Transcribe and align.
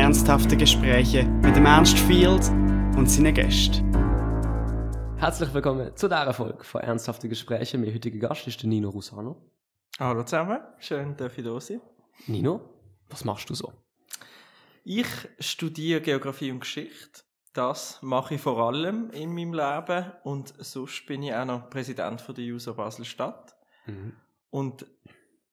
Ernsthafte 0.00 0.56
Gespräche 0.56 1.24
mit 1.24 1.54
dem 1.54 1.66
Ernst 1.66 1.98
Field 1.98 2.48
und 2.96 3.04
seinen 3.06 3.34
Gästen. 3.34 3.84
Herzlich 5.18 5.52
willkommen 5.52 5.94
zu 5.94 6.08
dieser 6.08 6.32
Folge 6.32 6.64
von 6.64 6.80
Ernsthafte 6.80 7.28
Gespräche. 7.28 7.76
Mein 7.76 7.92
heutiger 7.92 8.28
Gast 8.28 8.46
ist 8.46 8.62
der 8.62 8.70
Nino 8.70 8.88
Rusano. 8.88 9.36
Hallo 9.98 10.22
zusammen, 10.22 10.58
schön, 10.78 11.14
dass 11.18 11.36
ich 11.36 11.44
da 11.44 11.60
sein. 11.60 11.82
Nino, 12.28 12.62
was 13.10 13.26
machst 13.26 13.50
du 13.50 13.54
so? 13.54 13.74
Ich 14.84 15.06
studiere 15.38 16.00
Geografie 16.00 16.50
und 16.50 16.60
Geschichte. 16.60 17.20
Das 17.52 17.98
mache 18.00 18.36
ich 18.36 18.40
vor 18.40 18.58
allem 18.58 19.10
in 19.10 19.34
meinem 19.34 19.52
Leben 19.52 20.12
und 20.24 20.54
sonst 20.64 21.04
bin 21.04 21.24
ich 21.24 21.34
auch 21.34 21.44
noch 21.44 21.68
Präsident 21.68 22.22
von 22.22 22.34
der 22.34 22.44
User 22.44 22.72
Basel-Stadt. 22.72 23.54
Mhm. 23.84 24.14
Und 24.48 24.86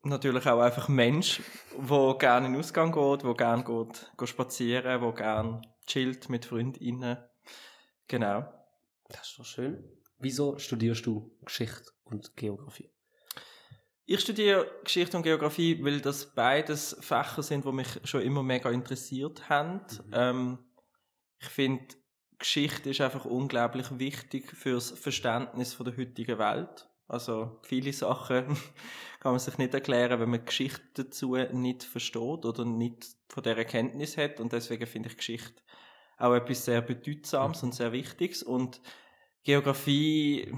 natürlich 0.09 0.45
auch 0.45 0.59
einfach 0.59 0.87
Mensch, 0.87 1.41
der 1.77 2.15
gerne 2.19 2.47
in 2.47 2.53
den 2.53 2.59
Ausgang 2.59 2.91
geht, 2.91 3.23
der 3.23 3.33
gerne 3.33 3.63
geht, 3.63 4.11
geht 4.17 4.29
spazieren, 4.29 5.01
der 5.01 5.11
gerne 5.13 5.61
chillt 5.85 6.29
mit 6.29 6.45
Freundinnen. 6.45 7.17
Genau. 8.07 8.45
Das 9.09 9.29
ist 9.29 9.39
doch 9.39 9.45
schön. 9.45 9.83
Wieso 10.19 10.57
studierst 10.57 11.05
du 11.05 11.37
Geschichte 11.45 11.91
und 12.03 12.35
Geografie? 12.35 12.91
Ich 14.05 14.21
studiere 14.21 14.71
Geschichte 14.83 15.17
und 15.17 15.23
Geografie, 15.23 15.83
weil 15.83 15.99
das 15.99 16.33
beides 16.33 16.95
Fächer 17.01 17.43
sind, 17.43 17.65
die 17.65 17.71
mich 17.73 17.87
schon 18.05 18.21
immer 18.21 18.41
mega 18.41 18.69
interessiert 18.71 19.49
haben. 19.49 19.81
Mhm. 20.07 20.13
Ähm, 20.13 20.59
ich 21.39 21.49
finde, 21.49 21.95
Geschichte 22.39 22.91
ist 22.91 23.01
einfach 23.01 23.25
unglaublich 23.25 23.99
wichtig 23.99 24.49
fürs 24.55 24.91
Verständnis 24.91 25.73
von 25.73 25.85
der 25.85 25.97
heutigen 25.97 26.39
Welt. 26.39 26.87
Also 27.07 27.59
viele 27.63 27.93
Sachen 27.93 28.45
kann 29.19 29.31
man 29.31 29.39
sich 29.39 29.57
nicht 29.57 29.73
erklären, 29.73 30.19
wenn 30.19 30.29
man 30.29 30.45
Geschichte 30.45 31.05
dazu 31.05 31.35
nicht 31.35 31.83
versteht 31.83 32.45
oder 32.45 32.65
nicht 32.65 33.07
von 33.29 33.43
der 33.43 33.57
Erkenntnis 33.57 34.17
hat. 34.17 34.39
Und 34.39 34.51
deswegen 34.53 34.85
finde 34.85 35.09
ich 35.09 35.17
Geschichte 35.17 35.61
auch 36.17 36.33
etwas 36.33 36.65
sehr 36.65 36.81
Bedeutsames 36.81 37.63
und 37.63 37.73
sehr 37.73 37.91
Wichtiges. 37.91 38.43
Und 38.43 38.81
Geografie 39.43 40.53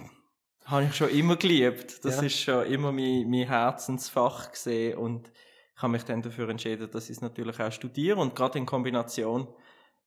habe 0.66 0.86
ich 0.86 0.96
schon 0.96 1.10
immer 1.10 1.36
geliebt. 1.36 2.04
Das 2.04 2.18
ja. 2.18 2.24
ist 2.24 2.40
schon 2.40 2.66
immer 2.66 2.92
mein, 2.92 3.30
mein 3.30 3.48
Herzensfach 3.48 4.52
gesehen 4.52 4.98
und 4.98 5.32
ich 5.76 5.82
habe 5.82 5.94
mich 5.94 6.04
dann 6.04 6.22
dafür 6.22 6.50
entschieden, 6.50 6.92
dass 6.92 7.06
ich 7.10 7.18
es 7.18 7.22
natürlich 7.22 7.60
auch 7.60 7.72
studiere. 7.72 8.18
Und 8.18 8.36
gerade 8.36 8.58
in 8.58 8.66
Kombination 8.66 9.48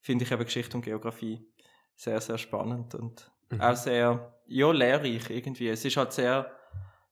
finde 0.01 0.25
ich 0.25 0.33
eben 0.33 0.45
Geschichte 0.45 0.77
und 0.77 0.83
Geografie 0.83 1.47
sehr, 1.97 2.21
sehr 2.21 2.39
spannend 2.39 2.95
und 2.95 3.31
mhm. 3.51 3.61
auch 3.61 3.77
sehr, 3.77 4.42
ja, 4.53 4.71
lehrreich 4.73 5.31
irgendwie. 5.31 5.69
Es 5.69 5.85
ist 5.85 5.97
halt 5.97 6.13
sehr 6.13 6.51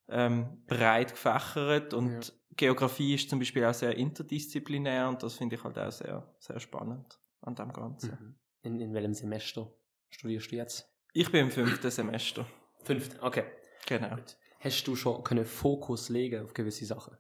ähm, 0.09 0.65
breit 0.67 1.13
gefächert 1.13 1.95
und 1.95 2.29
ja. 2.29 2.35
Geografie 2.57 3.15
ist 3.15 3.31
zum 3.31 3.39
Beispiel 3.39 3.65
auch 3.65 3.75
sehr 3.75 3.97
interdisziplinär 3.97 5.09
und 5.09 5.23
das 5.23 5.35
finde 5.35 5.57
ich 5.57 5.65
halt 5.65 5.79
auch 5.79 5.91
sehr, 5.91 6.35
sehr 6.39 6.61
spannend 6.61 7.19
an 7.41 7.55
dem 7.55 7.73
Ganzen. 7.73 8.11
Mhm. 8.11 8.35
In, 8.63 8.81
in 8.81 8.95
welchem 8.95 9.15
Semester 9.15 9.73
studierst 10.11 10.51
du 10.53 10.57
jetzt? 10.57 10.93
Ich 11.13 11.31
bin 11.31 11.47
im 11.47 11.51
fünften 11.51 11.91
Semester. 11.91 12.47
Fünften, 12.83 13.19
okay. 13.21 13.45
Genau. 13.87 14.17
Hast 14.61 14.87
du 14.87 14.95
schon 14.95 15.25
können 15.25 15.47
Fokus 15.47 16.11
legen 16.11 16.45
auf 16.45 16.53
gewisse 16.53 16.85
Sachen? 16.85 17.17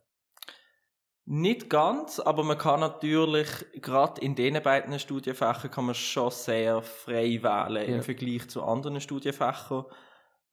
Nicht 1.24 1.70
ganz, 1.70 2.18
aber 2.18 2.42
man 2.42 2.58
kann 2.58 2.80
natürlich, 2.80 3.48
gerade 3.74 4.20
in 4.20 4.34
diesen 4.34 4.62
beiden 4.62 4.98
Studienfächern 4.98 5.70
kann 5.70 5.86
man 5.86 5.94
schon 5.94 6.30
sehr 6.30 6.82
frei 6.82 7.42
wählen 7.42 7.88
ja. 7.88 7.96
im 7.96 8.02
Vergleich 8.02 8.48
zu 8.48 8.62
anderen 8.62 9.00
Studienfächern. 9.00 9.84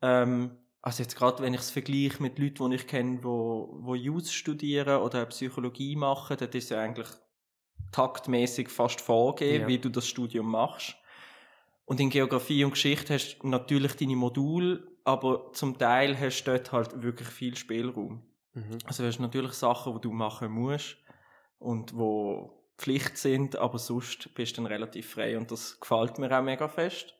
Ähm, 0.01 0.51
also 0.81 1.03
jetzt 1.03 1.15
gerade, 1.15 1.43
wenn 1.43 1.53
ich 1.53 1.61
es 1.61 1.71
vergleiche 1.71 2.21
mit 2.21 2.39
Leuten, 2.39 2.69
die 2.69 2.75
ich 2.75 2.87
kenne, 2.87 3.23
wo, 3.23 3.77
wo 3.81 3.95
Jus 3.95 4.31
studieren 4.31 5.01
oder 5.01 5.25
Psychologie 5.25 5.95
machen, 5.95 6.37
dann 6.37 6.49
ist 6.49 6.69
ja 6.69 6.81
eigentlich 6.81 7.07
taktmäßig 7.91 8.69
fast 8.69 9.01
vorgegeben, 9.01 9.63
ja. 9.63 9.67
wie 9.67 9.79
du 9.79 9.89
das 9.89 10.07
Studium 10.07 10.49
machst. 10.51 10.95
Und 11.85 11.99
in 11.99 12.09
Geografie 12.09 12.63
und 12.63 12.71
Geschichte 12.71 13.13
hast 13.13 13.39
du 13.39 13.47
natürlich 13.47 13.95
deine 13.95 14.15
Module, 14.15 14.85
aber 15.03 15.51
zum 15.53 15.77
Teil 15.77 16.19
hast 16.19 16.43
du 16.43 16.51
dort 16.51 16.71
halt 16.71 17.01
wirklich 17.01 17.29
viel 17.29 17.55
Spielraum. 17.55 18.23
Mhm. 18.53 18.77
Also 18.85 19.03
du 19.03 19.09
hast 19.09 19.19
natürlich 19.19 19.53
Sachen, 19.53 19.93
die 19.93 20.01
du 20.01 20.11
machen 20.11 20.51
musst 20.51 20.97
und 21.59 21.95
wo 21.95 22.57
Pflicht 22.77 23.17
sind, 23.17 23.55
aber 23.55 23.79
sonst 23.79 24.33
bist 24.35 24.57
du 24.57 24.61
dann 24.61 24.71
relativ 24.71 25.11
frei 25.11 25.37
und 25.37 25.49
das 25.49 25.79
gefällt 25.79 26.19
mir 26.19 26.37
auch 26.37 26.43
mega 26.43 26.67
fest, 26.67 27.16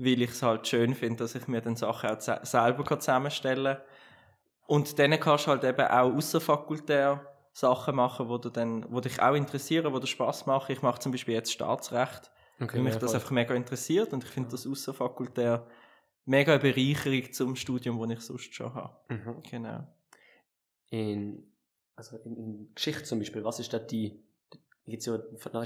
weil 0.00 0.22
ich 0.22 0.30
es 0.30 0.42
halt 0.42 0.66
schön 0.66 0.94
finde, 0.94 1.24
dass 1.24 1.34
ich 1.34 1.46
mir 1.46 1.60
dann 1.60 1.76
Sachen 1.76 2.10
auch 2.10 2.20
selber 2.20 3.00
zusammenstellen 3.00 3.76
kann. 3.76 3.84
Und 4.66 4.98
dann 4.98 5.18
kannst 5.20 5.46
du 5.46 5.50
halt 5.50 5.64
eben 5.64 5.86
auch 5.86 6.14
außerfakultär 6.14 7.26
Sachen 7.52 7.96
machen, 7.96 8.28
wo, 8.28 8.38
du 8.38 8.48
dann, 8.48 8.86
wo 8.90 9.00
dich 9.00 9.20
auch 9.20 9.34
interessieren, 9.34 9.92
wo 9.92 9.98
dir 9.98 10.06
Spaß 10.06 10.46
machen. 10.46 10.72
Ich 10.72 10.82
mache 10.82 11.00
zum 11.00 11.12
Beispiel 11.12 11.34
jetzt 11.34 11.52
Staatsrecht 11.52 12.30
Okay, 12.60 12.76
weil 12.76 12.84
mich 12.84 12.96
das 12.96 13.14
einfach 13.14 13.30
mega 13.30 13.54
interessiert 13.54 14.12
und 14.12 14.24
ich 14.24 14.30
finde 14.30 14.50
das 14.50 14.66
außerfakultär 14.66 15.66
mega 16.24 16.52
eine 16.52 16.62
Bereicherung 16.62 17.32
zum 17.32 17.56
Studium, 17.56 17.98
das 18.00 18.18
ich 18.18 18.24
sonst 18.24 18.54
schon 18.54 18.74
habe. 18.74 18.96
Mhm. 19.08 19.42
Genau. 19.50 19.86
In, 20.90 21.52
also 21.96 22.16
in, 22.18 22.36
in, 22.36 22.74
Geschichte 22.74 23.04
zum 23.04 23.18
Beispiel, 23.18 23.44
was 23.44 23.60
ist 23.60 23.72
da 23.72 23.78
die, 23.78 24.22
gibt 24.86 25.00
es 25.00 25.06
ja 25.06 25.18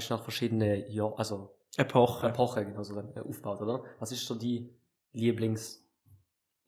nach 0.09 0.23
verschiedenen 0.23 0.89
Jahren, 0.89 1.13
also 1.17 1.55
Epochen. 1.77 2.29
Epochen, 2.29 2.65
genau, 2.65 2.83
so 2.83 2.97
aufgebaut, 2.97 3.61
oder? 3.61 3.83
Was 3.99 4.11
ist 4.11 4.25
so 4.25 4.35
die 4.35 4.69
Lieblings- 5.13 5.81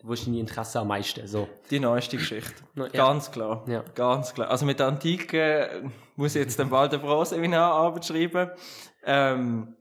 wo 0.04 0.14
ist 0.14 0.28
dein 0.28 0.36
Interesse 0.36 0.80
am 0.80 0.90
meisten? 0.90 1.26
So. 1.28 1.48
Die 1.72 1.80
neueste 1.80 2.18
Geschichte. 2.18 2.54
ja. 2.76 2.88
Ganz 2.88 3.32
klar. 3.32 3.66
Ja. 3.68 3.84
Ganz 3.96 4.34
klar. 4.34 4.50
Also 4.50 4.66
mit 4.66 4.80
der 4.80 4.88
Antike 4.88 5.90
muss 6.16 6.36
ich 6.36 6.42
jetzt 6.44 6.60
dann 6.60 6.70
bald 6.70 6.94
eine 6.94 7.02
Bronzeseminararbeit 7.02 8.06
schreiben. 8.06 8.52
Ähm, 9.04 9.76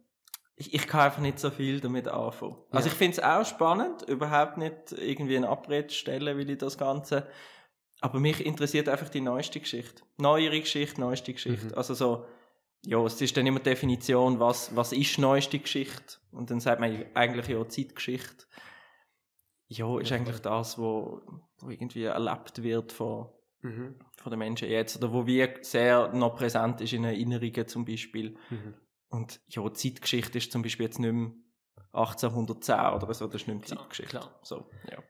ich, 0.54 0.72
ich 0.72 0.86
kann 0.86 1.02
einfach 1.02 1.20
nicht 1.20 1.38
so 1.38 1.50
viel 1.50 1.80
damit 1.80 2.08
anfangen. 2.08 2.56
Ja. 2.70 2.76
Also 2.76 2.88
ich 2.88 2.94
finde 2.94 3.18
es 3.18 3.22
auch 3.22 3.44
spannend, 3.44 4.02
überhaupt 4.08 4.56
nicht 4.56 4.92
irgendwie 4.92 5.36
eine 5.36 5.50
Abrede 5.50 5.90
stellen 5.90 6.38
will 6.38 6.48
ich 6.48 6.58
das 6.58 6.78
Ganze. 6.78 7.26
Aber 8.00 8.18
mich 8.18 8.44
interessiert 8.44 8.88
einfach 8.88 9.10
die 9.10 9.20
neueste 9.20 9.60
Geschichte. 9.60 10.02
Neuere 10.16 10.60
Geschichte, 10.60 10.98
neueste 11.00 11.32
Geschichte. 11.34 11.66
Mhm. 11.66 11.74
Also 11.74 11.92
so, 11.92 12.24
ja, 12.84 13.04
es 13.04 13.20
ist 13.20 13.36
dann 13.36 13.46
immer 13.46 13.58
die 13.58 13.70
Definition, 13.70 14.38
was, 14.38 14.74
was 14.76 14.92
ist 14.92 15.18
neueste 15.18 15.58
Geschichte? 15.58 16.18
Und 16.30 16.50
dann 16.50 16.60
sagt 16.60 16.80
man 16.80 17.04
eigentlich 17.14 17.48
ja 17.48 17.68
Zeitgeschichte. 17.68 18.46
Ja, 19.68 19.98
ist 19.98 20.12
eigentlich 20.12 20.38
das, 20.40 20.78
wo, 20.78 21.22
wo 21.58 21.70
irgendwie 21.70 22.04
erlebt 22.04 22.62
wird 22.62 22.92
von, 22.92 23.28
mhm. 23.62 23.96
von 24.16 24.30
den 24.30 24.38
Menschen 24.38 24.68
jetzt. 24.68 24.96
Oder 24.96 25.12
wo 25.12 25.26
wie 25.26 25.48
sehr 25.62 26.12
noch 26.12 26.36
präsent 26.36 26.80
ist 26.80 26.92
in 26.92 27.04
Erinnerungen 27.04 27.66
zum 27.66 27.84
Beispiel. 27.84 28.36
Mhm. 28.50 28.74
Und 29.08 29.40
ja, 29.48 29.72
Zeitgeschichte 29.72 30.38
ist 30.38 30.52
zum 30.52 30.62
Beispiel 30.62 30.86
jetzt 30.86 31.00
nicht 31.00 31.12
mehr 31.12 31.32
1810 31.92 32.74
oder 32.94 33.14
so, 33.14 33.26
das 33.26 33.42
ist 33.42 33.48
nicht 33.48 33.56
mehr 33.56 33.64
klar, 33.64 33.78
Zeitgeschichte. 33.78 34.18
Klar. 34.18 34.38
So, 34.42 34.68
ja. 34.90 35.02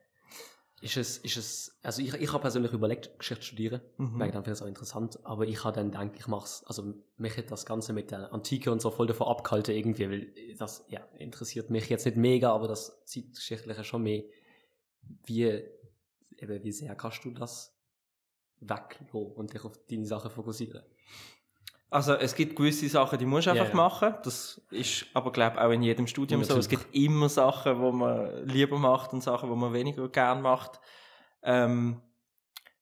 Ist 0.82 0.98
es, 0.98 1.19
ist 1.19 1.37
es, 1.38 1.78
also 1.82 2.03
ich, 2.03 2.12
ich 2.12 2.32
habe 2.32 2.42
persönlich 2.42 2.72
überlegt, 2.72 3.19
Geschichte 3.19 3.41
zu 3.41 3.47
studieren, 3.48 3.81
mhm. 3.97 4.19
weil 4.19 4.26
ich 4.26 4.34
dann 4.34 4.44
finde 4.44 4.53
es 4.53 4.62
auch 4.62 4.66
interessant, 4.66 5.19
aber 5.25 5.47
ich 5.47 5.64
habe 5.64 5.75
dann 5.75 5.91
gedacht, 5.91 6.10
ich 6.19 6.26
mache 6.26 6.44
es, 6.44 6.64
also 6.66 6.94
mich 7.16 7.37
hat 7.38 7.50
das 7.50 7.64
Ganze 7.64 7.94
mit 7.94 8.10
der 8.10 8.31
Antike 8.32 8.70
und 8.70 8.82
so 8.82 8.91
voll 8.91 9.06
davon 9.06 9.26
abgehalten 9.26 9.75
irgendwie, 9.75 10.10
weil 10.10 10.54
das, 10.59 10.84
ja, 10.88 11.00
interessiert 11.19 11.70
mich 11.70 11.88
jetzt 11.88 12.04
nicht 12.04 12.19
mega, 12.19 12.53
aber 12.53 12.69
das 12.69 13.03
Zeitgeschichtliche 13.06 13.84
schon 13.84 14.03
mehr, 14.03 14.25
wie, 15.25 15.44
eben, 15.44 16.62
wie 16.62 16.72
sehr 16.72 16.94
kannst 16.94 17.25
du 17.25 17.31
das 17.31 17.75
weglassen 18.60 19.32
und 19.32 19.54
dich 19.54 19.64
auf 19.64 19.78
deine 19.87 20.04
Sachen 20.04 20.31
fokussieren? 20.31 20.82
Also 21.88 22.14
es 22.14 22.34
gibt 22.34 22.56
gewisse 22.56 22.88
Sachen, 22.88 23.19
die 23.19 23.26
musst 23.26 23.47
du 23.47 23.50
einfach 23.50 23.66
yeah, 23.66 23.76
machen. 23.76 24.14
Das 24.24 24.60
ist 24.70 25.06
aber 25.14 25.30
glaube 25.30 25.60
auch 25.60 25.70
in 25.70 25.82
jedem 25.82 26.06
Studium 26.06 26.41
ja, 26.41 26.47
so. 26.47 26.58
Es 26.58 26.69
gibt 26.69 26.94
immer 26.94 27.28
Sachen, 27.28 27.80
wo 27.80 27.92
man 27.92 28.47
lieber 28.47 28.78
macht 28.78 29.12
und 29.12 29.22
Sachen, 29.22 29.48
wo 29.48 29.54
man 29.54 29.72
weniger 29.72 30.08
gern 30.08 30.42
macht. 30.42 30.80
Ähm, 31.42 32.02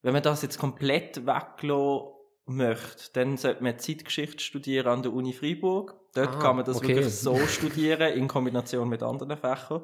wenn 0.00 0.12
man 0.14 0.22
das 0.22 0.43
jetzt 0.43 0.59
komplett 0.59 1.26
weglassen 1.26 2.14
möchte, 2.47 3.12
dann 3.12 3.37
sollte 3.37 3.62
man 3.62 3.79
Zeitgeschichte 3.79 4.43
studieren 4.43 4.88
an 4.88 5.02
der 5.02 5.12
Uni 5.12 5.32
Freiburg. 5.32 5.94
Dort 6.14 6.37
ah, 6.37 6.38
kann 6.38 6.56
man 6.56 6.64
das 6.64 6.79
okay. 6.79 6.88
wirklich 6.88 7.14
so 7.19 7.38
studieren 7.46 8.12
in 8.14 8.26
Kombination 8.26 8.88
mit 8.88 9.02
anderen 9.02 9.37
Fächern. 9.37 9.82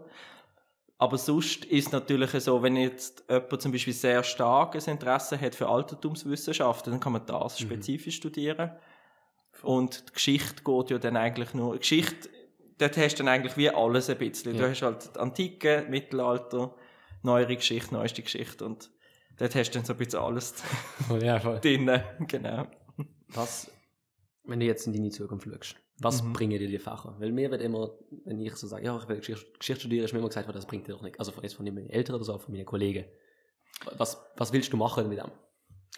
Aber 0.96 1.16
sonst 1.16 1.64
ist 1.64 1.86
es 1.86 1.92
natürlich 1.92 2.30
so, 2.32 2.62
wenn 2.62 2.76
jetzt 2.76 3.24
jemand 3.28 3.62
zum 3.62 3.72
Beispiel 3.72 3.94
sehr 3.94 4.22
starkes 4.22 4.86
Interesse 4.86 5.40
hat 5.40 5.54
für 5.54 5.66
Altertumswissenschaften, 5.66 6.92
dann 6.92 7.00
kann 7.00 7.12
man 7.12 7.24
das 7.24 7.58
mhm. 7.58 7.64
spezifisch 7.64 8.16
studieren. 8.16 8.72
Und 9.62 10.08
die 10.08 10.12
Geschichte 10.12 10.62
geht 10.64 10.90
ja 10.90 10.98
dann 10.98 11.16
eigentlich 11.16 11.54
nur, 11.54 11.78
Geschichte, 11.78 12.28
dort 12.78 12.96
hast 12.96 13.14
du 13.14 13.24
dann 13.24 13.28
eigentlich 13.28 13.56
wie 13.56 13.70
alles 13.70 14.08
ein 14.10 14.18
bisschen. 14.18 14.54
Ja. 14.54 14.62
Du 14.62 14.70
hast 14.70 14.82
halt 14.82 15.14
die 15.14 15.18
Antike, 15.18 15.86
Mittelalter, 15.88 16.74
neuere 17.22 17.56
Geschichte, 17.56 17.94
neueste 17.94 18.22
Geschichte 18.22 18.64
und 18.64 18.90
dort 19.38 19.54
hast 19.54 19.70
du 19.70 19.78
dann 19.78 19.84
so 19.84 19.92
ein 19.92 19.98
bisschen 19.98 20.20
alles 20.20 20.54
oh, 21.10 21.16
ja, 21.16 21.38
drin. 21.38 21.90
Genau. 22.26 22.66
Was, 23.28 23.70
wenn 24.44 24.60
du 24.60 24.66
jetzt 24.66 24.86
in 24.86 24.92
deine 24.92 25.10
Zukunft 25.10 25.46
schaust, 25.46 25.76
was 25.98 26.22
mhm. 26.22 26.32
bringen 26.32 26.58
dir 26.58 26.68
die 26.68 26.78
Fächer? 26.78 27.14
Weil 27.18 27.32
mir 27.32 27.50
wird 27.50 27.60
immer, 27.60 27.90
wenn 28.24 28.40
ich 28.40 28.56
so 28.56 28.66
sage, 28.66 28.86
ja, 28.86 28.96
ich 28.96 29.08
will 29.08 29.18
Geschichte, 29.18 29.46
Geschichte 29.58 29.80
studieren, 29.82 30.04
ist 30.06 30.12
mir 30.12 30.18
immer 30.18 30.28
gesagt, 30.28 30.48
das 30.54 30.66
bringt 30.66 30.88
dir 30.88 30.92
doch 30.92 31.02
nichts. 31.02 31.18
Also 31.18 31.32
jetzt 31.42 31.54
von 31.54 31.66
meinen 31.66 31.90
Eltern 31.90 32.16
oder 32.16 32.24
so, 32.24 32.38
von 32.38 32.54
meinen 32.54 32.64
Kollegen. 32.64 33.04
Was, 33.96 34.18
was 34.36 34.52
willst 34.52 34.72
du 34.72 34.76
machen 34.76 35.08
mit 35.08 35.18
dem? 35.18 35.30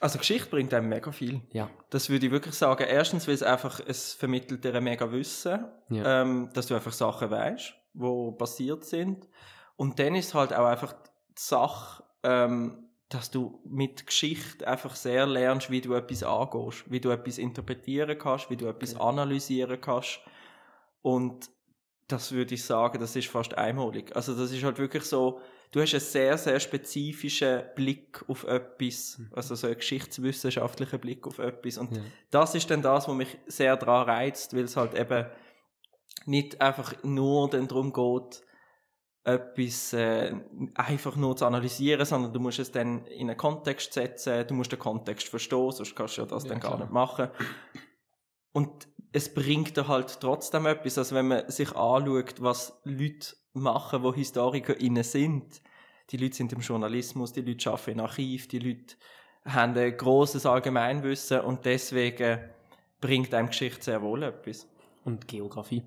Also 0.00 0.19
Geschichte 0.19 0.49
bringt 0.50 0.75
einem 0.75 0.89
mega 0.89 1.12
viel. 1.12 1.43
Ja. 1.53 1.71
Das 1.91 2.11
würde 2.11 2.27
ich 2.27 2.33
wirklich 2.33 2.55
sagen. 2.55 2.85
Erstens, 2.89 3.29
weil 3.29 3.35
es 3.35 3.43
einfach, 3.43 3.81
es 3.87 4.15
vermittelt 4.15 4.65
dir 4.65 4.75
ein 4.75 4.83
mega 4.85 5.11
Wissen, 5.12 5.65
Ja. 5.91 6.23
ähm, 6.23 6.50
dass 6.55 6.67
du 6.67 6.75
einfach 6.75 6.93
Sachen 6.93 7.31
weißt, 7.31 7.75
wo 7.94 8.33
passiert 8.33 8.85
sind. 8.85 9.29
Und 9.77 9.99
dann 9.99 10.15
ist 10.15 10.35
halt 10.35 10.53
auch 10.53 10.67
einfach 10.67 10.93
die 10.93 11.09
Sache, 11.37 12.03
ähm, 12.25 12.89
dass 13.09 13.31
du 13.31 13.61
mit 13.65 14.06
Geschichte 14.06 14.67
einfach 14.67 14.94
sehr 14.97 15.27
lernst, 15.27 15.71
wie 15.71 15.83
du 15.83 15.93
etwas 15.95 16.23
angehst, 16.23 16.91
wie 16.91 17.00
du 17.00 17.11
etwas 17.11 17.38
interpretieren 17.38 18.19
kannst, 18.19 18.49
wie 18.50 18.56
du 18.56 18.67
etwas 18.67 18.95
Okay. 18.95 19.05
analysieren 19.05 19.81
kannst. 19.81 20.21
Und 21.03 21.50
das 22.09 22.33
würde 22.33 22.55
ich 22.55 22.65
sagen, 22.65 22.99
das 23.00 23.15
ist 23.17 23.29
fast 23.29 23.55
einmalig. 23.56 24.15
Also 24.17 24.35
das 24.35 24.50
ist 24.50 24.65
halt 24.65 24.79
wirklich 24.79 25.05
so, 25.05 25.41
du 25.73 25.81
hast 25.81 25.93
einen 25.95 26.01
sehr, 26.01 26.39
sehr 26.39 26.61
spezifischen 26.61 27.63
Blick 27.75 28.23
auf 28.29 28.45
etwas, 28.45 29.21
also 29.33 29.55
so 29.55 29.67
einen 29.67 29.77
geschichtswissenschaftlichen 29.77 31.01
Blick 31.01 31.27
auf 31.27 31.39
etwas. 31.39 31.79
Und 31.79 31.97
Ja. 31.97 32.03
das 32.31 32.55
ist 32.55 32.71
dann 32.71 32.83
das, 32.83 33.09
was 33.09 33.15
mich 33.15 33.39
sehr 33.47 33.77
daran 33.77 34.09
reizt, 34.09 34.55
weil 34.55 34.65
es 34.65 34.77
halt 34.77 34.95
eben 34.95 35.27
nicht 36.27 36.61
einfach 36.61 36.95
nur 37.03 37.51
dann 37.51 37.67
darum 37.69 37.93
geht, 37.93 38.43
etwas 39.25 39.93
äh, 39.93 40.35
einfach 40.75 41.15
nur 41.17 41.37
zu 41.37 41.47
analysieren, 41.47 42.05
sondern 42.05 42.33
du 42.33 42.41
musst 42.41 42.59
es 42.59 42.73
dann 42.73 43.07
in 43.07 43.31
einen 43.31 43.37
Kontext 43.39 43.93
setzen, 43.93 44.47
du 44.47 44.55
musst 44.55 44.73
den 44.73 44.79
Kontext 44.81 45.29
verstehen, 45.29 45.71
sonst 45.71 45.95
kannst 45.95 46.17
du 46.19 46.23
ja 46.23 46.27
das 46.27 46.43
Ja, 46.45 46.51
dann 46.51 46.61
gar 46.61 46.73
klar. 46.73 46.81
nicht 46.81 46.93
machen. 46.93 47.29
Und 48.53 48.89
es 49.13 49.33
bringt 49.33 49.77
dir 49.77 49.89
halt 49.89 50.21
trotzdem 50.21 50.67
etwas, 50.67 50.99
also 50.99 51.15
wenn 51.15 51.29
man 51.29 51.49
sich 51.51 51.71
anschaut, 51.77 52.41
was 52.43 52.81
Leute 52.85 53.37
machen, 53.54 54.02
die 54.02 54.16
HistorikerInnen 54.16 55.02
sind. 55.02 55.60
Die 56.10 56.16
Leute 56.16 56.37
sind 56.37 56.52
im 56.52 56.60
Journalismus, 56.60 57.32
die 57.32 57.43
Leute 57.43 57.70
arbeiten 57.70 57.90
im 57.90 58.00
Archiv, 58.00 58.49
die 58.49 58.58
Leute 58.58 58.96
haben 59.44 59.76
ein 59.76 59.96
grosses 59.96 60.46
Allgemeinwissen 60.46 61.40
und 61.40 61.64
deswegen 61.64 62.38
bringt 63.00 63.34
einem 63.34 63.49
Geschichte 63.49 63.82
sehr 63.82 64.02
wohl 64.02 64.22
etwas. 64.22 64.66
Und 65.04 65.26
Geografie. 65.26 65.82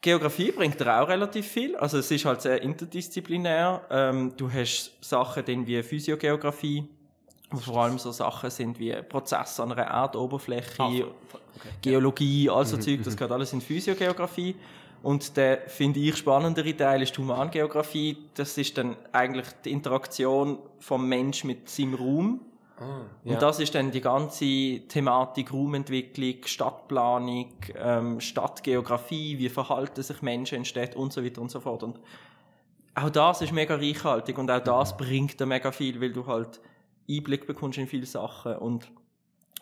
Geografie 0.00 0.52
bringt 0.52 0.80
dir 0.80 1.00
auch 1.00 1.08
relativ 1.08 1.46
viel. 1.46 1.76
Also 1.76 1.98
es 1.98 2.10
ist 2.10 2.24
halt 2.24 2.42
sehr 2.42 2.60
interdisziplinär. 2.62 3.86
Ähm, 3.90 4.34
du 4.36 4.50
hast 4.50 4.92
Sachen 5.02 5.44
drin 5.44 5.66
wie 5.66 5.82
Physiogeografie, 5.82 6.86
wo 7.50 7.58
vor 7.58 7.82
allem 7.84 7.98
so 7.98 8.10
Sachen 8.12 8.50
sind 8.50 8.78
wie 8.78 8.92
Prozesse 9.02 9.62
an 9.62 9.72
einer 9.72 9.82
Erdoberfläche, 9.82 10.82
Ah, 10.82 10.88
okay. 10.88 11.04
Geologie, 11.82 12.50
all 12.50 12.66
so 12.66 12.76
Zeug, 12.76 13.02
das 13.02 13.16
geht 13.16 13.30
alles 13.30 13.52
in 13.52 13.60
Physiogeografie. 13.60 14.54
Und 15.04 15.36
der, 15.36 15.68
finde 15.68 16.00
ich, 16.00 16.16
spannendere 16.16 16.74
Teil 16.74 17.02
ist 17.02 17.14
die 17.14 17.20
Humangeografie. 17.20 18.16
Das 18.32 18.56
ist 18.56 18.78
dann 18.78 18.96
eigentlich 19.12 19.46
die 19.62 19.70
Interaktion 19.70 20.58
vom 20.78 21.06
Mensch 21.06 21.44
mit 21.44 21.68
seinem 21.68 21.92
Raum. 21.92 22.40
Ah, 22.78 23.02
Und 23.22 23.42
das 23.42 23.60
ist 23.60 23.74
dann 23.74 23.90
die 23.90 24.00
ganze 24.00 24.46
Thematik 24.88 25.52
Raumentwicklung, 25.52 26.36
Stadtplanung, 26.46 27.52
ähm, 27.76 28.18
Stadtgeografie, 28.18 29.38
wie 29.38 29.50
verhalten 29.50 30.02
sich 30.02 30.22
Menschen 30.22 30.56
in 30.56 30.64
Städten 30.64 30.98
und 30.98 31.12
so 31.12 31.22
weiter 31.22 31.42
und 31.42 31.50
so 31.50 31.60
fort. 31.60 31.82
Und 31.82 32.00
auch 32.94 33.10
das 33.10 33.42
ist 33.42 33.52
mega 33.52 33.74
reichhaltig 33.74 34.38
und 34.38 34.50
auch 34.50 34.60
das 34.60 34.96
bringt 34.96 35.38
dir 35.38 35.44
mega 35.44 35.70
viel, 35.70 36.00
weil 36.00 36.14
du 36.14 36.26
halt 36.26 36.62
Einblick 37.10 37.46
bekommst 37.46 37.76
in 37.76 37.88
viele 37.88 38.06
Sachen. 38.06 38.56
Und 38.56 38.90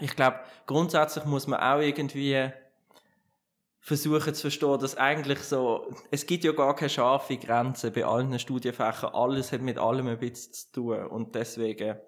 ich 0.01 0.15
glaube, 0.15 0.37
grundsätzlich 0.67 1.25
muss 1.25 1.49
man 1.49 1.59
auch 1.59 1.81
irgendwie 1.81 2.49
versuchen 3.85 4.33
zu 4.33 4.43
verstehen, 4.43 4.79
dass 4.79 4.97
eigentlich 4.97 5.41
so, 5.41 5.93
es 6.13 6.25
gibt 6.25 6.45
ja 6.45 6.53
gar 6.53 6.75
keine 6.77 6.89
scharfe 6.89 7.37
Grenze 7.37 7.91
bei 7.91 8.05
allen 8.05 8.39
Studienfächern. 8.39 9.13
Alles 9.13 9.51
hat 9.51 9.61
mit 9.61 9.77
allem 9.77 10.07
ein 10.07 10.19
bisschen 10.19 10.53
zu 10.53 10.73
tun. 10.73 11.07
Und 11.09 11.35
deswegen 11.35 11.99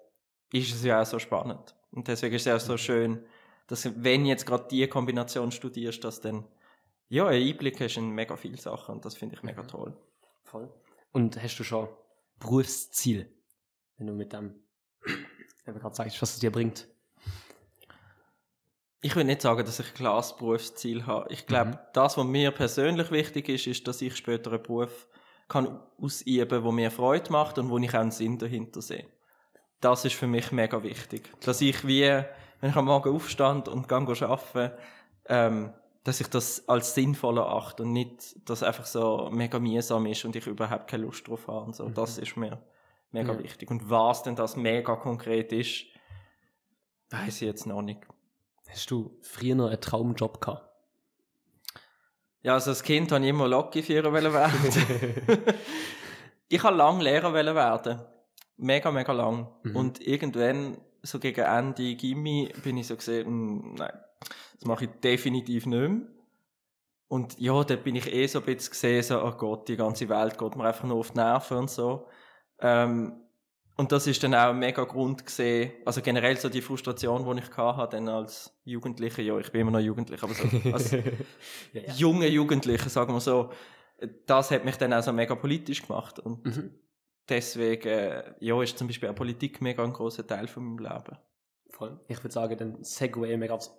ist 0.53 0.73
es 0.73 0.83
ja 0.85 1.01
auch 1.01 1.05
so 1.05 1.19
spannend. 1.19 1.75
Und 1.91 2.07
deswegen 2.07 2.33
ist 2.33 2.47
es 2.47 2.53
auch 2.53 2.65
so 2.65 2.77
schön, 2.77 3.25
dass 3.67 3.89
wenn 4.01 4.25
jetzt 4.25 4.45
gerade 4.45 4.67
die 4.69 4.87
Kombination 4.87 5.51
studierst, 5.51 6.01
dass 6.05 6.21
dann 6.21 6.47
ja, 7.09 7.27
einen 7.27 7.45
Einblick 7.45 7.79
hast 7.81 7.97
in 7.97 8.09
mega 8.09 8.37
viele 8.37 8.57
Sachen 8.57 8.95
und 8.95 9.05
das 9.05 9.15
finde 9.15 9.35
ich 9.35 9.43
mega 9.43 9.63
toll. 9.63 9.95
Voll. 10.43 10.73
Und 11.11 11.41
hast 11.41 11.59
du 11.59 11.63
schon 11.63 11.89
Berufsziel, 12.39 13.29
wenn 13.97 14.07
du 14.07 14.13
mit 14.13 14.31
dem, 14.31 14.55
wenn 15.65 15.73
du 15.73 15.79
gerade 15.79 15.95
sagst, 15.95 16.21
was 16.21 16.35
es 16.35 16.39
dir 16.39 16.51
bringt? 16.51 16.87
Ich 19.05 19.15
will 19.15 19.23
nicht 19.23 19.41
sagen, 19.43 19.63
dass 19.63 19.79
ich 19.79 19.87
ein 19.89 19.93
klares 19.93 20.35
Berufsziel 20.35 21.05
habe. 21.05 21.31
Ich 21.31 21.45
glaube, 21.45 21.71
Mhm. 21.71 21.77
das, 21.93 22.17
was 22.17 22.25
mir 22.25 22.49
persönlich 22.49 23.11
wichtig 23.11 23.49
ist, 23.49 23.67
ist, 23.67 23.87
dass 23.87 24.01
ich 24.01 24.15
später 24.15 24.51
einen 24.51 24.63
Beruf 24.63 25.07
kann 25.47 25.79
ausüben, 26.01 26.63
wo 26.63 26.71
mir 26.71 26.89
Freude 26.89 27.31
macht 27.31 27.59
und 27.59 27.69
wo 27.69 27.77
ich 27.77 27.91
auch 27.93 27.99
einen 27.99 28.09
Sinn 28.09 28.39
dahinter 28.39 28.81
sehe. 28.81 29.05
Das 29.79 30.05
ist 30.05 30.15
für 30.15 30.25
mich 30.25 30.51
mega 30.51 30.81
wichtig. 30.81 31.29
Dass 31.41 31.61
ich 31.61 31.85
wie, 31.85 32.01
wenn 32.61 32.69
ich 32.71 32.75
am 32.75 32.85
Morgen 32.85 33.13
aufstand 33.13 33.67
und 33.67 33.87
gehe 33.87 33.97
arbeiten, 33.97 34.71
ähm, 35.27 35.71
dass 36.03 36.19
ich 36.19 36.27
das 36.27 36.67
als 36.67 36.95
sinnvoll 36.95 37.37
erachte 37.37 37.83
und 37.83 37.93
nicht, 37.93 38.35
dass 38.49 38.61
es 38.61 38.63
einfach 38.63 38.85
so 38.87 39.29
mega 39.31 39.59
mühsam 39.59 40.07
ist 40.07 40.25
und 40.25 40.35
ich 40.35 40.47
überhaupt 40.47 40.87
keine 40.89 41.03
Lust 41.03 41.27
drauf 41.27 41.47
habe 41.47 41.65
und 41.65 41.75
so. 41.75 41.89
Das 41.89 42.17
ist 42.17 42.37
mir 42.37 42.59
mega 43.11 43.33
Ja. 43.33 43.43
wichtig. 43.43 43.69
Und 43.69 43.87
was 43.87 44.23
denn 44.23 44.35
das 44.35 44.55
mega 44.55 44.95
konkret 44.95 45.51
ist, 45.53 45.85
weiß 47.11 47.35
ich 47.43 47.47
jetzt 47.47 47.67
noch 47.67 47.83
nicht. 47.83 47.99
Hast 48.75 48.91
du 48.91 49.17
früher 49.21 49.55
noch 49.55 49.67
einen 49.67 49.79
Traumjob 49.79 50.41
gehabt? 50.41 50.69
Ja, 52.41 52.55
also 52.55 52.71
als 52.71 52.83
Kind 52.83 53.09
wollte 53.09 53.23
ich 53.23 53.29
immer 53.29 53.47
Lokführer 53.47 54.11
werden. 54.11 54.53
ich 56.49 56.61
wollte 56.61 56.77
lange 56.77 57.03
Lehrer 57.03 57.33
werden. 57.33 58.01
Mega, 58.57 58.91
mega 58.91 59.13
lang. 59.13 59.47
Mhm. 59.63 59.75
Und 59.77 60.05
irgendwann, 60.05 60.77
so 61.01 61.19
gegen 61.19 61.45
Ende 61.45 61.95
Gimmi, 61.95 62.53
bin 62.63 62.75
ich 62.75 62.87
so 62.87 62.97
gesehen, 62.97 63.27
«Hm, 63.27 63.75
nein, 63.75 63.97
das 64.19 64.65
mache 64.65 64.85
ich 64.85 64.91
definitiv 65.01 65.65
nicht 65.67 65.89
mehr. 65.89 66.01
Und 67.07 67.39
ja, 67.39 67.63
da 67.63 67.77
bin 67.77 67.95
ich 67.95 68.11
eh 68.11 68.27
so 68.27 68.39
ein 68.39 68.45
bisschen 68.45 68.71
gesehen, 68.71 69.03
so, 69.03 69.23
oh 69.23 69.31
Gott, 69.31 69.69
die 69.69 69.77
ganze 69.77 70.09
Welt 70.09 70.37
geht 70.37 70.55
mir 70.57 70.65
einfach 70.65 70.83
nur 70.83 70.97
auf 70.97 71.11
die 71.11 71.17
Nerven 71.17 71.59
und 71.59 71.69
so. 71.69 72.09
Ähm, 72.59 73.24
und 73.77 73.91
das 73.91 74.07
ist 74.07 74.23
dann 74.23 74.33
auch 74.33 74.49
ein 74.49 74.59
mega 74.59 74.83
Grund 74.83 75.25
gesehen, 75.25 75.73
also 75.85 76.01
generell 76.01 76.37
so 76.37 76.49
die 76.49 76.61
Frustration, 76.61 77.35
die 77.35 77.41
ich 77.43 77.57
hatte, 77.57 77.97
dann 77.97 78.07
als 78.07 78.57
Jugendlicher, 78.63 79.21
ja, 79.21 79.37
ich 79.37 79.51
bin 79.51 79.61
immer 79.61 79.71
noch 79.71 79.79
Jugendlich, 79.79 80.21
aber 80.23 80.33
so, 80.33 80.43
als 80.71 80.91
ja, 81.73 81.81
junge 81.97 82.27
Jugendliche, 82.27 82.89
sagen 82.89 83.13
wir 83.13 83.19
so, 83.19 83.51
das 84.25 84.51
hat 84.51 84.65
mich 84.65 84.77
dann 84.77 84.93
auch 84.93 85.03
so 85.03 85.11
mega 85.13 85.35
politisch 85.35 85.81
gemacht. 85.81 86.19
Und 86.19 86.45
Mhm. 86.45 86.71
deswegen, 87.29 87.87
äh, 87.87 88.33
ja, 88.39 88.61
ist 88.61 88.77
zum 88.77 88.87
Beispiel 88.87 89.09
auch 89.09 89.15
Politik 89.15 89.61
mega 89.61 89.83
ein 89.83 89.93
großer 89.93 90.25
Teil 90.25 90.47
von 90.47 90.63
meinem 90.63 90.79
Leben. 90.79 91.17
Voll. 91.69 91.99
Ich 92.07 92.19
würde 92.23 92.33
sagen, 92.33 92.57
dann 92.57 92.83
wir 93.41 93.47
ganz 93.47 93.71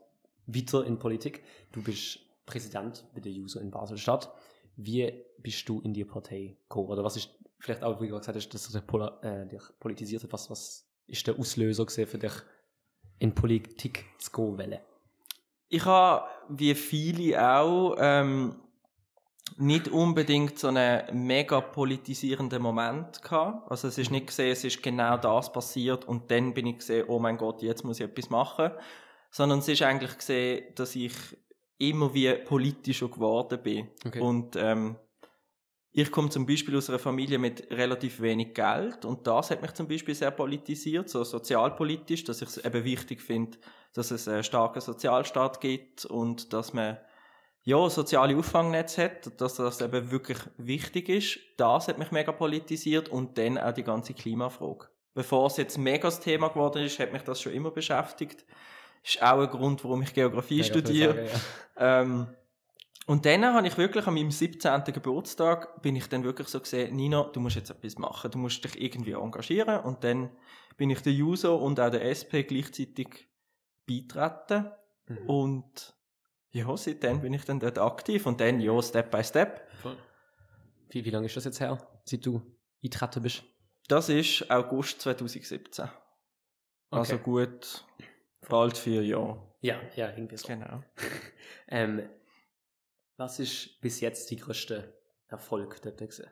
weiter 0.47 0.85
in 0.85 0.99
Politik. 0.99 1.43
Du 1.73 1.83
bist 1.83 2.21
Präsident 2.45 3.05
bei 3.15 3.21
der 3.21 3.33
User 3.33 3.61
in 3.61 3.71
Basel-Stadt. 3.71 4.33
Wie 4.77 5.25
bist 5.39 5.69
du 5.69 5.81
in 5.81 5.95
die 5.95 6.05
Partei 6.05 6.57
gekommen? 6.69 6.89
Oder 6.89 7.03
was 7.03 7.17
ist, 7.17 7.31
vielleicht 7.59 7.83
auch, 7.83 8.01
wie 8.01 8.09
du 8.09 8.17
gesagt 8.19 8.37
hast, 8.37 8.49
dass 8.51 8.69
du 8.69 8.79
dich, 8.79 8.87
pola- 8.87 9.21
äh, 9.23 9.47
dich 9.49 9.63
politisiert 9.81 10.23
hat, 10.23 10.33
was, 10.33 10.51
was 10.51 10.87
ist 11.07 11.27
der 11.27 11.39
Auslöser 11.39 11.87
für 11.89 12.19
dich, 12.19 12.33
in 13.19 13.35
Politik 13.35 14.05
zu 14.19 14.31
gehen? 14.57 14.79
Ich 15.69 15.85
habe, 15.85 16.29
wie 16.49 16.75
viele 16.75 17.57
auch, 17.57 17.97
ähm, 17.99 18.61
nicht 19.59 19.89
unbedingt 19.89 20.59
so 20.59 20.69
einen 20.69 21.27
mega 21.27 21.61
politisierenden 21.61 22.61
Moment 22.61 23.23
gehabt. 23.23 23.71
Also 23.71 23.89
es 23.89 23.97
ist 23.97 24.11
nicht 24.11 24.27
gesehen, 24.27 24.53
es 24.53 24.65
ist 24.65 24.83
genau 24.83 25.17
das 25.17 25.53
passiert 25.53 26.05
und 26.05 26.31
dann 26.31 26.53
bin 26.53 26.67
ich 26.67 26.79
gesehen, 26.79 27.07
oh 27.09 27.19
mein 27.19 27.39
Gott, 27.39 27.63
jetzt 27.63 27.85
muss 27.85 28.01
ich 28.01 28.07
etwas 28.07 28.29
machen. 28.29 28.73
Sondern 29.31 29.61
es 29.61 29.69
ist 29.69 29.83
eigentlich 29.83 30.17
gesehen, 30.19 30.75
dass 30.75 30.95
ich 30.97 31.13
immer 31.79 32.15
wie 32.15 32.33
politischer 32.35 33.09
geworden 33.09 33.63
bin. 33.63 33.89
Okay. 34.05 34.21
Und 34.21 34.57
ähm, 34.57 34.97
ich 35.93 36.11
komme 36.11 36.29
zum 36.29 36.45
Beispiel 36.45 36.77
aus 36.77 36.91
einer 36.91 36.99
Familie 36.99 37.39
mit 37.39 37.71
relativ 37.71 38.21
wenig 38.21 38.53
Geld 38.53 39.07
und 39.07 39.27
das 39.27 39.51
hat 39.51 39.63
mich 39.63 39.73
zum 39.73 39.89
Beispiel 39.89 40.15
sehr 40.15 40.31
politisiert, 40.31 41.09
so 41.09 41.25
sozialpolitisch, 41.25 42.25
dass 42.25 42.43
ich 42.43 42.49
es 42.49 42.59
eben 42.59 42.85
wichtig 42.85 43.23
finde, 43.23 43.57
dass 43.95 44.11
es 44.11 44.29
einen 44.29 44.45
starken 44.45 44.83
Sozialstaat 44.83 45.61
gibt 45.61 46.05
und 46.05 46.53
dass 46.53 46.75
man 46.75 46.99
ja, 47.63 47.91
soziale 47.91 48.37
Auffangnetz 48.37 48.97
hat, 48.99 49.41
dass 49.41 49.55
das 49.55 49.81
eben 49.81 50.11
wirklich 50.11 50.39
wichtig 50.57 51.09
ist. 51.09 51.39
Das 51.57 51.89
hat 51.89 51.99
mich 51.99 52.13
mega 52.13 52.31
politisiert 52.31 53.09
und 53.09 53.39
dann 53.39 53.59
auch 53.59 53.73
die 53.73 53.83
ganze 53.83 54.15
Klimafrage. 54.15 54.89
Bevor 55.15 55.47
es 55.47 55.57
jetzt 55.57 55.79
mega 55.79 56.09
das 56.09 56.21
Thema 56.21 56.49
geworden 56.49 56.85
ist, 56.85 57.01
hat 57.01 57.13
mich 57.13 57.23
das 57.23 57.41
schon 57.41 57.53
immer 57.53 57.71
beschäftigt. 57.71 58.45
Ist 59.07 59.23
auch 59.23 59.41
ein 59.41 59.49
Grund, 59.49 59.85
warum 59.85 60.03
ich 60.03 60.13
Geografie 60.13 60.63
viel 60.63 60.65
studiere. 60.65 61.29
sagen, 61.29 61.41
ja. 61.79 62.03
Ähm, 62.03 62.27
und 63.07 63.25
dann 63.25 63.45
habe 63.45 63.69
ich 63.69 63.79
wirklich 63.79 64.05
an 64.09 64.15
meinem 64.15 64.33
17. 64.33 64.83
Geburtstag, 64.87 65.81
bin 65.81 65.95
ich 65.95 66.09
dann 66.09 66.25
wirklich 66.25 66.49
so 66.49 66.59
gesehen, 66.59 66.97
Nino, 66.97 67.31
du 67.33 67.39
musst 67.39 67.55
jetzt 67.55 67.71
etwas 67.71 67.99
machen, 67.99 68.33
du 68.33 68.39
musst 68.39 68.65
dich 68.65 68.81
irgendwie 68.83 69.13
engagieren. 69.13 69.79
Und 69.85 70.03
dann 70.03 70.31
bin 70.77 70.91
ich 70.91 71.01
der 71.03 71.13
Juso 71.13 71.55
und 71.55 71.79
auch 71.79 71.91
der 71.91 72.05
SP 72.11 72.43
gleichzeitig 72.43 73.29
beitreten. 73.87 74.73
Mhm. 75.07 75.31
Und 75.31 75.95
ja, 76.51 76.77
seitdem 76.77 77.21
bin 77.21 77.33
ich 77.33 77.45
dann 77.45 77.61
dort 77.61 77.79
aktiv 77.79 78.27
und 78.27 78.41
dann, 78.41 78.59
ja, 78.59 78.83
Step 78.83 79.13
by 79.13 79.23
Step. 79.23 79.69
Wie, 80.89 81.05
wie 81.05 81.11
lange 81.11 81.27
ist 81.27 81.37
das 81.37 81.45
jetzt 81.45 81.61
her, 81.61 81.79
seit 82.05 82.27
du 82.27 82.43
eingetreten 82.83 83.23
bist? 83.23 83.45
Das 83.87 84.09
ist 84.09 84.51
August 84.51 85.01
2017. 85.03 85.89
Also 86.91 87.19
gut, 87.19 87.85
bald 88.49 88.77
vier 88.79 89.05
Jahre. 89.05 89.43
Ja, 89.61 89.81
ja, 89.97 90.11
irgendwie 90.11 90.37
so. 90.37 90.49
Genau. 90.49 90.83
Ähm, 91.69 92.09
was 93.17 93.41
ist 93.41 93.81
bis 93.81 94.01
jetzt 94.01 94.31
die 94.31 94.37
größte 94.37 94.97
Erfolg 95.27 95.83
dort 95.83 95.99
gewesen? 95.99 96.27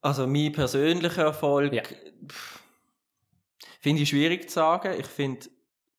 Also 0.00 0.26
mein 0.26 0.50
persönlicher 0.52 1.22
Erfolg 1.22 1.72
Ja. 1.72 1.82
finde 3.80 4.02
ich 4.02 4.08
schwierig 4.08 4.48
zu 4.48 4.54
sagen. 4.56 4.98
Ich 4.98 5.06
finde 5.06 5.48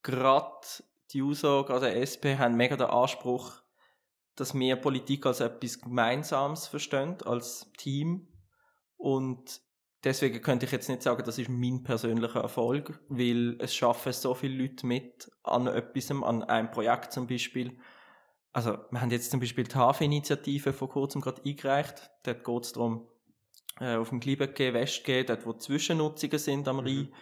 gerade 0.03 0.67
die 1.12 1.22
USO, 1.22 1.63
gerade 1.63 1.86
der 1.86 2.01
SP, 2.03 2.36
haben 2.38 2.56
mega 2.58 2.75
den 2.75 2.88
Anspruch, 2.88 3.62
dass 4.36 4.53
wir 4.53 4.75
Politik 4.75 5.25
als 5.25 5.39
etwas 5.39 5.79
Gemeinsames 5.79 6.67
verstehen, 6.67 7.17
als 7.24 7.72
Team. 7.77 8.27
Und 8.98 9.62
deswegen 10.04 10.42
könnte 10.42 10.66
ich 10.66 10.72
jetzt 10.72 10.89
nicht 10.89 11.01
sagen, 11.01 11.24
das 11.25 11.38
ist 11.38 11.50
mein 11.50 11.84
persönlicher 11.84 12.42
Erfolg, 12.42 13.00
weil 13.10 13.58
es 13.60 13.75
schaffen 13.75 14.13
so 14.13 14.34
viele 14.34 14.63
Leute 14.63 14.86
mit 14.86 15.32
an 15.44 15.68
etwas, 15.68 16.12
an 16.12 16.44
einem 16.44 16.72
Projekt 16.72 17.13
zum 17.13 17.27
Beispiel. 17.27 17.77
Also, 18.54 18.77
wir 18.89 19.01
haben 19.01 19.12
jetzt 19.12 19.32
zum 19.32 19.39
Beispiel 19.39 19.66
die 19.66 19.75
Hafeninitiative 19.75 20.74
vor 20.74 20.89
kurzem 20.89 21.22
gerade 21.22 21.42
eingereicht. 21.46 22.10
Dort 22.24 22.44
geht 22.44 22.63
es 22.63 22.74
darum, 22.74 23.08
äh, 23.80 23.96
auf 23.96 24.10
dem 24.10 24.20
Gliebergeh, 24.20 24.74
Westgeh, 24.74 25.24
dort 25.24 25.46
wo 25.46 25.54
Zwischennutzungen 25.54 26.39
sind 26.39 26.68
am 26.68 26.80
Rhein. 26.80 27.13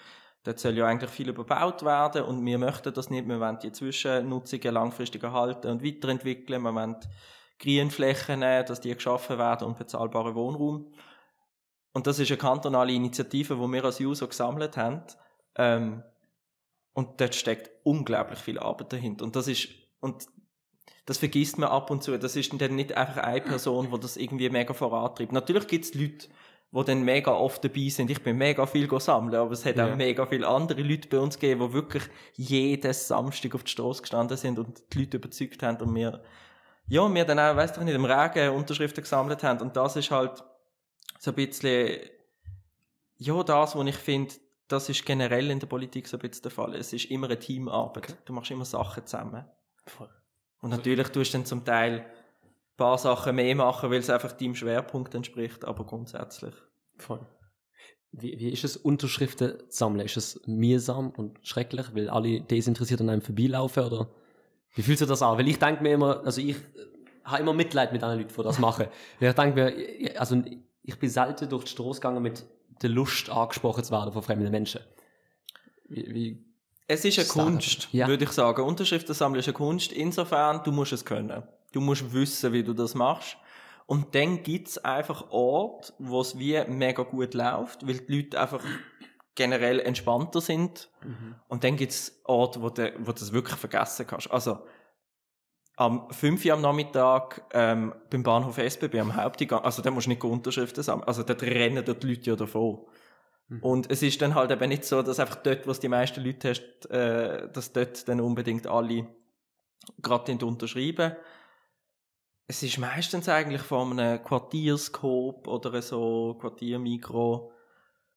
Dort 0.44 0.60
soll 0.60 0.78
ja 0.78 0.86
eigentlich 0.86 1.10
viel 1.10 1.30
überbaut 1.30 1.84
werden 1.84 2.24
und 2.24 2.46
wir 2.46 2.60
möchten 2.60 2.94
das 2.94 3.10
nicht. 3.10 3.28
Wir 3.28 3.40
wollen 3.40 3.58
die 3.60 3.72
Zwischennutzungen 3.72 4.74
langfristig 4.74 5.24
erhalten 5.24 5.68
und 5.72 5.84
weiterentwickeln. 5.84 6.62
Wir 6.62 6.74
wollen 6.74 6.98
Grünflächen, 7.58 8.42
dass 8.42 8.80
die 8.80 8.94
geschaffen 8.94 9.40
werden 9.40 9.68
und 9.68 9.78
bezahlbaren 9.78 10.36
Wohnraum. 10.36 10.94
Und 11.96 12.08
das 12.08 12.20
ist 12.20 12.30
eine 12.30 12.38
kantonale 12.38 12.92
Initiative, 12.92 13.56
die 13.56 13.72
wir 13.72 13.86
als 13.86 14.02
User 14.02 14.28
gesammelt 14.28 14.76
haben. 14.76 15.02
Ähm, 15.58 16.04
und 16.92 17.22
dort 17.22 17.34
steckt 17.36 17.72
unglaublich 17.86 18.40
viel 18.40 18.60
Arbeit 18.60 18.92
dahinter. 18.92 19.24
Und 19.24 19.38
das 19.38 19.48
ist, 19.48 19.70
und 20.02 20.26
das 21.06 21.20
vergisst 21.20 21.58
man 21.58 21.70
ab 21.70 21.90
und 21.90 22.04
zu. 22.04 22.18
Das 22.18 22.36
ist 22.36 22.52
dann 22.60 22.76
nicht 22.76 22.98
einfach 22.98 23.24
eine 23.24 23.40
Person, 23.40 23.90
die 23.94 24.00
das 24.02 24.18
irgendwie 24.18 24.50
mega 24.50 24.74
vorantreibt. 24.74 25.32
Natürlich 25.32 25.68
gibt 25.68 25.86
es 25.86 25.94
Leute, 25.94 26.28
die 26.74 26.84
dann 26.84 27.04
mega 27.04 27.32
oft 27.32 27.64
dabei 27.64 27.88
sind. 27.88 28.12
Ich 28.12 28.22
bin 28.22 28.36
mega 28.38 28.66
viel 28.66 28.90
sammeln, 29.00 29.36
aber 29.36 29.52
es 29.52 29.64
hat 29.64 29.78
Ja. 29.78 29.90
auch 29.90 29.96
mega 29.96 30.26
viele 30.26 30.46
andere 30.50 30.82
Leute 30.82 31.08
bei 31.08 31.20
uns 31.20 31.40
gegeben, 31.40 31.66
die 31.70 31.74
wirklich 31.74 32.04
jeden 32.34 32.92
Samstag 32.92 33.56
auf 33.56 33.64
der 33.64 33.70
Straße 33.70 34.02
gestanden 34.02 34.36
sind 34.36 34.60
und 34.60 34.84
die 34.92 35.00
Leute 35.00 35.16
überzeugt 35.16 35.64
haben 35.64 35.78
und 35.82 35.96
wir, 35.96 36.22
ja, 36.88 37.14
wir 37.14 37.24
dann 37.24 37.40
auch, 37.40 37.56
weißt 37.56 37.78
du 37.78 37.86
nicht, 37.86 37.96
im 37.96 38.04
Regen 38.04 38.50
Unterschriften 38.54 39.02
gesammelt 39.02 39.44
haben. 39.44 39.62
Und 39.62 39.78
das 39.78 39.96
ist 39.96 40.12
halt 40.12 40.44
so 41.26 41.32
ein 41.32 41.36
bisschen, 41.36 42.00
ja, 43.18 43.44
das, 43.44 43.76
was 43.76 43.88
ich 43.88 43.96
finde, 43.96 44.34
das 44.68 44.90
ist 44.90 45.06
generell 45.06 45.50
in 45.50 45.60
der 45.60 45.68
Politik 45.68 46.08
so 46.08 46.18
ein 46.18 46.22
bisschen 46.22 46.44
der 46.44 46.52
Fall. 46.52 46.76
Es 46.76 46.94
ist 46.94 47.06
immer 47.06 47.26
eine 47.28 47.40
Teamarbeit. 47.40 48.16
Du 48.26 48.34
machst 48.34 48.52
immer 48.52 48.66
Sachen 48.66 49.06
zusammen. 49.06 49.44
Voll. 49.88 50.10
Und 50.62 50.70
natürlich 50.70 51.08
tust 51.10 51.34
du 51.34 51.38
dann 51.40 51.46
zum 51.46 51.66
Teil 51.66 52.02
ein 52.02 52.06
paar 52.78 52.98
Sachen 53.00 53.36
mehr 53.36 53.56
machen, 53.56 53.90
weil 53.90 54.00
es 54.00 54.10
einfach 54.10 54.34
deinem 54.34 54.56
Schwerpunkt 54.56 55.16
entspricht, 55.16 55.66
aber 55.66 55.84
grundsätzlich. 55.86 56.54
Voll. 56.98 57.26
Wie, 58.12 58.40
wie 58.40 58.50
ist 58.50 58.64
es, 58.64 58.78
Unterschriften 58.78 59.60
zu 59.70 59.78
sammeln? 59.78 60.06
Ist 60.06 60.18
es 60.18 60.42
mühsam 60.46 61.10
und 61.10 61.40
schrecklich, 61.42 61.88
weil 61.96 62.10
alle 62.10 62.42
desinteressiert 62.42 63.02
an 63.02 63.10
einem 63.10 63.22
vorbeilaufen? 63.22 63.84
Oder 63.84 64.10
wie 64.76 64.84
fühlt 64.84 65.00
sich 65.00 65.08
das 65.08 65.22
an? 65.24 65.38
Weil 65.40 65.48
ich 65.48 65.58
denke 65.60 65.82
mir 65.84 65.94
immer, 65.94 66.24
also 66.24 66.40
ich 66.42 66.56
äh, 66.56 66.62
habe 67.24 67.42
immer 67.42 67.54
Mitleid 67.54 67.92
mit 67.94 68.04
anderen 68.04 68.22
Leuten, 68.22 68.34
die 68.36 68.44
das 68.44 68.60
machen. 68.60 68.88
Ich 69.20 69.34
denke 69.34 69.56
mir, 69.56 69.76
ich- 69.76 70.20
also 70.20 70.42
ich 70.86 70.98
bin 71.00 71.10
selten 71.10 71.50
durch 71.50 71.66
die 71.66 71.72
Straße 71.72 72.00
gegangen 72.00 72.22
mit 72.22 72.46
der 72.82 72.90
Lust 72.90 73.30
angesprochen 73.30 73.84
zu 73.84 73.92
werden 73.92 74.12
von 74.14 74.22
fremden 74.22 74.52
Menschen. 74.52 74.82
Wie, 75.88 76.14
wie 76.14 76.46
Es 76.88 77.06
ist 77.06 77.18
eine 77.18 77.26
Sachen. 77.28 77.42
Kunst, 77.54 77.88
Ja. 77.92 78.08
würde 78.08 78.24
ich 78.26 78.32
sagen. 78.32 78.64
Unterschriften 78.64 79.14
sammeln 79.16 79.40
ist 79.40 79.48
eine 79.48 79.54
Kunst. 79.54 79.92
Insofern, 79.92 80.64
du 80.64 80.72
musst 80.72 80.94
es 80.94 81.06
können. 81.06 81.44
Du 81.72 81.82
musst 81.82 82.14
wissen, 82.14 82.54
wie 82.54 82.64
du 82.64 82.74
das 82.74 82.94
machst. 82.96 83.38
Und 83.88 84.16
dann 84.16 84.42
gibt 84.44 84.68
es 84.70 84.78
einfach 84.80 85.30
Orte, 85.30 85.94
wo 86.00 86.22
es 86.22 86.38
wie 86.40 86.60
mega 86.68 87.04
gut 87.04 87.34
läuft, 87.34 87.86
weil 87.88 88.00
die 88.00 88.16
Leute 88.18 88.40
einfach 88.40 88.64
generell 89.36 89.80
entspannter 89.80 90.42
sind. 90.42 90.90
Und 91.50 91.64
dann 91.64 91.76
gibt 91.76 91.92
es 91.92 92.20
Orte, 92.24 92.62
wo 92.62 92.70
du, 92.70 92.92
wo 93.00 93.12
du 93.12 93.20
das 93.20 93.32
wirklich 93.32 93.58
vergessen 93.58 94.08
kannst. 94.08 94.32
Also, 94.32 94.60
am 95.78 96.10
5 96.10 96.46
Uhr 96.46 96.54
am 96.54 96.62
Nachmittag 96.62 97.44
ähm, 97.54 97.94
beim 98.10 98.24
Bahnhof 98.24 98.58
SBB 98.58 99.00
am 99.00 99.16
Haupteingang, 99.16 99.64
also 99.64 99.82
da 99.82 99.92
musst 99.92 100.08
du 100.08 100.12
nicht 100.12 100.24
Unterschriften 100.24 100.84
sammeln, 100.84 101.08
also 101.08 101.24
dort 101.24 101.44
rennen 101.44 101.84
dort 101.84 102.04
die 102.04 102.08
Leute 102.08 102.30
ja 102.30 102.36
davon. 102.36 102.86
Und 103.62 103.92
es 103.92 104.02
ist 104.02 104.22
dann 104.24 104.34
halt 104.34 104.50
eben 104.50 104.70
nicht 104.70 104.86
so, 104.86 105.04
dass 105.04 105.20
einfach 105.20 105.36
dort, 105.36 105.68
wo 105.68 105.72
es 105.72 105.80
die 105.80 105.88
meisten 105.88 106.24
Leute 106.24 106.50
hast, 106.50 106.90
äh, 106.90 107.48
dass 107.52 107.74
dort 107.74 108.08
dann 108.08 108.20
unbedingt 108.20 108.66
alle 108.66 109.08
gerade 110.02 110.34
unterschreiben. 110.44 111.16
Es 112.48 112.64
ist 112.64 112.80
meistens 112.80 113.30
eigentlich 113.30 113.62
von 113.62 114.00
einem 114.00 114.24
Quartierskop 114.24 115.48
oder 115.48 115.80
so 115.82 116.38
Quartiermikro 116.40 117.52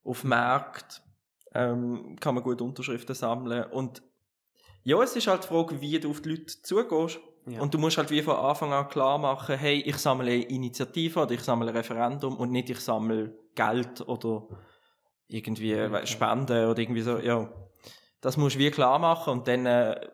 auf 0.03 0.21
dem 0.21 0.29
Markt 0.29 1.03
ähm, 1.53 2.15
kann 2.19 2.35
man 2.35 2.43
gut 2.43 2.61
Unterschriften 2.61 3.15
sammeln 3.15 3.65
und 3.71 4.01
ja, 4.83 5.01
es 5.03 5.15
ist 5.15 5.27
halt 5.27 5.43
die 5.43 5.47
Frage, 5.47 5.81
wie 5.81 5.99
du 5.99 6.09
auf 6.09 6.21
die 6.21 6.29
Leute 6.29 6.61
zugehst. 6.61 7.19
Ja. 7.49 7.61
Und 7.61 7.73
du 7.73 7.77
musst 7.77 7.97
halt 7.97 8.11
wie 8.11 8.21
von 8.21 8.35
Anfang 8.35 8.71
an 8.73 8.87
klar 8.89 9.17
machen, 9.17 9.57
hey, 9.57 9.81
ich 9.81 9.97
sammle 9.97 10.31
eine 10.31 10.43
Initiative 10.43 11.21
oder 11.21 11.31
ich 11.31 11.41
sammle 11.41 11.69
ein 11.69 11.75
Referendum 11.75 12.37
und 12.37 12.51
nicht 12.51 12.69
ich 12.69 12.79
sammle 12.79 13.33
Geld 13.55 14.07
oder 14.07 14.47
irgendwie 15.27 15.75
Okay. 15.75 16.05
Spenden 16.07 16.69
oder 16.69 16.79
irgendwie 16.79 17.01
so, 17.01 17.17
ja. 17.17 17.49
Das 18.21 18.37
musst 18.37 18.55
du 18.55 18.59
wie 18.59 18.71
klar 18.71 18.99
machen 18.99 19.31
und 19.31 19.47
dann 19.47 19.65
äh, 19.65 20.07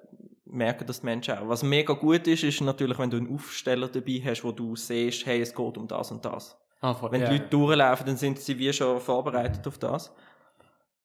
merken 0.45 0.85
das 0.85 0.99
die 0.99 1.05
Menschen 1.05 1.37
auch. 1.37 1.47
Was 1.47 1.63
mega 1.63 1.93
gut 1.93 2.27
ist, 2.27 2.43
ist 2.43 2.61
natürlich, 2.61 2.97
wenn 2.99 3.09
du 3.09 3.17
einen 3.17 3.33
Aufsteller 3.33 3.87
dabei 3.87 4.21
hast, 4.23 4.43
wo 4.43 4.51
du 4.51 4.75
siehst, 4.75 5.25
hey, 5.25 5.41
es 5.41 5.53
geht 5.53 5.77
um 5.77 5.87
das 5.87 6.11
und 6.11 6.23
das. 6.23 6.57
ah. 6.81 6.95
Wenn 7.09 7.21
ja. 7.21 7.29
die 7.29 7.37
Leute 7.37 7.49
durchlaufen, 7.49 8.05
dann 8.05 8.17
sind 8.17 8.39
sie 8.39 8.57
wie 8.57 8.71
schon 8.71 8.99
vorbereitet 8.99 9.65
auf 9.67 9.77
das. 9.77 10.13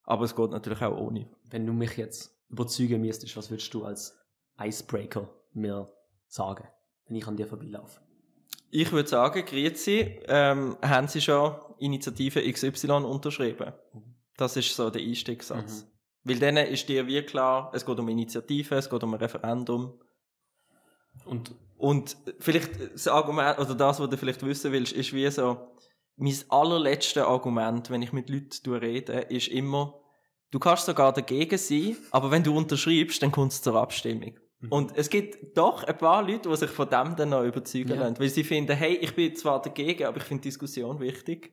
Aber 0.04 0.24
es 0.24 0.34
geht 0.34 0.50
natürlich 0.50 0.82
auch 0.82 0.96
ohne. 0.96 1.28
Wenn 1.44 1.66
du 1.66 1.72
mich 1.72 1.96
jetzt 1.96 2.36
überzeugen 2.48 3.00
müsstest, 3.00 3.36
was 3.36 3.50
würdest 3.50 3.72
du 3.72 3.84
als 3.84 4.18
Icebreaker 4.60 5.28
mir 5.52 5.88
sagen, 6.32 6.66
wenn 7.06 7.16
ich 7.16 7.26
an 7.26 7.36
dir 7.36 7.46
vorbeilaufe? 7.46 8.00
Ich 8.70 8.90
würde 8.92 9.08
sagen, 9.08 9.44
Grüezi, 9.44 10.20
ähm, 10.28 10.76
haben 10.80 11.08
Sie 11.08 11.20
schon 11.20 11.56
Initiative 11.78 12.40
XY 12.50 12.90
unterschrieben? 13.04 13.72
Das 14.36 14.56
ist 14.56 14.74
so 14.74 14.90
der 14.90 15.02
Einstiegssatz. 15.02 15.86
Weil 16.24 16.38
dann 16.38 16.56
ist 16.56 16.88
dir 16.88 17.06
wie 17.06 17.22
klar, 17.22 17.70
es 17.74 17.84
geht 17.84 17.98
um 17.98 18.08
Initiative, 18.08 18.76
es 18.76 18.88
geht 18.88 19.02
um 19.02 19.14
ein 19.14 19.20
Referendum. 19.20 20.00
Und 21.24 21.54
Und 21.76 22.16
vielleicht 22.38 22.78
das 22.92 23.08
Argument, 23.08 23.58
oder 23.58 23.74
das, 23.74 23.98
was 23.98 24.10
du 24.10 24.16
vielleicht 24.16 24.44
wissen 24.44 24.70
willst, 24.70 24.92
ist 24.92 25.14
wie 25.14 25.30
so, 25.30 25.56
mein 26.16 26.36
allerletztes 26.50 27.22
Argument, 27.22 27.88
wenn 27.88 28.02
ich 28.02 28.12
mit 28.12 28.28
Leuten 28.28 28.74
rede, 28.74 29.14
ist 29.30 29.48
immer, 29.48 29.98
du 30.50 30.58
kannst 30.58 30.84
sogar 30.84 31.14
dagegen 31.14 31.56
sein, 31.56 31.96
aber 32.10 32.30
wenn 32.30 32.42
du 32.42 32.54
unterschreibst, 32.54 33.22
dann 33.22 33.32
kommt 33.32 33.52
es 33.52 33.62
zur 33.62 33.76
Abstimmung. 33.76 34.38
Und 34.68 34.94
es 34.96 35.08
gibt 35.08 35.56
doch 35.56 35.84
ein 35.84 35.96
paar 35.96 36.22
Leute, 36.22 36.48
die 36.50 36.56
sich 36.56 36.70
von 36.70 36.88
dem 36.90 37.16
dann 37.16 37.30
noch 37.30 37.42
überzeugen 37.44 37.88
Ja. 37.90 37.96
lassen, 37.96 38.18
weil 38.18 38.28
sie 38.28 38.44
finden, 38.44 38.76
hey, 38.76 38.94
ich 38.96 39.14
bin 39.14 39.34
zwar 39.34 39.62
dagegen, 39.62 40.04
aber 40.04 40.18
ich 40.18 40.24
finde 40.24 40.42
Diskussion 40.42 41.00
wichtig. 41.00 41.52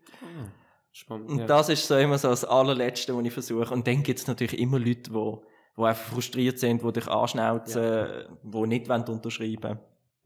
spannend. 0.91 1.29
Und 1.29 1.39
ja. 1.39 1.45
das 1.45 1.69
ist 1.69 1.87
so 1.87 1.95
immer 1.95 2.17
so 2.17 2.27
das 2.29 2.43
allerletzte, 2.43 3.15
was 3.15 3.23
ich 3.25 3.31
versuche. 3.33 3.73
Und 3.73 3.87
dann 3.87 4.03
gibt 4.03 4.19
es 4.19 4.27
natürlich 4.27 4.59
immer 4.59 4.79
Leute, 4.79 5.11
die, 5.11 5.35
die 5.77 5.81
einfach 5.83 6.11
frustriert 6.11 6.59
sind, 6.59 6.81
die 6.83 6.91
dich 6.91 7.07
anschnauzen, 7.07 8.07
die 8.43 8.61
nicht 8.67 8.89
unterschreiben 8.89 9.63
wollen. 9.63 9.79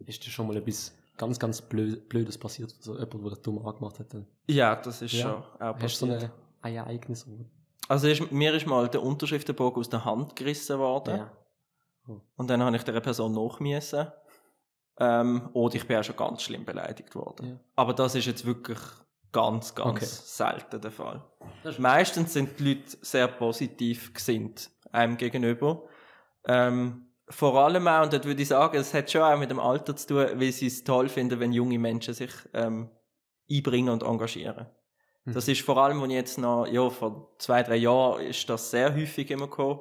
Ist 0.07 0.25
dir 0.25 0.31
schon 0.31 0.47
mal 0.47 0.55
etwas 0.57 0.95
ganz, 1.17 1.37
ganz 1.37 1.61
Blöd, 1.61 2.09
Blödes 2.09 2.37
passiert? 2.37 2.73
So 2.79 2.93
jemand, 2.93 3.13
der 3.13 3.29
das 3.31 3.41
dumm 3.41 3.63
angemacht 3.65 3.99
hat? 3.99 4.13
Dann? 4.13 4.25
Ja, 4.47 4.75
das 4.75 5.01
ist 5.03 5.13
Ja. 5.13 5.21
schon 5.21 5.31
auch 5.67 5.79
Hast 5.79 6.01
du 6.01 6.05
so 6.07 6.11
passiert. 6.13 6.31
eine, 6.63 6.77
ein 6.79 6.85
Ereignis? 6.87 7.27
Also 7.87 8.07
ist, 8.07 8.31
mir 8.31 8.53
ist 8.55 8.65
mal 8.65 8.87
der 8.87 9.03
Unterschriftenbogen 9.03 9.81
aus 9.81 9.89
der 9.89 10.05
Hand 10.05 10.35
gerissen 10.35 10.79
worden. 10.79 11.17
Ja. 11.17 11.31
Und 12.35 12.49
dann 12.49 12.63
habe 12.63 12.75
ich 12.75 12.83
der 12.83 12.99
Person 12.99 13.33
nachmüssen. 13.33 14.07
Ähm, 14.99 15.49
oder 15.53 15.75
ich 15.75 15.87
bin 15.87 15.97
auch 15.97 16.03
schon 16.03 16.15
ganz 16.15 16.43
schlimm 16.43 16.65
beleidigt 16.65 17.15
worden. 17.15 17.47
Ja. 17.47 17.59
Aber 17.75 17.93
das 17.93 18.15
ist 18.15 18.25
jetzt 18.25 18.45
wirklich 18.45 18.77
ganz, 19.31 19.73
ganz 19.73 19.89
Okay. 19.89 20.05
selten 20.05 20.81
der 20.81 20.91
Fall. 20.91 21.23
Das 21.63 21.75
ist- 21.75 21.79
Meistens 21.79 22.33
sind 22.33 22.59
die 22.59 22.73
Leute 22.73 22.97
sehr 23.01 23.27
positiv 23.27 24.13
gesinnt 24.13 24.69
einem 24.91 25.15
gegenüber. 25.17 25.83
Ähm, 26.45 27.07
vor 27.29 27.55
allem 27.63 27.87
auch, 27.87 28.03
und 28.03 28.11
dort 28.13 28.25
würde 28.25 28.41
ich 28.41 28.49
sagen, 28.49 28.77
es 28.77 28.93
hat 28.93 29.09
schon 29.09 29.21
auch 29.21 29.37
mit 29.39 29.49
dem 29.49 29.59
Alter 29.59 29.95
zu 29.95 30.07
tun, 30.07 30.27
weil 30.39 30.51
sie 30.51 30.67
es 30.67 30.83
toll 30.83 31.07
finden, 31.07 31.39
wenn 31.39 31.53
junge 31.53 31.79
Menschen 31.79 32.13
sich 32.13 32.31
ähm, 32.53 32.89
einbringen 33.49 33.89
und 33.89 34.03
engagieren. 34.03 34.67
Mhm. 35.23 35.33
Das 35.33 35.47
ist 35.47 35.61
vor 35.61 35.77
allem, 35.77 36.01
wenn 36.01 36.09
ich 36.09 36.17
jetzt 36.17 36.37
noch, 36.37 36.67
ja, 36.67 36.89
vor 36.89 37.33
zwei, 37.37 37.63
drei 37.63 37.77
Jahren 37.77 38.21
ist 38.25 38.49
das 38.49 38.69
sehr 38.69 38.93
häufig 38.93 39.31
immer 39.31 39.47
gekommen. 39.47 39.79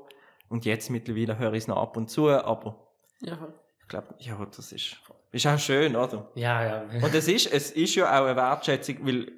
Und 0.51 0.65
jetzt 0.65 0.91
mittlerweile 0.91 1.39
höre 1.39 1.53
ich 1.53 1.63
es 1.63 1.69
noch 1.69 1.77
ab 1.77 1.97
und 1.97 2.11
zu, 2.11 2.29
aber 2.29 2.93
Ja, 3.21 3.39
ich 3.81 3.89
glaube, 3.89 4.15
ja, 4.19 4.45
das 4.45 4.73
ist, 4.73 4.97
ist 5.31 5.47
auch 5.47 5.59
schön, 5.59 5.95
oder? 5.95 6.29
ja. 6.65 6.85
ja. 6.93 7.05
Und 7.05 7.15
es 7.15 7.29
ist, 7.29 7.47
es 7.53 7.71
ist 7.71 7.95
ja 7.95 8.07
auch 8.07 8.27
eine 8.27 8.35
Wertschätzung, 8.35 9.07
weil 9.07 9.33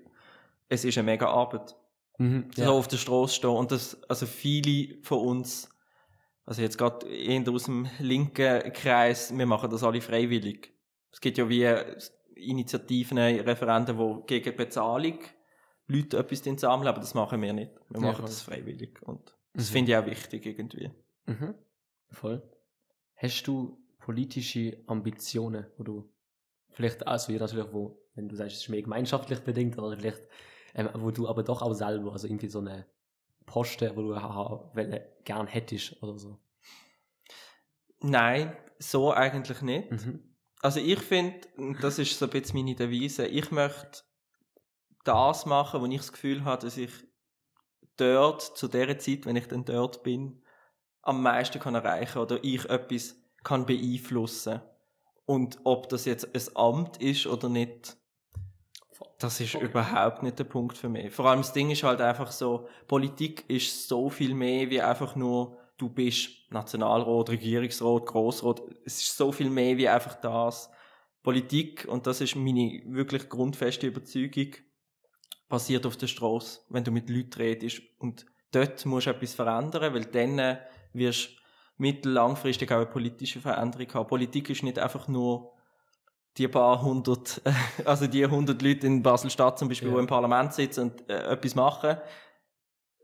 es 0.71 0.87
ist 0.87 0.97
eine 0.97 1.04
mega 1.04 1.28
Arbeit. 1.28 1.76
Mhm, 2.16 2.50
ja. 2.57 2.64
So 2.66 2.73
auf 2.73 2.88
der 2.88 2.97
Straße 2.97 3.35
stehen. 3.35 3.50
Und 3.50 3.73
das, 3.73 4.02
also 4.09 4.25
viele 4.25 5.02
von 5.02 5.19
uns, 5.19 5.69
also 6.47 6.62
jetzt 6.62 6.78
gerade 6.78 7.07
eher 7.07 7.47
aus 7.47 7.64
dem 7.64 7.88
linken 7.99 8.73
Kreis, 8.73 9.37
wir 9.37 9.47
machen 9.47 9.71
das 9.71 9.83
alle 9.83 10.00
freiwillig. 10.00 10.73
Es 11.12 11.21
gibt 11.21 11.37
ja 11.37 11.47
wie 11.47 11.69
Initiativen, 12.37 13.19
Referenten, 13.19 13.99
die 13.99 14.26
gegen 14.26 14.57
Bezahlung 14.57 15.19
Leute 15.88 16.16
etwas 16.16 16.42
sammeln, 16.59 16.88
aber 16.88 17.00
das 17.00 17.12
machen 17.12 17.42
wir 17.42 17.52
nicht. 17.52 17.73
Wir 17.90 18.00
machen 18.00 18.21
ja, 18.21 18.26
das 18.26 18.40
freiwillig. 18.40 19.02
Und 19.02 19.37
das 19.52 19.69
mhm. 19.69 19.73
finde 19.75 19.92
ich 19.92 19.99
auch 19.99 20.07
wichtig 20.07 20.47
irgendwie. 20.47 20.90
Mhm. 21.26 21.55
Voll. 22.11 22.43
Hast 23.17 23.47
du 23.47 23.79
politische 23.99 24.83
Ambitionen, 24.87 25.67
wo 25.76 25.85
du 25.85 26.12
vielleicht, 26.71 27.07
also 27.07 27.33
natürlich, 27.33 27.73
wo, 27.73 28.02
wenn 28.14 28.29
du 28.29 28.37
sagst, 28.37 28.57
es 28.57 28.62
ist 28.62 28.69
mehr 28.69 28.83
gemeinschaftlich 28.83 29.41
bedingt, 29.41 29.79
oder 29.79 29.97
vielleicht, 29.97 30.23
ähm, 30.75 30.91
wo 30.95 31.11
du 31.11 31.29
aber 31.29 31.43
doch 31.43 31.62
auch 31.62 31.75
selber, 31.75 32.12
also 32.12 32.26
irgendwie 32.26 32.49
so 32.49 32.59
eine 32.59 32.87
Posten, 33.47 33.95
wo 33.97 34.02
du 34.02 34.17
haha, 34.17 34.73
gern 35.25 35.47
hättest 35.47 36.02
oder 36.02 36.19
so? 36.19 36.38
Nein, 38.00 38.57
so 38.79 39.12
eigentlich 39.12 39.62
nicht. 39.62 39.91
Mhm. 39.91 40.35
Also 40.61 40.81
ich 40.81 41.00
finde, 41.00 41.41
das 41.81 41.99
ist 41.99 42.19
so 42.19 42.26
ein 42.26 42.31
bisschen 42.31 42.59
meine 42.59 42.75
Devise, 42.75 43.26
ich 43.26 43.50
möchte 43.50 44.02
das 45.05 45.47
machen, 45.47 45.81
wo 45.81 45.87
ich 45.87 45.97
das 45.97 46.12
Gefühl 46.12 46.45
habe, 46.45 46.62
dass 46.64 46.76
ich 46.76 46.93
dort, 47.97 48.43
zu 48.43 48.69
der 48.69 48.99
Zeit, 48.99 49.26
wenn 49.26 49.37
ich 49.37 49.49
dann 49.49 49.64
dort 49.64 50.02
bin, 50.02 50.42
am 51.03 51.23
meisten 51.23 51.61
kann 51.61 51.75
erreichen 51.75 52.19
oder 52.19 52.39
ich 52.43 52.65
etwas 52.69 53.17
kann 53.43 53.67
beeinflussen. 53.67 54.61
Und 55.27 55.59
ob 55.65 55.89
das 55.89 56.05
jetzt 56.05 56.35
ein 56.35 56.57
Amt 56.57 56.97
ist 56.99 57.27
oder 57.27 57.49
nicht, 57.49 57.97
das 59.19 59.41
ist 59.41 59.55
okay. 59.55 59.65
überhaupt 59.65 60.23
nicht 60.23 60.39
der 60.39 60.45
Punkt 60.45 60.77
für 60.77 60.89
mich. 60.89 61.13
Vor 61.13 61.27
allem 61.27 61.41
das 61.41 61.53
Ding 61.53 61.71
ist 61.71 61.83
halt 61.83 62.01
einfach 62.01 62.31
so, 62.33 62.69
Politik 62.89 63.45
ist 63.49 63.89
so 63.89 64.11
viel 64.11 64.35
mehr 64.35 64.69
wie 64.71 64.81
einfach 64.81 65.17
nur, 65.17 65.59
du 65.79 65.89
bist 65.89 66.31
Nationalrat, 66.51 67.31
Regierungsrat, 67.31 68.07
Grossrat. 68.07 68.63
Es 68.85 69.03
ist 69.03 69.17
so 69.17 69.33
viel 69.33 69.51
mehr 69.51 69.77
wie 69.77 69.89
einfach 69.89 70.15
das. 70.15 70.71
Politik, 71.23 71.87
und 71.89 72.07
das 72.07 72.21
ist 72.21 72.35
meine 72.35 72.83
wirklich 72.87 73.29
grundfeste 73.29 73.87
Überzeugung, 73.87 74.55
passiert 75.49 75.87
auf 75.87 75.97
der 75.97 76.09
Straße, 76.09 76.61
wenn 76.69 76.83
du 76.83 76.91
mit 76.91 77.09
Leuten 77.09 77.35
redest. 77.35 77.81
Und 77.99 78.27
dort 78.51 78.85
musst 78.87 79.07
du 79.07 79.11
etwas 79.11 79.35
verändern, 79.35 79.95
weil 79.95 80.07
dann 80.07 80.59
wirst 80.93 81.29
du 81.29 81.33
mittellangfristig 81.79 82.71
auch 82.71 82.77
eine 82.77 82.87
politische 82.87 83.41
Veränderung 83.41 83.93
haben. 83.95 84.09
Politik 84.09 84.51
ist 84.51 84.63
nicht 84.63 84.79
einfach 84.79 85.09
nur 85.09 85.53
die 86.37 86.49
paar 86.49 86.83
hundert, 86.83 87.43
also 87.85 88.07
die 88.07 88.27
hundert 88.27 88.63
Leute 88.63 88.87
in 88.87 89.03
Basel-Stadt 89.03 89.59
zum 89.59 89.69
Beispiel, 89.69 89.89
ja. 89.89 89.95
die 89.95 90.01
im 90.01 90.07
Parlament 90.07 90.53
sitzen 90.55 90.91
und 90.91 91.11
äh, 91.11 91.33
etwas 91.33 91.55
machen, 91.55 91.97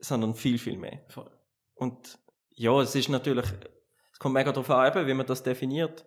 sondern 0.01 0.35
viel, 0.35 0.59
viel 0.59 0.77
mehr. 0.77 1.01
Voll. 1.09 1.31
Und 1.75 2.19
ja, 2.55 2.81
es 2.81 2.95
ist 2.95 3.09
natürlich, 3.09 3.47
es 4.13 4.19
kommt 4.19 4.35
mega 4.35 4.53
darauf 4.53 4.71
an, 4.71 5.07
wie 5.07 5.15
man 5.15 5.27
das 5.27 5.43
definiert. 5.43 6.05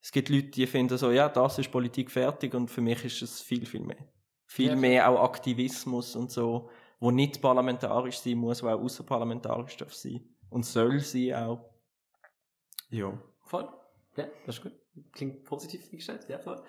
Es 0.00 0.10
gibt 0.10 0.28
Leute, 0.30 0.48
die 0.48 0.66
finden 0.66 0.98
so, 0.98 1.10
ja, 1.10 1.28
das 1.28 1.58
ist 1.58 1.70
Politik 1.70 2.10
fertig 2.10 2.54
und 2.54 2.70
für 2.70 2.80
mich 2.80 3.04
ist 3.04 3.22
es 3.22 3.40
viel, 3.40 3.66
viel 3.66 3.82
mehr 3.82 4.08
viel 4.52 4.68
ja. 4.68 4.76
mehr 4.76 5.08
auch 5.08 5.22
Aktivismus 5.22 6.14
und 6.14 6.30
so, 6.30 6.68
wo 7.00 7.10
nicht 7.10 7.40
parlamentarisch 7.40 8.18
sein 8.18 8.36
muss, 8.36 8.62
wo 8.62 8.68
auch 8.68 8.80
außerparlamentarisch 8.80 9.78
darf 9.78 9.94
sein 9.94 10.20
und 10.52 10.64
soll 10.64 11.00
sein 11.00 11.34
auch. 11.34 11.70
Ja. 12.90 13.18
Voll. 13.44 13.68
Ja, 14.16 14.26
das 14.46 14.56
ist 14.56 14.62
gut. 14.62 14.72
Klingt 15.12 15.44
positiv 15.44 15.90
gestellt, 15.90 16.26
ja, 16.28 16.38
voll. 16.38 16.62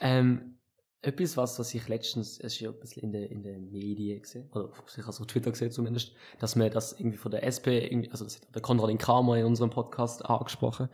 Ähm, 0.00 0.58
etwas, 1.00 1.36
was, 1.36 1.58
was 1.58 1.74
ich 1.74 1.88
letztens, 1.88 2.38
es 2.38 2.54
ist 2.54 2.60
ja 2.60 2.70
ein 2.70 2.78
bisschen 2.78 3.04
in 3.04 3.12
den 3.12 3.24
in 3.24 3.42
der 3.42 3.58
Medien 3.58 4.20
gesehen, 4.20 4.48
oder 4.52 4.70
ich 4.70 4.98
habe 4.98 5.10
es 5.10 5.20
auf 5.20 5.26
Twitter 5.26 5.50
gesehen 5.50 5.70
zumindest, 5.70 6.14
dass 6.38 6.54
man 6.54 6.70
das 6.70 6.92
irgendwie 6.92 7.16
von 7.16 7.30
der 7.30 7.42
SP, 7.48 7.90
also 8.10 8.24
das 8.24 8.36
hat 8.36 8.54
der 8.54 8.62
Konradin 8.62 8.98
Kramer 8.98 9.38
in 9.38 9.46
unserem 9.46 9.70
Podcast 9.70 10.24
angesprochen, 10.26 10.90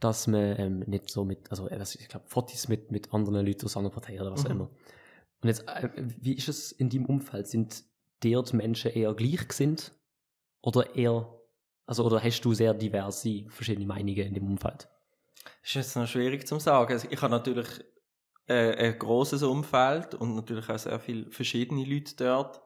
dass 0.00 0.26
man 0.26 0.58
ähm, 0.58 0.78
nicht 0.86 1.10
so 1.10 1.24
mit, 1.24 1.50
also 1.50 1.70
ich 1.70 2.08
glaube, 2.08 2.24
Fotos 2.26 2.68
mit, 2.68 2.90
mit 2.90 3.12
anderen 3.12 3.46
Leuten 3.46 3.66
aus 3.66 3.76
anderen 3.76 3.94
Parteien 3.94 4.22
oder 4.22 4.32
was 4.32 4.46
auch 4.46 4.48
mhm. 4.48 4.56
immer, 4.56 4.70
und 5.44 5.48
jetzt, 5.48 5.68
äh, 5.68 5.90
wie 5.94 6.32
ist 6.32 6.48
es 6.48 6.72
in 6.72 6.88
deinem 6.88 7.04
Umfeld? 7.04 7.46
Sind 7.46 7.84
dort 8.20 8.54
Menschen 8.54 8.92
eher 8.92 9.12
gleich 9.12 9.52
sind 9.52 9.92
oder 10.62 10.96
eher, 10.96 11.38
also 11.86 12.04
oder 12.04 12.22
hast 12.22 12.40
du 12.42 12.54
sehr 12.54 12.74
diverse 12.74 13.44
verschiedene 13.48 13.86
Meinungen 13.86 14.26
in 14.26 14.34
dem 14.34 14.46
Umfeld? 14.46 14.88
Das 15.44 15.70
ist 15.70 15.74
jetzt 15.74 15.96
noch 15.96 16.06
schwierig 16.06 16.46
zu 16.46 16.58
sagen. 16.58 16.92
Also 16.92 17.08
ich 17.10 17.20
habe 17.20 17.30
natürlich 17.30 17.68
äh, 18.46 18.74
ein 18.76 18.98
großes 18.98 19.42
Umfeld 19.42 20.14
und 20.14 20.34
natürlich 20.34 20.68
auch 20.68 20.78
sehr 20.78 20.98
viele 20.98 21.30
verschiedene 21.30 21.84
Leute 21.84 22.16
dort. 22.16 22.60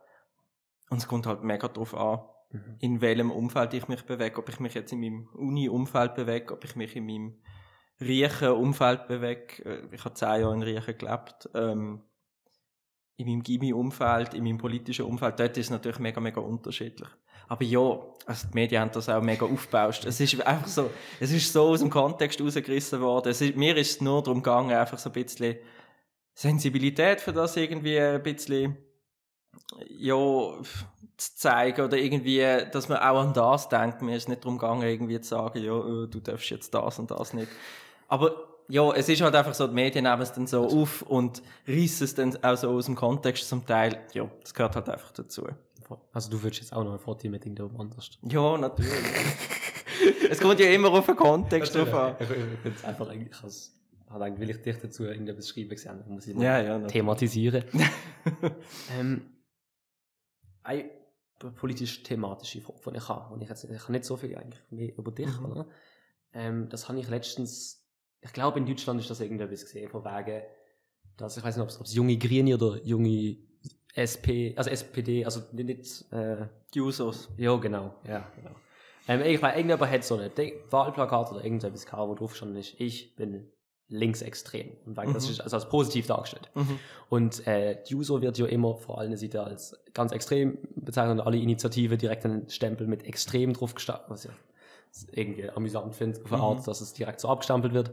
Und 0.90 0.98
es 0.98 1.09
kommt 1.09 1.26
halt 1.26 1.42
mega 1.42 1.68
darauf 1.68 1.94
an, 1.94 2.20
mhm. 2.50 2.76
in 2.81 3.00
welchem 3.00 3.31
Umfeld 3.31 3.74
ich 3.74 3.88
mich 3.88 4.04
bewege. 4.04 4.38
Ob 4.38 4.48
ich 4.48 4.61
mich 4.61 4.74
jetzt 4.74 4.92
in 4.92 5.00
meinem 5.00 5.28
Uni-Umfeld 5.35 6.14
bewege, 6.14 6.52
ob 6.52 6.64
ich 6.64 6.76
mich 6.76 6.96
in 6.96 7.07
meinem 7.07 7.42
reichen 8.00 8.52
Umfeld 8.52 9.07
bewege. 9.09 9.64
Äh, 9.64 9.94
ich 9.94 10.04
habe 10.04 10.14
zehn 10.14 10.40
Jahre 10.40 10.54
in 10.54 10.62
Riechen 10.62 10.98
gelebt. 10.98 11.50
Ähm, 11.54 12.02
in 13.18 13.26
meinem 13.26 13.42
Gimmi-Umfeld, 13.42 14.33
in 14.35 14.44
meinem 14.44 14.59
politischen 14.59 15.04
Umfeld, 15.04 15.40
dort 15.40 15.57
ist 15.57 15.66
es 15.66 15.70
natürlich 15.70 15.98
mega, 15.98 16.20
mega 16.20 16.40
unterschiedlich. 16.40 17.09
Aber 17.48 17.64
ja, 17.64 17.98
also 18.26 18.46
die 18.48 18.54
Medien 18.54 18.83
haben 18.83 18.92
das 18.92 19.09
auch 19.09 19.20
mega 19.20 19.44
aufgebaut. 19.44 20.04
Es 20.04 20.20
ist 20.20 20.40
einfach 20.46 20.68
so, 20.68 20.90
es 21.18 21.33
ist 21.33 21.52
so 21.52 21.64
aus 21.64 21.81
dem 21.81 21.90
Kontext 21.90 22.40
rausgerissen 22.40 23.00
worden. 23.00 23.31
Ist, 23.31 23.57
mir 23.57 23.76
ist 23.76 23.90
es 23.90 24.00
nur 24.00 24.22
darum 24.22 24.42
gegangen, 24.42 24.70
einfach 24.70 24.98
so 24.98 25.11
ein 25.11 25.14
bisschen 25.14 25.57
Sensibilität 26.33 27.20
für 27.20 27.33
das 27.33 27.57
irgendwie 27.57 27.98
ein 27.98 28.22
bisschen, 28.22 28.76
ja, 29.88 30.14
zu 30.14 31.35
zeigen 31.35 31.81
oder 31.81 31.96
irgendwie, 31.96 32.46
dass 32.70 32.88
man 32.88 32.98
auch 32.98 33.20
an 33.20 33.33
das 33.33 33.68
denkt. 33.68 34.00
Mir 34.00 34.14
ist 34.14 34.24
es 34.24 34.28
nicht 34.28 34.44
darum 34.44 34.59
gegangen, 34.59 34.83
irgendwie 34.83 35.20
zu 35.20 35.31
sagen, 35.31 35.61
ja, 35.61 35.76
äh, 35.76 36.07
du 36.07 36.20
darfst 36.20 36.50
jetzt 36.50 36.72
das 36.72 37.00
und 37.00 37.11
das 37.11 37.33
nicht. 37.33 37.48
Aber 38.07 38.47
ja, 38.68 38.92
es 38.92 39.09
ist 39.09 39.20
halt 39.22 39.35
einfach 39.35 39.54
so, 39.54 39.66
die 39.66 39.74
Medien 39.74 40.04
nehmen 40.04 40.20
es 40.20 40.33
dann 40.33 40.46
so 40.46 40.66
auf 40.66 41.02
und 41.02 41.42
reissen 41.66 42.04
es 42.04 42.14
dann 42.14 42.37
auch 42.44 42.57
so 42.57 42.70
aus 42.70 42.87
dem 42.87 42.94
Kontext 42.94 43.48
zum 43.48 43.66
Teil. 43.66 43.98
Ja, 44.12 44.31
das 44.42 44.54
gehört 44.54 44.76
halt 44.76 44.88
einfach 44.88 45.11
dazu. 45.12 45.46
Also 46.12 46.31
du 46.31 46.42
würdest 46.42 46.61
jetzt 46.61 46.72
auch 46.74 46.85
noch 46.85 46.92
ein 46.92 46.98
Foto 46.98 47.28
mit 47.28 47.46
irgendjemand 47.46 47.81
anders? 47.81 48.11
Ja, 48.22 48.59
natürlich. 48.59 48.92
es 50.31 50.38
kommt 50.38 50.61
ja 50.61 50.68
immer 50.68 50.90
auf 50.90 51.07
den 51.07 51.16
Kontext 51.16 51.74
drauf 51.74 51.94
an. 51.94 52.16
Ich, 52.20 52.31
ich, 52.31 52.72
ich 52.76 52.85
einfach 52.85 53.09
eigentlich 53.09 53.42
als 53.42 53.74
hat 54.11 54.22
eigentlich, 54.22 54.40
will 54.40 54.50
ich 54.50 54.62
dich 54.62 54.76
dazu 54.78 55.04
irgendetwas 55.04 55.48
schreiben 55.48 55.70
gesehen, 55.70 56.02
muss 56.09 56.26
ich 56.26 56.37
ja, 56.37 56.61
ja, 56.61 56.87
thematisieren. 56.87 57.64
ähm, 58.98 59.38
eine 60.62 60.90
politisch-thematische 61.57 62.62
Frage, 62.62 62.92
die 62.92 62.96
ich 62.96 63.09
habe, 63.09 63.35
und 63.35 63.42
ich, 63.42 63.48
jetzt, 63.48 63.64
ich 63.64 63.83
habe 63.83 63.92
nicht 63.92 64.04
so 64.04 64.16
viel 64.16 64.35
eigentlich 64.37 64.62
mehr 64.70 64.96
über 64.96 65.12
dich, 65.12 65.38
mhm. 65.38 65.46
oder? 65.46 65.66
Ähm, 66.33 66.68
das 66.68 66.88
habe 66.88 66.98
ich 66.98 67.09
letztens 67.09 67.87
ich 68.20 68.33
glaube, 68.33 68.59
in 68.59 68.66
Deutschland 68.66 69.00
ist 69.00 69.11
das 69.11 69.20
irgendetwas 69.20 69.62
gesehen, 69.62 69.88
von 69.88 70.04
wegen, 70.04 70.42
dass, 71.16 71.37
ich 71.37 71.44
weiß 71.44 71.57
nicht, 71.57 71.64
ob 71.64 71.85
es 71.85 71.94
junge 71.94 72.16
Grüne 72.16 72.54
oder 72.54 72.83
junge 72.85 73.37
SP, 73.94 74.54
also 74.57 74.70
SPD, 74.70 75.24
also 75.24 75.42
nicht, 75.52 76.04
äh, 76.12 76.46
Jusos. 76.74 77.28
Ja, 77.37 77.57
genau, 77.57 77.94
ja, 78.07 78.31
genau. 78.37 78.54
Ähm, 79.09 79.22
ich 79.22 79.40
weiß, 79.40 79.57
irgendjemand 79.57 79.90
hat 79.90 80.04
so 80.04 80.16
eine 80.16 80.31
Wahlplakat 80.70 81.33
oder 81.33 81.42
irgendetwas 81.42 81.87
gehabt, 81.87 82.09
wo 82.09 82.14
drauf 82.14 82.37
schon 82.37 82.54
ist, 82.57 82.74
ich 82.78 83.16
bin 83.16 83.50
linksextrem. 83.88 84.68
Und 84.85 84.96
weil 84.96 85.09
mhm. 85.09 85.14
das 85.14 85.28
ist 85.31 85.40
also 85.40 85.57
als 85.57 85.68
positiv 85.68 86.07
dargestellt. 86.07 86.50
Mhm. 86.54 86.78
Und 87.09 87.46
äh, 87.46 87.83
die 87.88 87.92
Juso 87.92 88.20
wird 88.20 88.37
ja 88.37 88.46
immer 88.46 88.76
vor 88.76 88.98
allem 88.98 89.16
Seite 89.16 89.42
als 89.42 89.76
ganz 89.94 90.12
extrem 90.12 90.59
bezeichnet 90.76 91.18
und 91.18 91.26
alle 91.26 91.38
Initiativen 91.38 91.96
direkt 91.96 92.24
einen 92.26 92.48
Stempel 92.50 92.87
mit 92.87 93.04
extrem 93.04 93.54
drauf 93.54 93.74
gestanden, 93.74 94.04
was 94.09 94.24
ja 94.24 94.31
irgendwie 95.12 95.48
amüsant 95.51 95.94
finde, 95.94 96.20
Art, 96.31 96.61
mhm. 96.61 96.64
dass 96.64 96.81
es 96.81 96.92
direkt 96.92 97.20
so 97.20 97.29
abgestempelt 97.29 97.74
wird. 97.74 97.92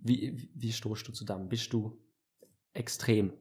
Wie, 0.00 0.36
wie, 0.36 0.50
wie 0.54 0.72
stehst 0.72 1.08
du 1.08 1.12
zu 1.12 1.24
dem? 1.24 1.48
Bist 1.48 1.72
du 1.72 1.98
extrem? 2.72 3.32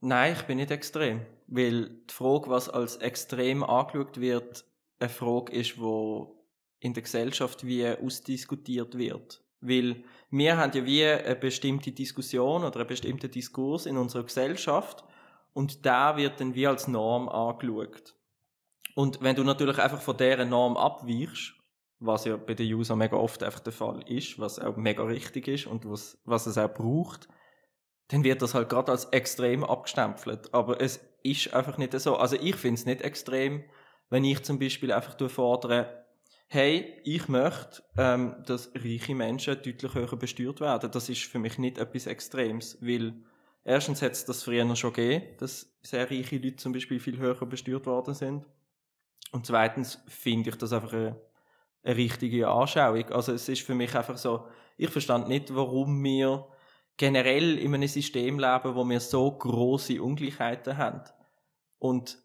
Nein, 0.00 0.34
ich 0.34 0.42
bin 0.42 0.58
nicht 0.58 0.70
extrem. 0.70 1.22
Weil 1.46 1.88
die 1.88 2.12
Frage, 2.12 2.50
was 2.50 2.68
als 2.68 2.96
extrem 2.96 3.62
angeschaut 3.64 4.20
wird, 4.20 4.64
eine 4.98 5.08
Frage 5.08 5.52
ist, 5.52 5.80
wo 5.80 6.44
in 6.80 6.94
der 6.94 7.02
Gesellschaft 7.02 7.66
wie 7.66 7.86
ausdiskutiert 7.86 8.96
wird. 8.96 9.42
Weil 9.60 10.04
wir 10.30 10.56
haben 10.56 10.72
ja 10.72 10.84
wie 10.84 11.04
eine 11.04 11.36
bestimmte 11.36 11.92
Diskussion 11.92 12.64
oder 12.64 12.80
einen 12.80 12.88
bestimmten 12.88 13.30
Diskurs 13.30 13.86
in 13.86 13.96
unserer 13.96 14.24
Gesellschaft 14.24 15.04
und 15.52 15.86
da 15.86 16.16
wird 16.16 16.40
dann 16.40 16.54
wie 16.54 16.66
als 16.66 16.86
Norm 16.86 17.28
angeschaut. 17.28 18.15
Und 18.96 19.20
wenn 19.20 19.36
du 19.36 19.44
natürlich 19.44 19.78
einfach 19.78 20.00
von 20.00 20.16
dieser 20.16 20.46
Norm 20.46 20.78
abweichst, 20.78 21.52
was 21.98 22.24
ja 22.24 22.38
bei 22.38 22.54
den 22.54 22.72
Usern 22.72 22.96
mega 22.96 23.14
oft 23.14 23.42
einfach 23.42 23.60
der 23.60 23.74
Fall 23.74 24.02
ist, 24.08 24.38
was 24.38 24.58
auch 24.58 24.78
mega 24.78 25.02
richtig 25.02 25.48
ist 25.48 25.66
und 25.66 25.84
was, 25.84 26.16
was 26.24 26.46
es 26.46 26.56
auch 26.56 26.72
braucht, 26.72 27.28
dann 28.08 28.24
wird 28.24 28.40
das 28.40 28.54
halt 28.54 28.70
gerade 28.70 28.90
als 28.90 29.04
extrem 29.06 29.64
abgestempelt. 29.64 30.54
Aber 30.54 30.80
es 30.80 31.06
ist 31.22 31.52
einfach 31.52 31.76
nicht 31.76 31.92
so. 32.00 32.16
Also 32.16 32.36
ich 32.36 32.56
finde 32.56 32.80
es 32.80 32.86
nicht 32.86 33.02
extrem, 33.02 33.64
wenn 34.08 34.24
ich 34.24 34.42
zum 34.44 34.58
Beispiel 34.58 34.90
einfach 34.90 35.14
fordere, 35.28 36.06
hey, 36.48 36.98
ich 37.04 37.28
möchte, 37.28 37.82
ähm, 37.98 38.36
dass 38.46 38.72
reiche 38.74 39.14
Menschen 39.14 39.56
deutlich 39.62 39.92
höher 39.92 40.16
besteuert 40.16 40.62
werden. 40.62 40.90
Das 40.90 41.10
ist 41.10 41.24
für 41.24 41.38
mich 41.38 41.58
nicht 41.58 41.76
etwas 41.76 42.06
Extremes, 42.06 42.78
weil 42.80 43.12
Erstens 43.68 44.00
hat 44.00 44.12
es 44.12 44.24
das 44.24 44.44
früher 44.44 44.76
schon 44.76 44.92
gegeben, 44.92 45.24
dass 45.38 45.76
sehr 45.82 46.08
reiche 46.08 46.38
Leute 46.38 46.54
zum 46.54 46.72
Beispiel 46.72 47.00
viel 47.00 47.18
höher 47.18 47.34
besteuert 47.46 47.84
worden 47.86 48.14
sind. 48.14 48.46
Und 49.36 49.44
zweitens 49.44 50.02
finde 50.08 50.48
ich 50.48 50.56
das 50.56 50.72
einfach 50.72 50.94
eine, 50.94 51.20
eine 51.82 51.96
richtige 51.98 52.48
Anschauung. 52.48 53.04
Also 53.12 53.34
es 53.34 53.46
ist 53.50 53.60
für 53.60 53.74
mich 53.74 53.94
einfach 53.94 54.16
so, 54.16 54.46
ich 54.78 54.88
verstand 54.88 55.28
nicht, 55.28 55.54
warum 55.54 56.02
wir 56.02 56.48
generell 56.96 57.58
in 57.58 57.74
einem 57.74 57.86
System 57.86 58.38
leben, 58.38 58.74
wo 58.74 58.82
wir 58.88 58.98
so 58.98 59.30
große 59.30 60.02
Ungleichheiten 60.02 60.78
haben. 60.78 61.02
Und 61.78 62.16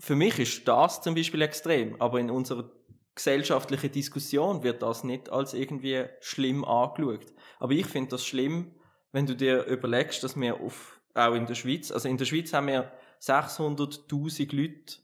für 0.00 0.16
mich 0.16 0.38
ist 0.38 0.66
das 0.66 1.02
zum 1.02 1.14
Beispiel 1.14 1.42
extrem, 1.42 2.00
aber 2.00 2.20
in 2.20 2.30
unserer 2.30 2.70
gesellschaftlichen 3.14 3.92
Diskussion 3.92 4.62
wird 4.62 4.80
das 4.80 5.04
nicht 5.04 5.28
als 5.30 5.52
irgendwie 5.52 6.06
schlimm 6.20 6.64
angeschaut. 6.64 7.34
Aber 7.58 7.72
ich 7.72 7.84
finde 7.84 8.12
das 8.12 8.24
schlimm, 8.24 8.74
wenn 9.12 9.26
du 9.26 9.36
dir 9.36 9.64
überlegst, 9.64 10.24
dass 10.24 10.40
wir 10.40 10.58
auf, 10.58 11.02
auch 11.12 11.34
in 11.34 11.44
der 11.44 11.54
Schweiz, 11.54 11.92
also 11.92 12.08
in 12.08 12.16
der 12.16 12.24
Schweiz 12.24 12.54
haben 12.54 12.68
wir 12.68 12.90
600.000 13.20 14.56
Leute, 14.56 15.02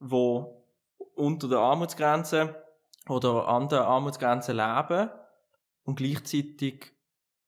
die 0.00 0.55
unter 1.16 1.48
der 1.48 1.58
Armutsgrenze 1.58 2.54
oder 3.08 3.48
an 3.48 3.68
der 3.68 3.86
Armutsgrenze 3.86 4.52
leben 4.52 5.10
und 5.84 5.96
gleichzeitig 5.96 6.92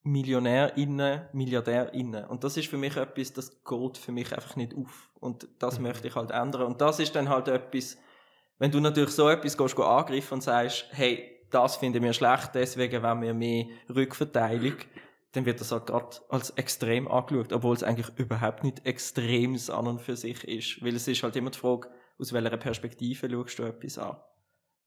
MillionärInnen, 0.03 1.29
MilliardärInnen. 1.33 2.25
Und 2.25 2.45
das 2.45 2.57
ist 2.57 2.69
für 2.69 2.79
mich 2.79 2.97
etwas, 2.97 3.33
das 3.33 3.63
geht 3.63 3.99
für 3.99 4.13
mich 4.13 4.33
einfach 4.33 4.57
nicht 4.57 4.75
auf. 4.75 5.11
Und 5.21 5.49
das 5.59 5.79
mhm. 5.79 5.85
möchte 5.85 6.09
ich 6.09 6.15
halt 6.15 6.31
ändern. 6.31 6.63
Und 6.63 6.81
das 6.81 6.99
ist 6.99 7.15
dann 7.15 7.29
halt 7.29 7.49
etwas, 7.49 7.99
wenn 8.59 8.71
du 8.71 8.81
natürlich 8.81 9.11
so 9.11 9.29
etwas 9.29 9.57
gehst, 9.57 9.79
angreifen 9.79 10.35
und 10.35 10.43
sagst, 10.43 10.87
hey, 10.91 11.39
das 11.51 11.77
finden 11.77 12.03
wir 12.03 12.13
schlecht, 12.13 12.51
deswegen 12.55 13.03
wollen 13.03 13.23
wir 13.23 13.35
mehr 13.35 13.67
Rückverteilung, 13.95 14.75
dann 15.33 15.47
wird 15.47 15.61
das 15.61 15.73
halt 15.73 15.87
gerade 15.87 16.17
als 16.29 16.51
extrem 16.51 17.09
angeschaut, 17.09 17.53
obwohl 17.53 17.75
es 17.75 17.83
eigentlich 17.83 18.09
überhaupt 18.17 18.65
nicht 18.65 18.85
extremes 18.87 19.71
an 19.71 19.87
und 19.87 20.01
für 20.01 20.17
sich 20.17 20.45
ist. 20.45 20.83
Weil 20.83 20.97
es 20.97 21.09
ist 21.09 21.23
halt 21.23 21.37
immer 21.37 21.51
die 21.51 21.59
Frage, 21.59 21.89
aus 22.19 22.33
welcher 22.33 22.57
Perspektive 22.57 23.31
schaust 23.31 23.59
du 23.59 23.63
etwas 23.65 23.99
an. 23.99 24.17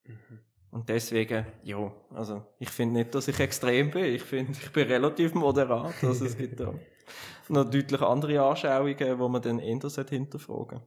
Mhm. 0.06 0.40
Und 0.72 0.88
deswegen, 0.88 1.46
ja, 1.64 1.92
also 2.12 2.46
ich 2.58 2.70
finde 2.70 3.00
nicht, 3.00 3.14
dass 3.14 3.28
ich 3.28 3.40
extrem 3.40 3.92
bin. 3.92 4.06
Ich 4.06 4.24
finde, 4.24 4.54
ich 4.54 4.72
bin 4.72 4.88
relativ 4.88 5.34
moderat. 5.34 6.02
Also 6.02 6.26
es 6.26 6.38
gibt 6.38 6.60
da 6.62 6.74
noch 7.50 7.70
deutlich 7.70 8.02
andere 8.02 8.42
Anschauungen, 8.42 9.20
wo 9.20 9.28
man 9.28 9.42
dann 9.42 9.60
eher 9.60 9.80
hinterfragen 10.10 10.82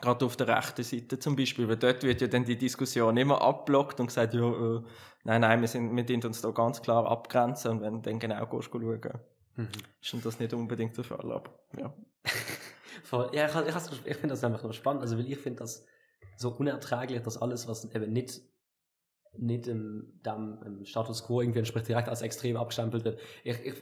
Gerade 0.00 0.24
auf 0.24 0.36
der 0.36 0.48
rechten 0.48 0.82
Seite 0.82 1.18
zum 1.18 1.36
Beispiel, 1.36 1.68
weil 1.68 1.76
dort 1.76 2.02
wird 2.02 2.20
ja 2.22 2.26
dann 2.26 2.44
die 2.44 2.56
Diskussion 2.56 3.16
immer 3.16 3.40
abblockt 3.40 4.00
und 4.00 4.06
gesagt, 4.06 4.34
ja, 4.34 4.40
äh, 4.50 4.82
nein, 5.22 5.42
nein, 5.42 5.60
wir, 5.60 5.68
sind, 5.68 5.94
wir 5.94 6.24
uns 6.24 6.40
da 6.40 6.50
ganz 6.50 6.82
klar 6.82 7.06
abgrenzen 7.06 7.72
und 7.72 7.82
wenn 7.82 7.94
du 7.94 8.00
dann 8.00 8.18
genau 8.18 8.44
gehst, 8.46 8.70
schauen, 8.72 9.00
mhm. 9.56 9.68
ist 10.00 10.26
das 10.26 10.40
nicht 10.40 10.54
unbedingt 10.54 10.96
der 10.96 11.04
Fall, 11.04 11.30
aber 11.30 11.50
ja. 11.78 11.94
ja, 13.32 13.46
ich, 13.46 13.76
ich, 13.76 14.06
ich 14.06 14.16
finde 14.16 14.34
das 14.34 14.44
einfach 14.44 14.62
noch 14.62 14.72
spannend, 14.72 15.02
also 15.02 15.18
weil 15.18 15.30
ich 15.30 15.38
finde 15.38 15.60
das 15.60 15.86
so 16.36 16.50
unerträglich, 16.50 17.22
dass 17.22 17.40
alles, 17.40 17.68
was 17.68 17.84
eben 17.94 18.12
nicht 18.12 18.40
nicht 19.34 19.66
im, 19.66 20.20
dem, 20.24 20.58
im 20.64 20.84
Status 20.84 21.24
quo 21.24 21.40
irgendwie 21.40 21.60
entspricht, 21.60 21.88
direkt 21.88 22.08
als 22.08 22.22
extrem 22.22 22.56
abgestempelt 22.56 23.04
wird. 23.04 23.20
Ich, 23.44 23.58
ich, 23.64 23.74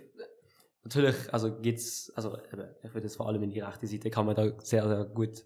natürlich, 0.85 1.16
also 1.33 1.56
geht's, 1.61 2.12
also 2.14 2.38
ich 2.38 2.94
würde 2.94 3.06
jetzt 3.06 3.16
vor 3.16 3.26
allem 3.26 3.42
in 3.42 3.50
die 3.50 3.61
rechte 3.61 3.87
Seite 3.87 4.11
kann 4.11 4.26
man 4.26 4.37
da 4.37 4.52
sehr, 4.61 4.87
sehr 4.87 5.04
gut 5.06 5.44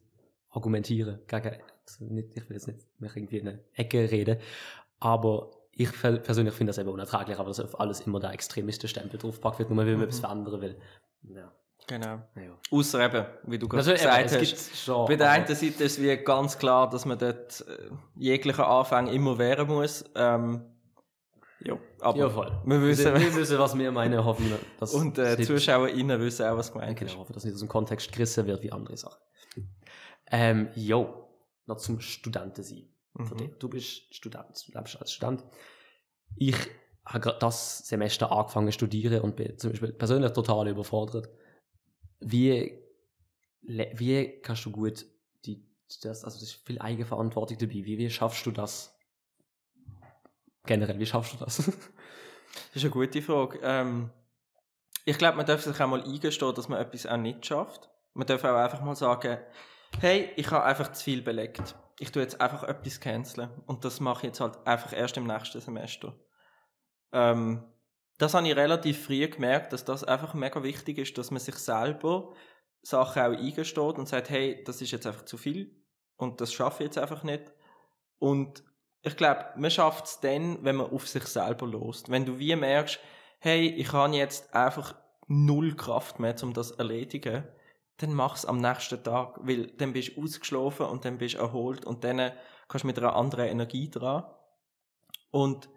argumentieren 0.50 1.20
gegen, 1.26 1.56
also 1.86 2.04
nicht, 2.04 2.36
ich 2.36 2.48
will 2.48 2.56
jetzt 2.56 2.68
nicht 2.68 2.86
mich 2.98 3.16
irgendwie 3.16 3.38
in 3.38 3.48
eine 3.48 3.64
Ecke 3.74 4.10
reden, 4.10 4.38
aber 5.00 5.50
ich 5.72 5.90
persönlich 5.92 6.54
finde 6.54 6.70
das 6.70 6.78
eben 6.78 6.90
unerträglich, 6.90 7.38
aber 7.38 7.48
dass 7.48 7.60
auf 7.60 7.80
alles 7.80 8.02
immer 8.02 8.20
der 8.20 8.32
extremiste 8.32 8.86
Stempel 8.86 9.18
draufpackt 9.18 9.58
wird, 9.58 9.70
nur 9.70 9.78
weil 9.78 9.86
man 9.86 9.96
mhm. 9.96 10.02
etwas 10.02 10.20
verändern 10.20 10.60
will. 10.60 10.76
Ja. 11.22 11.52
Genau. 11.86 12.22
Ja. 12.36 12.58
Außer 12.70 13.04
eben, 13.04 13.26
wie 13.44 13.58
du 13.58 13.68
gerade 13.68 13.92
gesagt 13.92 14.32
eben, 14.32 14.40
hast, 14.40 14.76
schon, 14.76 15.06
bei 15.06 15.16
der 15.16 15.30
einen 15.30 15.46
Seite 15.46 15.64
ist 15.64 15.80
es 15.80 16.02
wie 16.02 16.16
ganz 16.16 16.58
klar, 16.58 16.88
dass 16.88 17.04
man 17.04 17.18
dort 17.18 17.64
äh, 17.68 17.90
jeglichen 18.16 18.64
Anfang 18.64 19.08
immer 19.08 19.36
wehren 19.36 19.68
muss. 19.68 20.04
Ähm, 20.14 20.64
ja, 21.60 21.78
aber 22.00 22.18
ja, 22.18 22.30
voll. 22.30 22.52
Wir 22.64 22.82
wissen, 22.82 23.14
wir 23.14 23.34
wissen, 23.34 23.58
was 23.58 23.76
wir 23.76 23.92
meinen, 23.92 24.24
hoffen. 24.24 24.50
Dass 24.78 24.94
und 24.94 25.18
äh, 25.18 25.40
ZuschauerInnen 25.42 26.20
wissen 26.20 26.46
auch, 26.46 26.56
was 26.56 26.72
gemeint 26.72 26.98
genau, 26.98 27.06
ist. 27.06 27.12
Genau, 27.12 27.22
hoffen, 27.22 27.32
dass 27.34 27.44
nicht 27.44 27.54
aus 27.54 27.60
dem 27.60 27.68
Kontext 27.68 28.12
gerissen 28.12 28.46
wird 28.46 28.62
wie 28.62 28.72
andere 28.72 28.96
Sachen. 28.96 29.20
Ähm, 30.30 30.68
jo, 30.74 31.28
noch 31.66 31.76
zum 31.76 32.00
Studentensein. 32.00 32.88
Mhm. 33.14 33.54
Du 33.58 33.68
bist 33.68 34.14
Student, 34.14 34.66
du 34.66 34.78
lebst 34.78 35.00
als 35.00 35.12
Student. 35.12 35.44
Ich 36.36 36.56
habe 37.04 37.20
gerade 37.20 37.38
das 37.38 37.86
Semester 37.86 38.32
angefangen 38.32 38.68
zu 38.68 38.72
studieren 38.72 39.20
und 39.20 39.36
bin 39.36 39.58
zum 39.58 39.70
Beispiel 39.70 39.92
persönlich 39.92 40.32
total 40.32 40.68
überfordert 40.68 41.28
wie, 42.24 42.82
wie 43.62 44.40
kannst 44.40 44.64
du 44.64 44.70
gut 44.70 45.04
die, 45.44 45.62
das, 46.02 46.24
also 46.24 46.38
das 46.38 46.42
ist 46.42 46.66
viel 46.66 46.80
Eigenverantwortung 46.80 47.58
dabei. 47.58 47.74
Wie, 47.74 47.98
wie 47.98 48.10
schaffst 48.10 48.44
du 48.46 48.50
das? 48.50 48.98
Generell, 50.64 50.98
wie 50.98 51.06
schaffst 51.06 51.34
du 51.34 51.44
das? 51.44 51.56
das 51.56 51.74
ist 52.74 52.82
eine 52.82 52.90
gute 52.90 53.20
Frage. 53.20 53.60
Ähm, 53.62 54.10
ich 55.04 55.18
glaube, 55.18 55.36
man 55.36 55.44
darf 55.44 55.62
sich 55.62 55.78
auch 55.78 55.86
mal 55.86 56.02
eingestehen, 56.02 56.54
dass 56.54 56.68
man 56.68 56.80
etwas 56.80 57.06
auch 57.06 57.18
nicht 57.18 57.44
schafft. 57.44 57.90
Man 58.14 58.26
darf 58.26 58.42
auch 58.44 58.56
einfach 58.56 58.80
mal 58.80 58.96
sagen, 58.96 59.38
hey, 60.00 60.30
ich 60.36 60.50
habe 60.50 60.64
einfach 60.64 60.92
zu 60.92 61.04
viel 61.04 61.20
belegt. 61.20 61.76
Ich 61.98 62.10
tue 62.10 62.22
jetzt 62.22 62.40
einfach 62.40 62.62
etwas 62.64 63.00
canceln. 63.00 63.50
Und 63.66 63.84
das 63.84 64.00
mache 64.00 64.20
ich 64.20 64.24
jetzt 64.28 64.40
halt 64.40 64.66
einfach 64.66 64.94
erst 64.94 65.18
im 65.18 65.26
nächsten 65.26 65.60
Semester. 65.60 66.18
Ähm, 67.12 67.62
das 68.18 68.34
habe 68.34 68.48
ich 68.48 68.56
relativ 68.56 69.04
früh 69.04 69.26
gemerkt, 69.28 69.72
dass 69.72 69.84
das 69.84 70.04
einfach 70.04 70.34
mega 70.34 70.62
wichtig 70.62 70.98
ist, 70.98 71.18
dass 71.18 71.30
man 71.30 71.40
sich 71.40 71.56
selber 71.56 72.32
Sachen 72.82 73.22
auch 73.22 73.38
eingesteht 73.38 73.98
und 73.98 74.08
sagt, 74.08 74.30
hey, 74.30 74.62
das 74.64 74.80
ist 74.82 74.92
jetzt 74.92 75.06
einfach 75.06 75.24
zu 75.24 75.36
viel 75.36 75.82
und 76.16 76.40
das 76.40 76.52
schaffe 76.52 76.82
ich 76.82 76.88
jetzt 76.88 76.98
einfach 76.98 77.22
nicht. 77.22 77.52
Und 78.18 78.62
ich 79.02 79.16
glaube, 79.16 79.46
man 79.56 79.70
schafft 79.70 80.06
es 80.06 80.20
dann, 80.20 80.64
wenn 80.64 80.76
man 80.76 80.90
auf 80.90 81.08
sich 81.08 81.24
selber 81.24 81.66
lost. 81.66 82.10
Wenn 82.10 82.24
du 82.24 82.38
wie 82.38 82.56
merkst, 82.56 83.00
hey, 83.40 83.68
ich 83.68 83.92
habe 83.92 84.16
jetzt 84.16 84.54
einfach 84.54 84.94
null 85.26 85.74
Kraft 85.76 86.20
mehr, 86.20 86.34
um 86.42 86.52
das 86.52 86.68
zu 86.68 86.78
erledigen, 86.78 87.44
dann 87.98 88.14
mach 88.14 88.36
es 88.36 88.46
am 88.46 88.58
nächsten 88.58 89.02
Tag, 89.02 89.38
weil 89.42 89.68
dann 89.76 89.92
bist 89.92 90.16
du 90.16 90.22
ausgeschlafen 90.22 90.86
und 90.86 91.04
dann 91.04 91.18
bist 91.18 91.34
du 91.34 91.38
erholt 91.38 91.84
und 91.84 92.04
dann 92.04 92.32
kannst 92.68 92.84
du 92.84 92.86
mit 92.86 92.98
einer 92.98 93.14
anderen 93.14 93.48
Energie 93.48 93.90
dran. 93.90 94.24
Und 95.30 95.68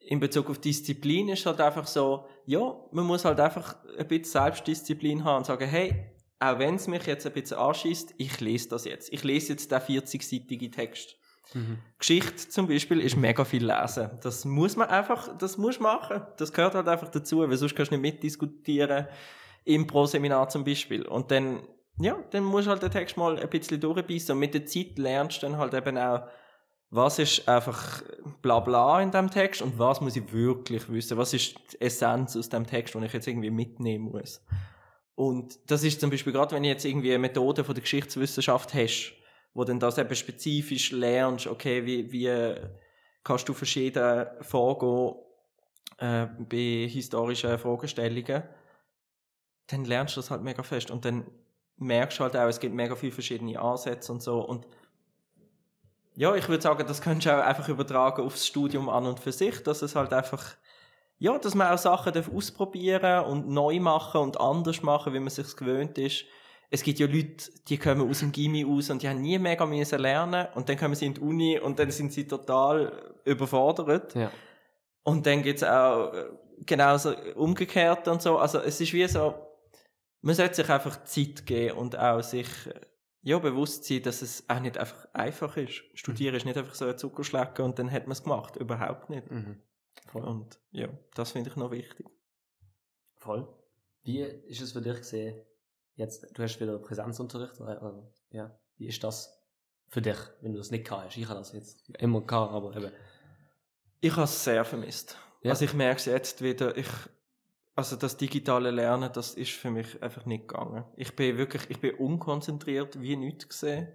in 0.00 0.20
Bezug 0.20 0.48
auf 0.48 0.58
Disziplin 0.58 1.28
ist 1.28 1.44
halt 1.44 1.60
einfach 1.60 1.86
so, 1.86 2.26
ja, 2.46 2.74
man 2.92 3.04
muss 3.04 3.24
halt 3.24 3.40
einfach 3.40 3.76
ein 3.98 4.08
bisschen 4.08 4.42
Selbstdisziplin 4.42 5.24
haben 5.24 5.38
und 5.38 5.46
sagen, 5.46 5.68
hey, 5.68 6.12
auch 6.40 6.58
wenn 6.58 6.76
es 6.76 6.86
mich 6.86 7.04
jetzt 7.06 7.26
ein 7.26 7.32
bisschen 7.32 7.58
anschießt, 7.58 8.14
ich 8.16 8.40
lese 8.40 8.68
das 8.68 8.84
jetzt. 8.84 9.12
Ich 9.12 9.24
lese 9.24 9.52
jetzt 9.52 9.70
den 9.70 9.80
40-seitige 9.80 10.72
Text. 10.72 11.16
Mhm. 11.54 11.78
Geschichte 11.98 12.48
zum 12.48 12.68
Beispiel 12.68 13.00
ist 13.00 13.16
mega 13.16 13.44
viel 13.44 13.66
lesen. 13.66 14.10
Das 14.22 14.44
muss 14.44 14.76
man 14.76 14.88
einfach, 14.88 15.36
das 15.36 15.58
muss 15.58 15.80
machen. 15.80 16.22
Das 16.36 16.52
gehört 16.52 16.74
halt 16.74 16.88
einfach 16.88 17.08
dazu, 17.08 17.40
weil 17.40 17.56
sonst 17.56 17.74
kannst 17.74 17.90
du 17.90 17.96
nicht 17.96 18.14
mitdiskutieren 18.14 19.08
im 19.64 19.86
Pro-Seminar 19.86 20.48
zum 20.48 20.64
Beispiel. 20.64 21.06
Und 21.06 21.30
dann, 21.30 21.62
ja, 21.98 22.16
dann 22.30 22.44
musst 22.44 22.66
du 22.66 22.70
halt 22.70 22.82
den 22.82 22.90
Text 22.90 23.16
mal 23.16 23.38
ein 23.38 23.50
bisschen 23.50 23.80
durchbeissen 23.80 24.34
und 24.34 24.38
mit 24.38 24.54
der 24.54 24.66
Zeit 24.66 24.98
lernst 24.98 25.42
du 25.42 25.46
dann 25.46 25.58
halt 25.58 25.74
eben 25.74 25.98
auch 25.98 26.28
was 26.90 27.18
ist 27.18 27.48
einfach 27.48 28.02
bla 28.40 28.60
bla 28.60 29.02
in 29.02 29.10
dem 29.10 29.30
Text 29.30 29.60
und 29.60 29.78
was 29.78 30.00
muss 30.00 30.16
ich 30.16 30.32
wirklich 30.32 30.88
wissen? 30.90 31.18
Was 31.18 31.34
ist 31.34 31.56
die 31.72 31.80
Essenz 31.80 32.36
aus 32.36 32.48
dem 32.48 32.66
Text, 32.66 32.94
den 32.94 33.02
ich 33.02 33.12
jetzt 33.12 33.26
irgendwie 33.26 33.50
mitnehmen 33.50 34.10
muss? 34.10 34.42
Und 35.14 35.58
das 35.70 35.82
ist 35.84 36.00
zum 36.00 36.10
Beispiel 36.10 36.32
gerade, 36.32 36.54
wenn 36.54 36.64
ich 36.64 36.70
jetzt 36.70 36.84
irgendwie 36.84 37.10
eine 37.10 37.18
Methode 37.18 37.64
von 37.64 37.74
der 37.74 37.82
Geschichtswissenschaft 37.82 38.72
hast, 38.72 39.12
wo 39.52 39.64
dann 39.64 39.80
das 39.80 39.98
eben 39.98 40.14
spezifisch 40.14 40.92
lernst, 40.92 41.46
okay, 41.46 41.84
wie, 41.84 42.10
wie 42.12 42.54
kannst 43.24 43.48
du 43.48 43.52
verschiedene 43.52 44.30
vorgehen 44.40 45.16
äh, 45.98 46.26
bei 46.38 46.88
historischen 46.88 47.58
Fragestellungen, 47.58 48.44
dann 49.66 49.84
lernst 49.84 50.16
du 50.16 50.20
das 50.20 50.30
halt 50.30 50.42
mega 50.42 50.62
fest 50.62 50.90
und 50.90 51.04
dann 51.04 51.26
merkst 51.76 52.18
du 52.18 52.22
halt 52.22 52.36
auch, 52.36 52.46
es 52.46 52.60
gibt 52.60 52.74
mega 52.74 52.94
viele 52.94 53.12
verschiedene 53.12 53.60
Ansätze 53.60 54.12
und 54.12 54.22
so 54.22 54.40
und 54.40 54.66
ja, 56.18 56.34
ich 56.34 56.48
würde 56.48 56.60
sagen, 56.60 56.84
das 56.84 57.00
könntest 57.00 57.26
du 57.26 57.38
auch 57.38 57.46
einfach 57.46 57.68
übertragen 57.68 58.22
aufs 58.22 58.44
Studium 58.44 58.88
an 58.88 59.06
und 59.06 59.20
für 59.20 59.30
sich, 59.30 59.62
dass 59.62 59.82
es 59.82 59.94
halt 59.94 60.12
einfach, 60.12 60.56
ja, 61.20 61.38
dass 61.38 61.54
man 61.54 61.68
auch 61.68 61.78
Sachen 61.78 62.12
ausprobieren 62.34 63.24
und 63.26 63.48
neu 63.48 63.78
machen 63.78 64.22
und 64.22 64.40
anders 64.40 64.82
machen, 64.82 65.14
wie 65.14 65.20
man 65.20 65.30
sich 65.30 65.54
gewöhnt 65.54 65.96
ist. 65.96 66.24
Es 66.70 66.82
gibt 66.82 66.98
ja 66.98 67.06
Leute, 67.06 67.52
die 67.68 67.78
kommen 67.78 68.10
aus 68.10 68.18
dem 68.18 68.32
Gimmi 68.32 68.66
aus 68.66 68.90
und 68.90 69.00
die 69.00 69.08
haben 69.08 69.20
nie 69.20 69.38
mega 69.38 69.64
müssen 69.64 70.00
lernen 70.00 70.48
und 70.56 70.68
dann 70.68 70.76
kommen 70.76 70.96
sie 70.96 71.06
in 71.06 71.14
die 71.14 71.20
Uni 71.20 71.60
und 71.60 71.78
dann 71.78 71.92
sind 71.92 72.12
sie 72.12 72.26
total 72.26 73.14
überfordert. 73.24 74.16
Ja. 74.16 74.32
Und 75.04 75.24
dann 75.24 75.44
gibt 75.44 75.62
es 75.62 75.68
auch 75.68 76.12
äh, 76.12 76.24
genauso 76.66 77.14
umgekehrt 77.36 78.08
und 78.08 78.20
so. 78.22 78.38
Also 78.38 78.58
es 78.58 78.80
ist 78.80 78.92
wie 78.92 79.06
so, 79.06 79.34
man 80.22 80.34
sollte 80.34 80.56
sich 80.56 80.68
einfach 80.68 81.04
Zeit 81.04 81.46
geben 81.46 81.78
und 81.78 81.96
auch 81.96 82.22
sich 82.22 82.48
ja, 83.22 83.38
bewusst 83.38 83.84
sein, 83.84 84.02
dass 84.02 84.22
es 84.22 84.48
auch 84.48 84.60
nicht 84.60 84.78
einfach 84.78 85.08
einfach 85.12 85.56
ist. 85.56 85.82
Studieren 85.94 86.34
mhm. 86.34 86.36
ist 86.38 86.44
nicht 86.46 86.56
einfach 86.56 86.74
so 86.74 86.86
ein 86.86 86.98
Zuckerschlecken 86.98 87.64
und 87.64 87.78
dann 87.78 87.90
hat 87.90 88.04
man 88.04 88.12
es 88.12 88.22
gemacht. 88.22 88.56
Überhaupt 88.56 89.10
nicht. 89.10 89.30
Mhm. 89.30 89.60
Und 90.12 90.58
ja, 90.70 90.88
das 91.14 91.32
finde 91.32 91.50
ich 91.50 91.56
noch 91.56 91.70
wichtig. 91.70 92.06
Voll. 93.16 93.48
Wie 94.02 94.20
ist 94.20 94.60
es 94.60 94.72
für 94.72 94.80
dich 94.80 94.98
gesehen? 94.98 95.42
Jetzt, 95.96 96.26
du 96.32 96.42
hast 96.42 96.60
wieder 96.60 96.78
Präsenzunterricht, 96.78 97.60
oder, 97.60 98.08
ja. 98.30 98.56
Wie 98.76 98.86
ist 98.86 99.02
das 99.02 99.42
für 99.88 100.00
dich, 100.00 100.16
wenn 100.40 100.52
du 100.52 100.58
das 100.58 100.70
nicht 100.70 100.88
hast? 100.90 101.16
Ich 101.16 101.28
habe 101.28 101.40
das 101.40 101.52
jetzt 101.52 101.90
immer 101.98 102.20
gehabt, 102.20 102.52
aber 102.52 102.76
eben. 102.76 102.92
Ich 104.00 104.12
habe 104.12 104.22
es 104.22 104.44
sehr 104.44 104.64
vermisst. 104.64 105.18
Ja. 105.42 105.50
Also 105.50 105.64
ich 105.64 105.74
merke 105.74 105.98
es 105.98 106.04
jetzt 106.04 106.40
wieder, 106.40 106.76
ich, 106.76 106.88
also 107.78 107.94
das 107.94 108.16
digitale 108.16 108.72
Lernen, 108.72 109.08
das 109.12 109.34
ist 109.34 109.52
für 109.52 109.70
mich 109.70 110.02
einfach 110.02 110.26
nicht 110.26 110.48
gegangen. 110.48 110.84
Ich 110.96 111.14
bin 111.14 111.38
wirklich, 111.38 111.70
ich 111.70 111.80
bin 111.80 111.94
unkonzentriert, 111.94 113.00
wie 113.00 113.14
nichts 113.14 113.48
gesehen. 113.48 113.86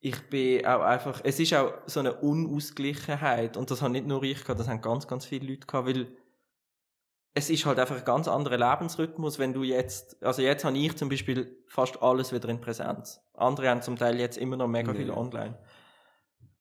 Ich 0.00 0.28
bin 0.28 0.66
auch 0.66 0.80
einfach, 0.80 1.20
es 1.22 1.38
ist 1.38 1.54
auch 1.54 1.74
so 1.86 2.00
eine 2.00 2.14
Unausgleichheit 2.14 3.56
und 3.56 3.70
das 3.70 3.82
haben 3.82 3.92
nicht 3.92 4.08
nur 4.08 4.24
ich 4.24 4.40
gehabt, 4.40 4.58
das 4.58 4.66
haben 4.66 4.80
ganz, 4.80 5.06
ganz 5.06 5.24
viele 5.24 5.46
Leute 5.46 5.64
gehabt, 5.64 5.86
weil 5.86 6.08
es 7.34 7.50
ist 7.50 7.66
halt 7.66 7.78
einfach 7.78 7.98
ein 7.98 8.04
ganz 8.04 8.26
anderer 8.26 8.58
Lebensrhythmus, 8.58 9.38
wenn 9.38 9.52
du 9.52 9.62
jetzt, 9.62 10.20
also 10.20 10.42
jetzt 10.42 10.64
habe 10.64 10.76
ich 10.76 10.96
zum 10.96 11.08
Beispiel 11.08 11.62
fast 11.68 12.02
alles 12.02 12.32
wieder 12.32 12.48
in 12.48 12.60
Präsenz. 12.60 13.20
Andere 13.34 13.68
haben 13.68 13.82
zum 13.82 13.94
Teil 13.94 14.18
jetzt 14.18 14.38
immer 14.38 14.56
noch 14.56 14.66
mega 14.66 14.90
nee. 14.92 14.98
viel 14.98 15.12
online. 15.12 15.56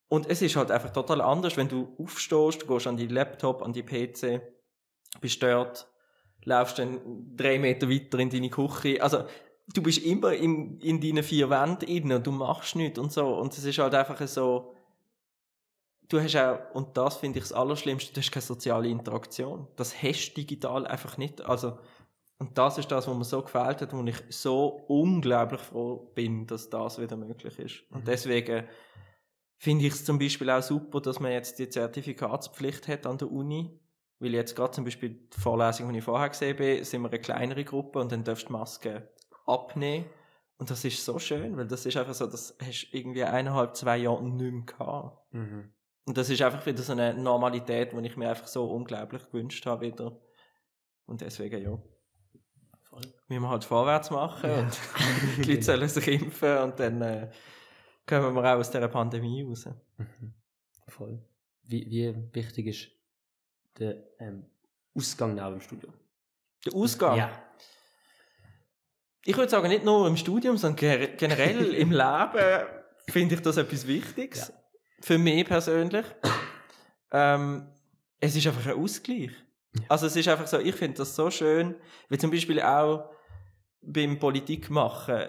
Und 0.07 0.29
es 0.29 0.43
ist 0.43 0.55
halt 0.55 0.69
einfach 0.69 0.91
total 0.91 1.21
anders, 1.21 1.57
wenn 1.57 1.67
du 1.67 1.95
aufstehst, 1.97 2.67
gehst 2.67 2.85
an 2.85 2.97
die 2.97 3.07
Laptop, 3.07 3.63
an 3.63 3.73
die 3.73 3.81
PC, 3.81 4.43
bist 5.19 5.41
dort, 5.41 5.90
laufst 6.43 6.79
dann 6.79 7.35
drei 7.35 7.59
Meter 7.59 7.89
weiter 7.89 8.19
in 8.19 8.29
deine 8.29 8.49
Küche. 8.49 9.01
Also, 9.01 9.25
du 9.73 9.81
bist 9.81 9.99
immer 9.99 10.33
in, 10.33 10.79
in 10.79 10.99
deinen 10.99 11.23
vier 11.23 11.49
Wänden 11.49 11.87
innen 11.87 12.17
und 12.17 12.27
du 12.27 12.31
machst 12.31 12.75
nichts 12.75 12.99
und 12.99 13.11
so. 13.11 13.27
Und 13.27 13.53
es 13.57 13.63
ist 13.63 13.79
halt 13.79 13.93
einfach 13.93 14.27
so, 14.27 14.73
du 16.09 16.19
hast 16.19 16.35
auch, 16.35 16.59
und 16.73 16.97
das 16.97 17.17
finde 17.17 17.39
ich 17.39 17.45
das 17.45 17.53
Allerschlimmste, 17.53 18.13
du 18.13 18.19
hast 18.19 18.31
keine 18.31 18.41
soziale 18.41 18.89
Interaktion. 18.89 19.67
Das 19.75 20.01
hast 20.01 20.31
du 20.31 20.41
digital 20.41 20.87
einfach 20.87 21.17
nicht. 21.17 21.41
Also, 21.41 21.77
und 22.37 22.57
das 22.57 22.79
ist 22.79 22.91
das, 22.91 23.07
was 23.07 23.15
mir 23.15 23.23
so 23.23 23.41
gefällt 23.43 23.81
hat, 23.81 23.93
wo 23.93 24.03
ich 24.03 24.17
so 24.29 24.83
unglaublich 24.87 25.61
froh 25.61 26.11
bin, 26.15 26.47
dass 26.47 26.69
das 26.69 26.99
wieder 26.99 27.15
möglich 27.15 27.59
ist. 27.59 27.83
Und 27.91 28.01
mhm. 28.01 28.05
deswegen 28.05 28.67
finde 29.57 29.85
ich 29.85 29.93
es 29.93 30.03
zum 30.03 30.17
Beispiel 30.17 30.49
auch 30.49 30.63
super, 30.63 31.01
dass 31.01 31.19
man 31.19 31.31
jetzt 31.31 31.59
die 31.59 31.69
Zertifikatspflicht 31.69 32.87
hat 32.87 33.05
an 33.05 33.19
der 33.19 33.31
Uni. 33.31 33.79
Weil 34.21 34.35
jetzt 34.35 34.55
gerade 34.55 34.71
zum 34.71 34.83
Beispiel 34.83 35.09
die 35.09 35.39
Vorlesung, 35.39 35.91
die 35.91 35.97
ich 35.97 36.05
vorher 36.05 36.29
gesehen 36.29 36.53
habe, 36.53 36.85
sind 36.85 37.01
wir 37.01 37.09
eine 37.09 37.19
kleinere 37.19 37.65
Gruppe 37.65 37.99
und 37.99 38.11
dann 38.11 38.23
darfst 38.23 38.43
du 38.43 38.47
die 38.47 38.53
Maske 38.53 39.09
abnehmen. 39.47 40.05
Und 40.59 40.69
das 40.69 40.85
ist 40.85 41.03
so 41.03 41.17
schön, 41.17 41.57
weil 41.57 41.65
das 41.65 41.87
ist 41.87 41.97
einfach 41.97 42.13
so, 42.13 42.27
das 42.27 42.55
hast 42.61 42.91
du 42.91 42.97
irgendwie 42.97 43.23
eineinhalb, 43.23 43.75
zwei 43.75 43.97
Jahre 43.97 44.23
nicht 44.23 44.53
mehr 44.53 44.61
gehabt. 44.63 45.33
Mhm. 45.33 45.73
Und 46.05 46.17
das 46.19 46.29
ist 46.29 46.39
einfach 46.43 46.63
wieder 46.67 46.83
so 46.83 46.91
eine 46.91 47.15
Normalität, 47.15 47.93
die 47.93 48.05
ich 48.05 48.15
mir 48.15 48.29
einfach 48.29 48.45
so 48.45 48.65
unglaublich 48.65 49.25
gewünscht 49.31 49.65
habe 49.65 49.87
wieder. 49.87 50.21
Und 51.07 51.21
deswegen, 51.21 51.59
ja. 51.59 51.81
Voll. 52.83 53.01
Müssen 53.27 53.41
wir 53.41 53.49
halt 53.49 53.63
vorwärts 53.63 54.11
machen 54.11 54.51
ja. 54.51 54.59
und 54.59 54.79
die 55.37 55.53
Leute 55.53 55.63
sollen 55.63 55.89
sich 55.89 56.07
impfen 56.07 56.57
und 56.59 56.79
dann 56.79 57.01
äh, 57.01 57.31
kommen 58.05 58.35
wir 58.35 58.43
auch 58.43 58.59
aus 58.59 58.69
dieser 58.69 58.87
Pandemie 58.87 59.41
raus. 59.41 59.67
Mhm. 59.97 60.35
Voll. 60.87 61.25
Wie, 61.63 61.89
wie 61.89 62.35
wichtig 62.35 62.67
ist 62.67 63.00
der 63.79 64.03
ähm, 64.19 64.45
Ausgang 64.95 65.35
nach 65.35 65.49
dem 65.49 65.61
Studium? 65.61 65.93
Der 66.65 66.73
Ausgang? 66.73 67.17
Ja. 67.17 67.31
Ich 69.23 69.37
würde 69.37 69.49
sagen, 69.49 69.67
nicht 69.67 69.85
nur 69.85 70.07
im 70.07 70.17
Studium, 70.17 70.57
sondern 70.57 71.15
generell 71.17 71.73
im 71.75 71.91
Leben 71.91 72.67
finde 73.09 73.35
ich 73.35 73.41
das 73.41 73.57
etwas 73.57 73.85
Wichtiges. 73.85 74.49
Ja 74.49 74.61
für 75.01 75.17
mich 75.17 75.45
persönlich. 75.45 76.05
Ähm, 77.11 77.67
es 78.19 78.35
ist 78.35 78.47
einfach 78.47 78.67
ein 78.67 78.81
Ausgleich. 78.81 79.31
Ja. 79.73 79.85
Also 79.89 80.07
es 80.07 80.15
ist 80.15 80.27
einfach 80.27 80.47
so, 80.47 80.59
ich 80.59 80.75
finde 80.75 80.97
das 80.97 81.15
so 81.15 81.29
schön, 81.29 81.75
wie 82.09 82.17
zum 82.17 82.31
Beispiel 82.31 82.61
auch 82.61 83.09
beim 83.81 84.19
Politik 84.19 84.69
machen, 84.69 85.23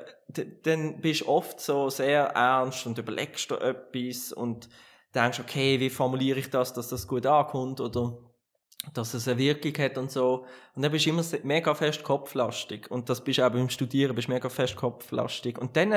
dann 0.63 1.01
bist 1.01 1.23
du 1.23 1.29
oft 1.29 1.59
so 1.61 1.89
sehr 1.89 2.25
ernst 2.25 2.87
und 2.87 2.99
überlegst 2.99 3.51
du 3.51 3.57
etwas 3.57 4.33
und 4.33 4.69
denkst, 5.15 5.41
okay, 5.41 5.81
wie 5.81 5.89
formuliere 5.89 6.39
ich 6.39 6.51
das, 6.51 6.75
dass 6.75 6.89
das 6.89 7.09
gut 7.09 7.25
ankommt 7.25 7.81
oder 7.81 8.19
dass 8.95 9.15
es 9.15 9.29
eine 9.29 9.39
Wirkung 9.39 9.73
hat 9.83 9.99
und 9.99 10.11
so. 10.11 10.45
Und 10.75 10.83
dann 10.83 10.93
bist 10.93 11.07
du 11.07 11.11
immer 11.11 11.25
mega 11.45 11.75
fest 11.75 12.03
kopflastig. 12.03 12.91
Und 12.91 13.09
das 13.09 13.23
bist 13.23 13.39
du 13.39 13.47
auch 13.47 13.53
beim 13.53 13.69
Studieren, 13.69 14.15
bist 14.15 14.29
mega 14.29 14.49
fest 14.49 14.77
kopflastig. 14.77 15.59
Und 15.59 15.77
dann 15.77 15.93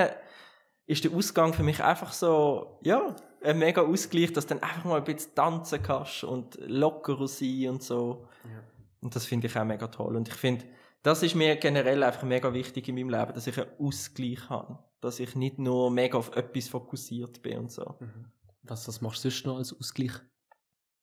ist 0.86 1.04
der 1.04 1.12
Ausgang 1.12 1.54
für 1.54 1.64
mich 1.64 1.84
einfach 1.84 2.14
so, 2.14 2.80
ja, 2.84 3.16
ein 3.44 3.60
mega 3.60 3.82
Ausgleich, 3.82 4.34
dass 4.34 4.46
du 4.46 4.56
dann 4.56 4.64
einfach 4.64 4.86
mal 4.86 4.98
ein 4.98 5.04
bisschen 5.04 5.34
tanzen 5.36 5.82
kannst 5.82 6.24
und 6.24 6.58
lockerer 6.62 7.28
sein 7.28 7.70
und 7.70 7.84
so. 7.84 8.28
Ja. 8.44 8.64
Und 9.02 9.16
das 9.16 9.26
finde 9.26 9.48
ich 9.48 9.58
auch 9.58 9.66
mega 9.66 9.88
toll. 9.88 10.16
Und 10.16 10.28
ich 10.28 10.36
finde, 10.36 10.66
das 11.04 11.22
ist 11.22 11.36
mir 11.36 11.56
generell 11.58 12.02
einfach 12.04 12.24
mega 12.24 12.54
wichtig 12.54 12.88
in 12.88 12.96
meinem 12.96 13.10
Leben, 13.10 13.34
dass 13.34 13.48
ich 13.48 13.60
einen 13.60 13.70
Ausgleich 13.80 14.50
habe. 14.50 14.80
Dass 15.02 15.20
ich 15.20 15.36
nicht 15.36 15.60
nur 15.60 15.92
mega 15.92 16.18
auf 16.18 16.36
etwas 16.36 16.68
fokussiert 16.68 17.42
bin 17.44 17.60
und 17.60 17.72
so. 17.72 17.96
Mhm. 18.00 18.32
Was, 18.64 18.88
was 18.88 19.02
machst 19.02 19.24
du 19.24 19.30
sonst 19.30 19.46
noch 19.46 19.58
als 19.58 19.78
Ausgleich? 19.78 20.14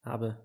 Haben? 0.04 0.36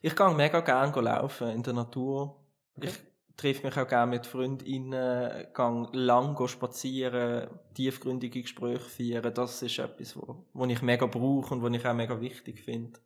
Ich 0.00 0.16
gehe 0.16 0.34
mega 0.34 0.60
gerne 0.60 1.00
laufen 1.00 1.48
in 1.48 1.62
der 1.62 1.72
Natur. 1.72 2.40
Okay. 2.76 2.88
Ich 2.88 3.36
treffe 3.36 3.66
mich 3.66 3.76
auch 3.76 3.88
gerne 3.88 4.10
mit 4.10 4.26
Freundinnen, 4.26 5.46
gehe 5.54 5.88
lang 5.92 6.48
spazieren, 6.48 7.48
tiefgründige 7.74 8.42
Gespräche 8.42 8.88
führen. 8.88 9.34
Das 9.34 9.62
ist 9.62 9.78
etwas, 9.78 10.16
wo, 10.16 10.46
wo 10.52 10.64
ich 10.66 10.82
mega 10.82 11.06
brauche 11.06 11.54
und 11.54 11.62
wo 11.62 11.68
ich 11.68 11.86
auch 11.86 11.94
mega 11.94 12.20
wichtig 12.20 12.60
finde. 12.60 13.00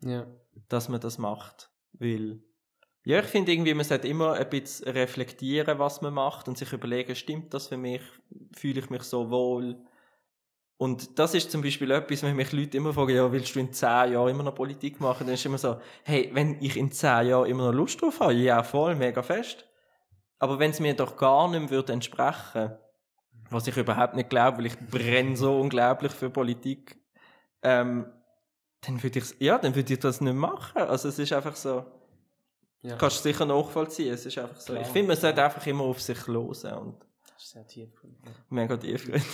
Ja. 0.00 0.26
Dass 0.68 0.88
man 0.88 1.00
das 1.00 1.18
macht. 1.18 1.70
Weil, 1.92 2.40
ja, 3.04 3.20
ich 3.20 3.26
finde 3.26 3.52
irgendwie, 3.52 3.74
man 3.74 3.84
sollte 3.84 4.08
immer 4.08 4.34
ein 4.34 4.48
bisschen 4.48 4.88
reflektieren, 4.88 5.78
was 5.78 6.00
man 6.00 6.14
macht 6.14 6.48
und 6.48 6.58
sich 6.58 6.72
überlegen, 6.72 7.14
stimmt 7.14 7.52
das 7.54 7.68
für 7.68 7.76
mich? 7.76 8.02
Fühle 8.54 8.80
ich 8.80 8.90
mich 8.90 9.02
so 9.02 9.30
wohl? 9.30 9.76
Und 10.78 11.18
das 11.18 11.34
ist 11.34 11.50
zum 11.50 11.62
Beispiel 11.62 11.90
etwas, 11.90 12.22
wenn 12.22 12.36
mich 12.36 12.52
Leute 12.52 12.76
immer 12.76 12.92
fragen, 12.92 13.14
ja, 13.14 13.32
willst 13.32 13.54
du 13.54 13.60
in 13.60 13.72
zehn 13.72 14.12
Jahren 14.12 14.28
immer 14.28 14.42
noch 14.42 14.54
Politik 14.54 15.00
machen? 15.00 15.26
Dann 15.26 15.34
ist 15.34 15.46
immer 15.46 15.56
so, 15.56 15.80
hey, 16.04 16.30
wenn 16.34 16.60
ich 16.60 16.76
in 16.76 16.92
zehn 16.92 17.28
Jahren 17.28 17.46
immer 17.46 17.66
noch 17.66 17.72
Lust 17.72 18.02
drauf 18.02 18.20
habe, 18.20 18.34
ja, 18.34 18.62
voll, 18.62 18.94
mega 18.94 19.22
fest. 19.22 19.66
Aber 20.38 20.58
wenn 20.58 20.72
es 20.72 20.80
mir 20.80 20.94
doch 20.94 21.16
gar 21.16 21.48
nicht 21.48 21.60
mehr 21.60 21.70
würde 21.70 21.94
entsprechen, 21.94 22.76
was 23.50 23.66
ich 23.66 23.76
überhaupt 23.76 24.16
nicht 24.16 24.28
glaube, 24.28 24.58
weil 24.58 24.66
ich 24.66 24.78
brenne 24.78 25.36
so 25.36 25.58
unglaublich 25.58 26.12
für 26.12 26.28
Politik, 26.28 26.98
ähm, 27.62 28.12
dann 28.82 29.02
würde 29.02 29.20
ich, 29.20 29.34
ja, 29.38 29.58
dann 29.58 29.74
würde 29.74 29.94
ich 29.94 29.98
das 29.98 30.20
nicht 30.20 30.34
machen. 30.34 30.82
Also 30.82 31.08
es 31.08 31.18
ist 31.18 31.32
einfach 31.32 31.56
so, 31.56 31.86
ja. 32.82 32.96
kannst 32.96 33.18
du 33.18 33.22
sicher 33.30 33.46
nachvollziehen, 33.46 34.12
es 34.12 34.26
ist 34.26 34.36
einfach 34.36 34.60
so. 34.60 34.74
Klar. 34.74 34.84
Ich 34.84 34.92
finde, 34.92 35.08
man 35.08 35.16
sollte 35.16 35.42
einfach 35.42 35.66
immer 35.66 35.84
auf 35.84 36.02
sich 36.02 36.26
hören 36.26 36.78
und 36.78 37.06
sehr 37.38 37.66
tiefgründig. 37.66 38.20
Mega 38.50 38.76
tiefgründig. 38.76 39.24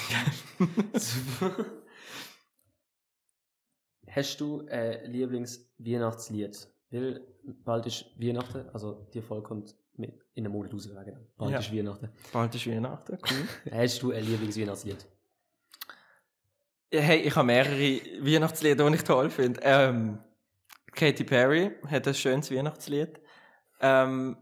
Super. 0.94 1.66
Hast 4.08 4.40
du 4.40 4.66
ein 4.68 5.10
Lieblings-Weihnachtslied? 5.10 6.68
Weil 6.90 7.26
bald 7.64 7.86
ist 7.86 8.06
Weihnachten, 8.20 8.68
also 8.70 9.08
die 9.14 9.22
Folge 9.22 9.48
kommt 9.48 9.74
mit 9.94 10.12
in 10.34 10.44
einem 10.44 10.52
Monat 10.52 10.74
raus. 10.74 10.88
Bald 11.36 11.52
ja. 11.52 11.58
ist 11.58 11.74
Weihnachten. 11.74 12.10
Bald 12.32 12.54
ist 12.54 12.66
Weihnachten, 12.66 13.18
cool. 13.30 13.72
Hast 13.72 14.02
du 14.02 14.12
ein 14.12 14.24
Lieblings-Weihnachtslied? 14.24 15.06
Hey, 16.90 17.20
ich 17.20 17.34
habe 17.34 17.46
mehrere 17.46 18.00
Weihnachtslieder, 18.20 18.88
die 18.88 18.96
ich 18.96 19.04
toll 19.04 19.30
finde. 19.30 19.60
Ähm, 19.62 20.18
Katy 20.92 21.24
Perry 21.24 21.70
hat 21.86 22.06
ein 22.06 22.14
schönes 22.14 22.50
Weihnachtslied. 22.50 23.18
Ähm, 23.80 24.36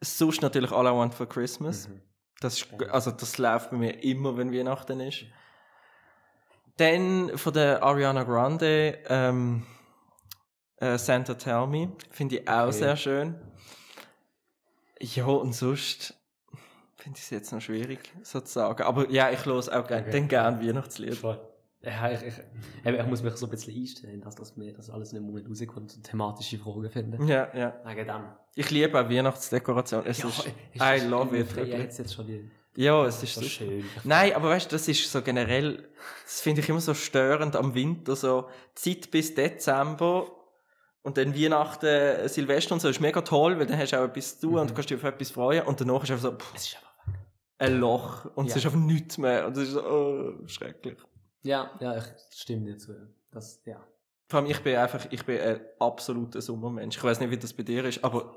Sonst 0.00 0.42
natürlich 0.42 0.72
All 0.72 0.86
I 0.86 0.90
Want 0.90 1.14
for 1.14 1.28
Christmas. 1.28 1.88
Mhm. 1.88 2.00
Das, 2.40 2.54
ist, 2.54 2.68
also 2.90 3.10
das 3.10 3.36
läuft 3.38 3.70
bei 3.70 3.76
mir 3.76 4.02
immer, 4.02 4.36
wenn 4.36 4.52
Weihnachten 4.52 5.00
ist. 5.00 5.24
Dann 6.78 7.36
von 7.36 7.52
der 7.52 7.82
Ariana 7.82 8.22
Grande 8.22 8.98
ähm, 9.08 9.66
äh, 10.76 10.96
Santa 10.96 11.34
Tell 11.34 11.66
Me. 11.66 11.92
Finde 12.10 12.36
ich 12.38 12.48
auch 12.48 12.68
okay. 12.68 12.72
sehr 12.72 12.96
schön. 12.96 13.34
Ja, 14.98 15.26
und 15.26 15.54
sonst 15.54 16.14
finde 16.96 17.18
ich 17.18 17.24
es 17.24 17.30
jetzt 17.30 17.52
noch 17.52 17.60
schwierig, 17.60 18.12
sozusagen. 18.22 18.82
Aber 18.82 19.10
ja, 19.10 19.30
ich 19.30 19.44
los 19.44 19.68
auch 19.68 19.86
gerne 19.86 20.08
okay. 20.08 20.26
gern 20.26 20.66
Weihnachtslied. 20.66 21.16
Voll. 21.16 21.40
Ja, 21.82 22.10
ich, 22.10 22.22
ich, 22.22 22.34
ich, 22.84 23.06
muss 23.06 23.22
mich 23.22 23.34
so 23.36 23.46
ein 23.46 23.50
bisschen 23.50 23.74
einstellen, 23.74 24.20
dass, 24.20 24.34
dass 24.34 24.56
mir 24.56 24.74
das 24.74 24.90
alles 24.90 25.12
in 25.12 25.18
einem 25.18 25.28
Monat 25.28 25.48
rauskommt 25.48 25.94
und 25.96 26.04
thematische 26.04 26.58
Fragen 26.58 26.90
finden. 26.90 27.26
Ja, 27.26 27.48
ja. 27.54 27.74
Wegen 27.86 28.06
dann. 28.06 28.36
Ich 28.54 28.70
liebe 28.70 29.00
auch 29.00 29.08
Weihnachtsdekoration. 29.08 30.04
Es 30.04 30.18
ja, 30.18 30.28
ist, 30.28 30.46
I 30.78 31.06
love 31.08 31.36
it. 31.38 31.56
Jetzt, 31.56 31.98
jetzt 31.98 32.14
schon 32.14 32.26
die, 32.26 32.50
ja, 32.76 33.04
es 33.04 33.22
ist 33.22 33.34
so 33.34 33.42
schön. 33.42 33.84
Nein, 34.04 34.32
aber 34.34 34.50
weißt 34.50 34.70
du, 34.70 34.76
das 34.76 34.86
ist 34.86 35.10
so 35.10 35.22
generell, 35.22 35.88
das 36.24 36.40
finde 36.40 36.60
ich 36.60 36.68
immer 36.68 36.80
so 36.80 36.94
störend 36.94 37.56
am 37.56 37.74
Winter, 37.74 38.14
so 38.14 38.48
Zeit 38.74 39.10
bis 39.10 39.34
Dezember 39.34 40.30
und 41.02 41.16
dann 41.16 41.34
Weihnachten, 41.34 42.28
Silvester 42.28 42.74
und 42.74 42.80
so 42.80 42.88
ist 42.88 43.00
mega 43.00 43.22
toll, 43.22 43.58
weil 43.58 43.66
dann 43.66 43.78
hast 43.78 43.92
du 43.92 44.00
auch 44.00 44.04
etwas 44.04 44.38
zu 44.38 44.46
tun 44.46 44.54
mhm. 44.54 44.60
und 44.60 44.70
du 44.70 44.74
kannst 44.74 44.90
dich 44.90 44.98
auf 44.98 45.04
etwas 45.04 45.30
freuen 45.30 45.64
und 45.64 45.80
danach 45.80 46.04
ist 46.04 46.10
einfach 46.12 46.30
so, 46.30 46.32
pff, 46.32 46.54
es 46.54 46.66
ist 46.68 46.76
einfach 46.76 46.90
ein 47.58 47.80
Loch 47.80 48.24
und 48.36 48.46
ja. 48.46 48.50
es 48.50 48.56
ist 48.56 48.66
einfach 48.66 48.78
nichts 48.78 49.18
mehr 49.18 49.46
und 49.46 49.56
es 49.56 49.68
ist 49.68 49.72
so, 49.72 49.84
oh, 49.84 50.46
schrecklich. 50.46 50.96
Ja, 51.42 51.70
ja, 51.80 51.96
ich 51.98 52.04
stimme 52.32 52.64
dir 52.66 52.76
zu. 52.78 52.94
Das, 53.30 53.62
ja. 53.64 53.82
Vor 54.28 54.40
allem, 54.40 54.50
ich 54.50 54.60
bin 54.62 54.76
einfach, 54.76 55.06
ich 55.10 55.24
bin 55.24 55.40
ein 55.40 55.60
absoluter 55.78 56.40
Sommermensch. 56.40 56.96
Ich 56.96 57.02
weiß 57.04 57.20
nicht, 57.20 57.30
wie 57.30 57.38
das 57.38 57.52
bei 57.52 57.62
dir 57.62 57.84
ist, 57.84 58.02
aber 58.04 58.36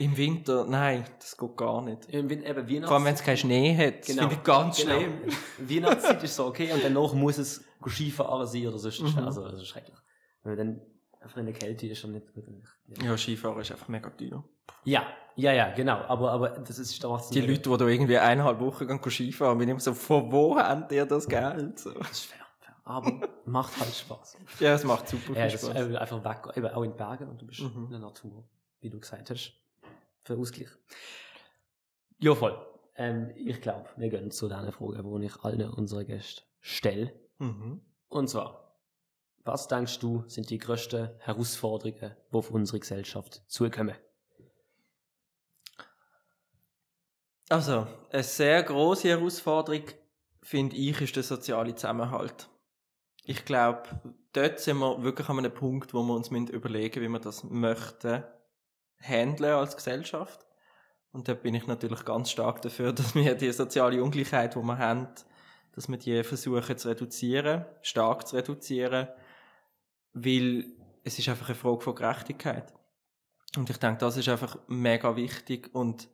Im 0.00 0.16
Winter, 0.16 0.64
nein, 0.64 1.04
das 1.18 1.36
geht 1.36 1.56
gar 1.56 1.82
nicht. 1.82 2.06
Im 2.10 2.30
Win 2.30 2.44
eben 2.44 2.84
Vor 2.84 2.92
allem, 2.94 3.04
wenn 3.06 3.14
es 3.14 3.22
keinen 3.22 3.36
Schnee 3.36 3.76
hat. 3.76 3.98
Das 4.00 4.06
Genau. 4.06 4.22
finde 4.22 4.34
ich 4.36 4.42
ganz 4.44 4.76
Genau. 4.80 4.94
schlimm. 4.96 5.20
Weihnachtszeit 5.58 6.22
ist 6.22 6.36
so 6.36 6.46
okay 6.46 6.72
und 6.72 6.84
danach 6.84 7.12
muss 7.14 7.36
es 7.38 7.64
Skifahren 7.84 8.46
sein 8.46 8.68
oder 8.68 8.78
sonst. 8.78 9.00
Mhm. 9.00 9.18
Also, 9.24 9.42
das 9.48 9.54
ist 9.60 9.66
schrecklich. 9.66 9.96
Wenn 10.44 10.54
man 10.56 10.58
dann 10.58 10.80
einfach 11.20 11.38
in 11.38 11.46
der 11.46 11.54
Kälte 11.54 11.88
ist 11.88 12.04
und 12.04 12.12
nicht 12.12 12.32
gut. 12.32 12.44
Ja. 12.86 13.06
Ja, 13.06 13.16
Skifahren 13.18 13.60
ist 13.60 13.72
einfach 13.72 13.88
mega 13.88 14.08
teuer. 14.10 14.44
ja, 14.84 15.04
ja, 15.38 15.52
ja, 15.52 15.70
genau. 15.74 15.98
Aber, 16.08 16.32
aber 16.32 16.48
das 16.50 16.78
ist 16.78 17.02
macht's 17.04 17.30
Die 17.30 17.40
Leute, 17.40 17.70
die 17.70 17.76
da 17.76 17.86
irgendwie 17.86 18.18
eineinhalb 18.18 18.60
Wochen 18.60 18.86
gehen 18.86 19.00
Skifahren, 19.10 19.56
bin 19.58 19.68
ich 19.68 19.72
immer 19.72 19.80
so, 19.80 19.94
von 19.94 20.30
wo 20.32 20.56
habt 20.56 20.92
ihr 20.92 21.06
das 21.06 21.26
Geld? 21.28 21.78
So. 21.78 21.92
Das 21.92 22.10
ist 22.10 22.24
fair, 22.26 22.44
fair. 22.60 22.74
Aber 22.84 23.20
macht 23.46 23.78
halt 23.80 23.94
Spaß. 23.94 24.36
Ja, 24.60 24.74
es 24.74 24.84
macht 24.84 25.08
super 25.08 25.32
Ja, 25.34 25.46
viel 25.46 25.54
ist 25.54 25.64
Spaß. 25.64 25.76
eben 25.84 25.96
einfach 25.96 26.24
weg, 26.24 26.56
eben 26.56 26.66
auch 26.68 26.82
in 26.82 26.90
den 26.90 26.96
Bergen 26.96 27.28
und 27.28 27.40
du 27.40 27.46
bist 27.46 27.60
Mhm. 27.60 27.84
in 27.84 27.90
der 27.90 28.00
Natur, 28.00 28.44
wie 28.80 28.90
du 28.90 28.98
gesagt 29.00 29.30
hast. 29.30 29.52
Für 30.24 30.36
Ausgleich. 30.36 30.68
Ja, 32.18 32.34
voll. 32.34 32.58
Ähm, 32.96 33.30
ich 33.36 33.60
glaube, 33.60 33.88
wir 33.96 34.08
gehen 34.10 34.30
zu 34.30 34.48
deiner 34.48 34.72
Frage, 34.72 35.02
die 35.02 35.26
ich 35.26 35.36
allen 35.44 35.70
unseren 35.70 36.04
Gästen 36.06 36.42
stelle. 36.60 37.12
Mhm. 37.38 37.80
Und 38.08 38.28
zwar, 38.28 38.74
was 39.44 39.68
denkst 39.68 40.00
du, 40.00 40.24
sind 40.26 40.50
die 40.50 40.58
grössten 40.58 41.10
Herausforderungen, 41.20 42.16
die 42.32 42.36
auf 42.36 42.50
unsere 42.50 42.80
Gesellschaft 42.80 43.42
zukommen? 43.46 43.94
Also, 47.48 47.86
eine 48.10 48.22
sehr 48.22 48.62
große 48.62 49.08
Herausforderung, 49.08 49.84
finde 50.42 50.76
ich, 50.76 51.00
ist 51.00 51.16
der 51.16 51.22
soziale 51.22 51.74
Zusammenhalt. 51.74 52.48
Ich 53.24 53.44
glaube, 53.44 53.82
dort 54.32 54.60
sind 54.60 54.78
wir 54.78 55.02
wirklich 55.02 55.28
an 55.28 55.38
einem 55.38 55.52
Punkt, 55.52 55.94
wo 55.94 56.02
wir 56.02 56.14
uns 56.14 56.30
müssen 56.30 56.48
überlegen 56.48 57.02
wie 57.02 57.08
wir 57.08 57.20
das 57.20 57.44
möchten, 57.44 58.22
handeln 59.00 59.52
als 59.52 59.76
Gesellschaft. 59.76 60.44
Und 61.12 61.28
da 61.28 61.34
bin 61.34 61.54
ich 61.54 61.66
natürlich 61.66 62.04
ganz 62.04 62.30
stark 62.30 62.60
dafür, 62.62 62.92
dass 62.94 63.14
wir 63.14 63.34
die 63.34 63.52
soziale 63.52 64.02
Ungleichheit, 64.02 64.54
die 64.54 64.62
wir 64.62 64.78
haben, 64.78 65.08
dass 65.72 65.88
wir 65.88 65.96
die 65.96 66.22
versuchen 66.24 66.76
zu 66.76 66.88
reduzieren, 66.88 67.64
stark 67.80 68.26
zu 68.26 68.36
reduzieren, 68.36 69.08
weil 70.12 70.66
es 71.04 71.18
ist 71.18 71.28
einfach 71.28 71.48
eine 71.48 71.54
Frage 71.54 71.80
von 71.80 71.94
Gerechtigkeit. 71.94 72.74
Und 73.56 73.70
ich 73.70 73.78
denke, 73.78 73.98
das 73.98 74.18
ist 74.18 74.28
einfach 74.28 74.58
mega 74.66 75.16
wichtig 75.16 75.74
und 75.74 76.08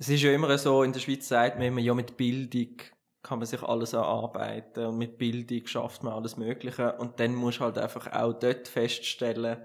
es 0.00 0.08
ist 0.08 0.22
ja 0.22 0.32
immer 0.32 0.56
so, 0.56 0.82
in 0.82 0.92
der 0.94 1.00
Schweiz 1.00 1.28
sagt 1.28 1.58
man 1.58 1.66
immer, 1.68 1.80
ja, 1.80 1.92
mit 1.92 2.16
Bildung 2.16 2.76
kann 3.22 3.38
man 3.38 3.46
sich 3.46 3.62
alles 3.62 3.92
erarbeiten 3.92 4.86
und 4.86 4.96
mit 4.96 5.18
Bildung 5.18 5.66
schafft 5.66 6.02
man 6.02 6.14
alles 6.14 6.38
Mögliche 6.38 6.94
und 6.94 7.20
dann 7.20 7.34
muss 7.34 7.60
halt 7.60 7.76
einfach 7.76 8.10
auch 8.12 8.32
dort 8.32 8.66
feststellen, 8.66 9.58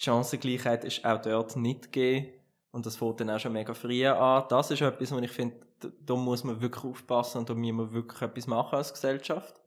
die 0.00 0.04
Chancengleichheit 0.04 0.84
ist 0.84 1.04
auch 1.04 1.20
dort 1.20 1.54
nicht 1.56 1.92
gegeben 1.92 2.28
und 2.70 2.86
das 2.86 2.96
fängt 2.96 3.20
dann 3.20 3.28
auch 3.28 3.38
schon 3.38 3.52
mega 3.52 3.74
früh 3.74 4.06
an. 4.06 4.44
Das 4.48 4.70
ist 4.70 4.80
etwas, 4.80 5.12
wo 5.12 5.18
ich 5.18 5.30
finde, 5.30 5.56
da- 6.00 6.16
muss 6.16 6.44
man 6.44 6.62
wirklich 6.62 6.84
aufpassen 6.84 7.38
und 7.38 7.50
da 7.50 7.54
müssen 7.54 7.76
wir 7.76 7.92
wirklich 7.92 8.22
etwas 8.22 8.46
machen 8.46 8.76
als 8.76 8.94
Gesellschaft. 8.94 9.60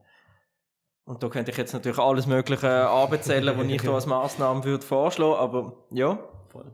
Und 1.06 1.22
da 1.22 1.30
könnte 1.30 1.52
ich 1.52 1.58
jetzt 1.58 1.74
natürlich 1.74 2.00
alles 2.00 2.26
Mögliche 2.26 2.90
anbezählen, 2.90 3.56
was 3.56 3.68
ich 3.68 3.82
da 3.82 3.94
als 3.94 4.06
Massnahmen 4.08 4.64
würde 4.64 4.86
vorschlagen, 4.86 5.36
aber 5.36 5.86
ja, 5.92 6.18
Voll. 6.50 6.72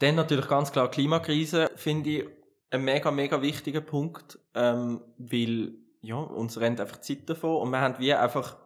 dann 0.00 0.16
natürlich 0.16 0.48
ganz 0.48 0.72
klar 0.72 0.90
Klimakrise, 0.90 1.70
finde 1.76 2.10
ich 2.10 2.24
ein 2.70 2.84
mega, 2.84 3.10
mega 3.10 3.40
wichtiger 3.42 3.80
Punkt, 3.80 4.38
ähm, 4.54 5.00
weil 5.18 5.74
ja, 6.00 6.16
uns 6.16 6.60
rennt 6.60 6.80
einfach 6.80 7.00
Zeit 7.00 7.28
davon 7.28 7.62
und 7.62 7.70
wir 7.70 7.80
haben 7.80 7.98
wie 7.98 8.12
einfach 8.12 8.56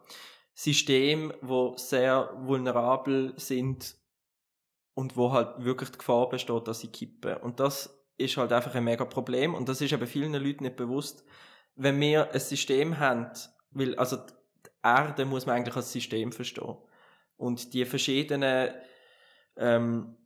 Systeme, 0.53 1.33
wo 1.41 1.75
sehr 1.77 2.33
vulnerabel 2.37 3.33
sind 3.37 3.95
und 4.93 5.17
wo 5.17 5.31
halt 5.31 5.63
wirklich 5.63 5.89
die 5.91 5.97
Gefahr 5.97 6.29
besteht, 6.29 6.67
dass 6.67 6.81
sie 6.81 6.89
kippen. 6.89 7.37
Und 7.37 7.59
das 7.59 7.97
ist 8.17 8.37
halt 8.37 8.51
einfach 8.51 8.75
ein 8.75 8.83
mega 8.83 9.05
Problem 9.05 9.53
und 9.53 9.69
das 9.69 9.81
ist 9.81 9.91
eben 9.93 10.07
vielen 10.07 10.33
Leuten 10.33 10.63
nicht 10.63 10.75
bewusst, 10.75 11.23
wenn 11.75 11.99
wir 11.99 12.31
ein 12.31 12.39
System 12.39 12.99
haben, 12.99 13.31
weil 13.71 13.95
also 13.95 14.17
die 14.17 14.69
Erde 14.83 15.25
muss 15.25 15.45
man 15.45 15.55
eigentlich 15.55 15.75
als 15.75 15.91
System 15.91 16.31
verstehen 16.31 16.77
und 17.37 17.73
die 17.73 17.85
verschiedenen 17.85 18.71
ähm, 19.57 20.17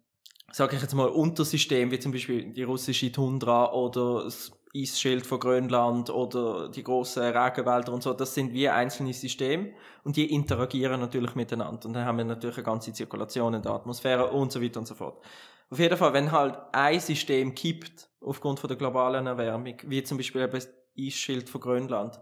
sage 0.56 0.78
ich 0.78 0.82
jetzt 0.82 0.96
mal, 0.96 1.10
Untersysteme, 1.10 1.92
wie 1.92 2.00
zum 2.00 2.14
Beispiel 2.14 2.54
die 2.54 2.64
russische 2.64 3.12
Tundra 3.12 3.74
oder 3.74 4.24
das 4.24 4.54
Eisschild 4.74 5.26
von 5.26 5.38
Grönland 5.38 6.10
oder 6.10 6.70
die 6.70 6.82
großen 6.82 7.24
Regenwälder 7.24 7.92
und 7.92 8.02
so, 8.02 8.14
das 8.14 8.34
sind 8.34 8.54
wie 8.54 8.70
einzelne 8.70 9.12
Systeme 9.12 9.74
und 10.06 10.16
die 10.16 10.32
interagieren 10.34 11.02
natürlich 11.02 11.36
miteinander. 11.36 11.86
Und 11.86 11.94
dann 11.94 12.06
haben 12.06 12.20
wir 12.20 12.24
natürlich 12.24 12.56
eine 12.56 12.64
ganze 12.64 12.94
Zirkulation 12.94 13.54
in 13.54 13.64
der 13.64 13.74
Atmosphäre 13.74 14.32
und 14.32 14.50
so 14.54 14.62
weiter 14.62 14.80
und 14.80 14.88
so 14.88 14.96
fort. 14.96 15.22
Auf 15.70 15.80
jeden 15.80 15.98
Fall, 15.98 16.14
wenn 16.14 16.32
halt 16.32 16.58
ein 16.72 17.02
System 17.02 17.54
kippt, 17.54 18.08
aufgrund 18.22 18.62
von 18.62 18.70
der 18.70 18.78
globalen 18.78 19.28
Erwärmung, 19.28 19.76
wie 19.84 20.04
zum 20.04 20.16
Beispiel 20.16 20.44
eben 20.44 20.54
das 20.54 20.70
Eisschild 20.98 21.50
von 21.50 21.60
Grönland, 21.60 22.18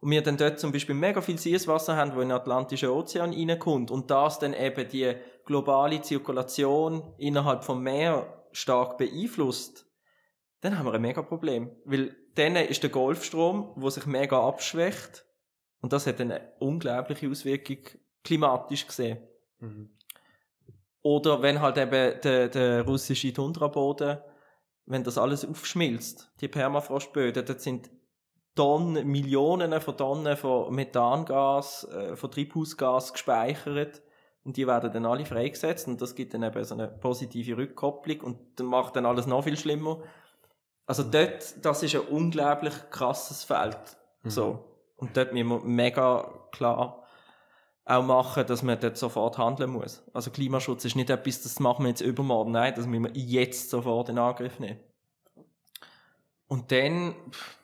und 0.00 0.10
wir 0.10 0.22
dann 0.22 0.36
dort 0.36 0.58
zum 0.58 0.72
Beispiel 0.72 0.94
mega 0.94 1.20
viel 1.20 1.38
Süßwasser 1.38 1.96
haben, 1.96 2.14
wo 2.14 2.20
in 2.20 2.28
den 2.28 2.36
Atlantischen 2.36 2.90
Ozean 2.90 3.32
reinkommt 3.32 3.90
und 3.90 4.10
das 4.10 4.38
dann 4.38 4.52
eben 4.52 4.88
die 4.88 5.14
globale 5.46 6.02
Zirkulation 6.02 7.14
innerhalb 7.16 7.64
vom 7.64 7.82
Meer 7.82 8.44
stark 8.52 8.98
beeinflusst, 8.98 9.86
dann 10.60 10.78
haben 10.78 10.86
wir 10.86 10.94
ein 10.94 11.00
mega 11.00 11.22
Problem. 11.22 11.70
Weil 11.84 12.14
dann 12.34 12.56
ist 12.56 12.82
der 12.82 12.90
Golfstrom, 12.90 13.72
wo 13.76 13.88
sich 13.88 14.04
mega 14.06 14.46
abschwächt 14.46 15.24
und 15.80 15.92
das 15.92 16.06
hat 16.06 16.20
eine 16.20 16.52
unglaubliche 16.58 17.30
Auswirkung 17.30 17.78
klimatisch 18.24 18.86
gesehen. 18.86 19.18
Oder 21.02 21.40
wenn 21.42 21.60
halt 21.60 21.78
eben 21.78 22.20
der, 22.20 22.48
der 22.48 22.82
russische 22.82 23.32
Tundraboden, 23.32 24.18
wenn 24.86 25.04
das 25.04 25.18
alles 25.18 25.44
aufschmilzt, 25.44 26.32
die 26.40 26.48
Permafrostböden, 26.48 27.44
das 27.44 27.62
sind 27.62 27.90
Tonnen, 28.56 29.06
Millionen 29.06 29.80
von 29.80 29.96
Tonnen 29.96 30.36
von 30.36 30.74
Methangas, 30.74 31.84
äh, 31.84 32.16
von 32.16 32.30
Treibhausgas 32.30 33.12
gespeichert 33.12 34.02
und 34.46 34.56
die 34.56 34.66
werden 34.66 34.92
dann 34.92 35.06
alle 35.06 35.26
freigesetzt 35.26 35.88
und 35.88 36.00
das 36.00 36.14
gibt 36.14 36.32
dann 36.32 36.44
eben 36.44 36.64
so 36.64 36.74
eine 36.74 36.86
positive 36.86 37.56
Rückkopplung 37.56 38.20
und 38.20 38.38
dann 38.54 38.66
macht 38.68 38.94
dann 38.94 39.04
alles 39.04 39.26
noch 39.26 39.42
viel 39.42 39.56
schlimmer. 39.56 40.00
Also 40.86 41.02
dort, 41.02 41.64
das 41.64 41.82
ist 41.82 41.96
ein 41.96 42.02
unglaublich 42.02 42.72
krasses 42.90 43.42
Feld. 43.42 43.76
So. 44.22 44.64
Und 44.94 45.16
dort 45.16 45.32
müssen 45.32 45.48
wir 45.48 45.58
mega 45.64 46.30
klar 46.52 47.02
auch 47.84 48.04
machen, 48.04 48.46
dass 48.46 48.62
man 48.62 48.78
dort 48.78 48.96
sofort 48.96 49.36
handeln 49.36 49.70
muss. 49.70 50.04
Also 50.12 50.30
Klimaschutz 50.30 50.84
ist 50.84 50.94
nicht 50.94 51.10
etwas, 51.10 51.42
das 51.42 51.58
machen 51.58 51.84
wir 51.84 51.88
jetzt 51.88 52.00
übermorgen. 52.00 52.52
Nein, 52.52 52.72
das 52.76 52.86
müssen 52.86 53.04
wir 53.04 53.20
jetzt 53.20 53.68
sofort 53.70 54.10
in 54.10 54.18
Angriff 54.18 54.60
nehmen. 54.60 54.78
Und 56.46 56.70
dann 56.70 57.16
pff, 57.32 57.58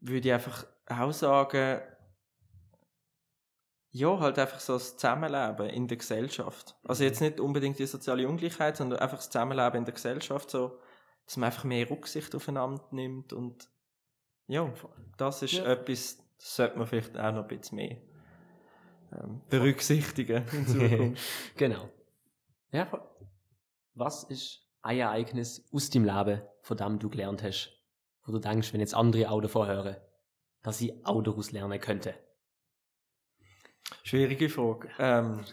würde 0.00 0.28
ich 0.28 0.34
einfach 0.34 0.66
auch 0.88 1.12
sagen, 1.12 1.82
ja, 3.94 4.18
halt 4.18 4.38
einfach 4.38 4.58
so 4.60 4.72
das 4.74 4.96
Zusammenleben 4.96 5.68
in 5.68 5.86
der 5.86 5.98
Gesellschaft. 5.98 6.76
Also 6.84 7.04
jetzt 7.04 7.20
nicht 7.20 7.38
unbedingt 7.40 7.78
die 7.78 7.86
soziale 7.86 8.26
Ungleichheit, 8.26 8.76
sondern 8.76 8.98
einfach 9.00 9.18
das 9.18 9.28
Zusammenleben 9.30 9.78
in 9.78 9.84
der 9.84 9.94
Gesellschaft, 9.94 10.50
so, 10.50 10.78
dass 11.26 11.36
man 11.36 11.48
einfach 11.48 11.64
mehr 11.64 11.88
Rücksicht 11.90 12.34
aufeinander 12.34 12.82
nimmt 12.90 13.32
und 13.32 13.68
ja, 14.48 14.72
das 15.18 15.42
ist 15.42 15.52
Ja. 15.52 15.64
etwas, 15.66 16.18
das 16.38 16.56
sollte 16.56 16.78
man 16.78 16.86
vielleicht 16.86 17.16
auch 17.18 17.32
noch 17.32 17.42
ein 17.42 17.48
bisschen 17.48 17.76
mehr 17.76 17.96
ähm, 19.12 19.40
berücksichtigen 19.50 20.44
in 20.52 20.66
Zukunft. 20.66 21.22
Genau. 21.56 21.88
Ja. 22.72 22.88
Was 23.94 24.24
ist 24.24 24.66
ein 24.80 24.98
Ereignis 24.98 25.64
aus 25.72 25.90
deinem 25.90 26.04
Leben, 26.06 26.42
von 26.62 26.76
dem 26.76 26.98
du 26.98 27.10
gelernt 27.10 27.42
hast, 27.42 27.70
wo 28.24 28.32
du 28.32 28.38
denkst, 28.38 28.72
wenn 28.72 28.80
jetzt 28.80 28.94
andere 28.94 29.30
auch 29.30 29.40
davon 29.42 29.66
hören, 29.68 29.96
dass 30.62 30.78
sie 30.78 31.04
auch 31.04 31.22
daraus 31.22 31.52
lernen 31.52 31.78
könnten? 31.78 32.14
Schwierige 34.02 34.48
Frage. 34.48 34.90
Ähm, 34.98 35.44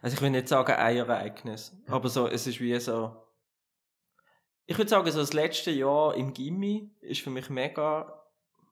also 0.00 0.14
ich 0.14 0.22
will 0.22 0.30
nicht 0.30 0.48
sagen 0.48 0.72
ein 0.72 0.96
Ereignis, 0.96 1.76
aber 1.86 2.08
so, 2.08 2.28
es 2.28 2.46
ist 2.46 2.60
wie 2.60 2.78
so. 2.78 3.16
Ich 4.66 4.78
würde 4.78 4.90
sagen, 4.90 5.10
so 5.10 5.18
das 5.18 5.32
letzte 5.32 5.70
Jahr 5.70 6.14
im 6.14 6.32
Gimmi 6.32 6.94
ist 7.00 7.20
für 7.20 7.30
mich 7.30 7.50
mega 7.50 8.22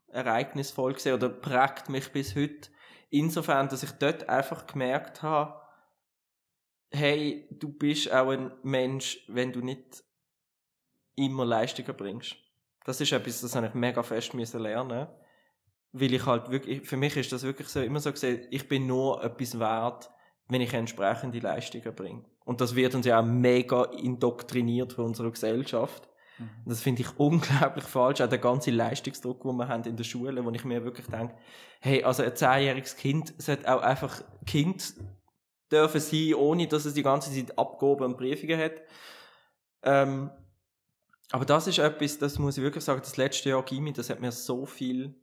ereignisvoll 0.09 0.93
gewesen, 0.93 1.14
oder 1.14 1.29
prägt 1.29 1.89
mich 1.89 2.12
bis 2.12 2.37
heute. 2.37 2.71
Insofern, 3.11 3.68
dass 3.68 3.83
ich 3.83 3.93
dort 3.93 4.29
einfach 4.29 4.66
gemerkt 4.66 5.23
habe, 5.23 5.61
hey, 6.93 7.49
du 7.51 7.73
bist 7.73 8.12
auch 8.12 8.31
ein 8.31 8.53
Mensch, 8.62 9.25
wenn 9.29 9.53
du 9.53 9.61
nicht 9.61 10.05
immer 11.16 11.45
Leistungen 11.45 11.97
bringst. 11.97 12.37
Das 12.85 13.01
ist 13.01 13.12
etwas, 13.12 13.41
das 13.41 13.55
habe 13.55 13.66
ich 13.66 13.75
mega 13.75 14.03
fest 14.03 14.35
müssen 14.35 14.61
lernen 14.61 15.09
weil 15.93 16.14
ich 16.14 16.26
halt 16.26 16.51
wirklich, 16.51 16.86
für 16.86 16.97
mich 16.97 17.16
ist 17.16 17.32
das 17.32 17.43
wirklich 17.43 17.68
so, 17.68 17.80
immer 17.80 18.01
so 18.01 18.12
gesehen, 18.12 18.47
ich 18.51 18.68
bin 18.68 18.86
nur 18.86 19.22
etwas 19.24 19.59
wert, 19.59 20.11
wenn 20.49 20.61
ich 20.61 20.72
entsprechende 20.72 21.38
Leistungen 21.38 21.95
bringe. 21.95 22.24
Und 22.45 22.61
das 22.61 22.74
wird 22.74 22.95
uns 22.95 23.07
ja 23.07 23.20
auch 23.20 23.24
mega 23.24 23.84
indoktriniert 23.84 24.93
von 24.93 25.07
unserer 25.07 25.30
Gesellschaft. 25.30 26.09
Und 26.38 26.70
Das 26.70 26.80
finde 26.80 27.03
ich 27.03 27.09
unglaublich 27.18 27.84
falsch, 27.84 28.20
auch 28.20 28.28
der 28.28 28.38
ganze 28.38 28.70
Leistungsdruck, 28.70 29.43
den 29.43 29.57
wir 29.57 29.68
haben 29.68 29.84
in 29.84 29.97
der 29.97 30.05
Schule, 30.05 30.45
wo 30.45 30.51
ich 30.51 30.64
mir 30.64 30.84
wirklich 30.84 31.07
denke, 31.07 31.34
hey, 31.80 32.03
also 32.03 32.22
ein 32.22 32.34
zehnjähriges 32.34 32.97
Kind 32.97 33.34
sollte 33.38 33.72
auch 33.72 33.82
einfach 33.82 34.22
Kind 34.47 34.95
dürfen 35.70 36.01
sein, 36.01 36.34
ohne 36.34 36.66
dass 36.66 36.84
es 36.84 36.95
die 36.95 37.03
ganze 37.03 37.32
Zeit 37.32 37.57
Abgaben 37.59 38.05
und 38.05 38.16
Briefungen 38.16 38.59
hat. 38.59 38.82
Ähm, 39.82 40.30
aber 41.30 41.45
das 41.45 41.66
ist 41.68 41.78
etwas, 41.78 42.18
das 42.18 42.38
muss 42.38 42.59
ich 42.59 42.64
wirklich 42.64 42.84
sagen, 42.84 43.01
das 43.01 43.16
letzte 43.16 43.51
Jahr 43.51 43.62
Gimmi, 43.62 43.93
das 43.93 44.11
hat 44.11 44.20
mir 44.20 44.32
so 44.32 44.66
viel 44.66 45.20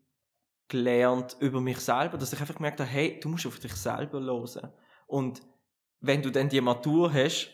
gelernt 0.69 1.37
über 1.39 1.61
mich 1.61 1.79
selber, 1.79 2.17
dass 2.17 2.33
ich 2.33 2.39
einfach 2.39 2.55
gemerkt 2.55 2.79
habe, 2.79 2.89
hey, 2.89 3.19
du 3.19 3.29
musst 3.29 3.45
auf 3.45 3.59
dich 3.59 3.73
selber 3.73 4.19
hören. 4.21 4.71
Und 5.07 5.41
wenn 5.99 6.21
du 6.21 6.31
dann 6.31 6.49
die 6.49 6.61
Matur 6.61 7.13
hast, 7.13 7.49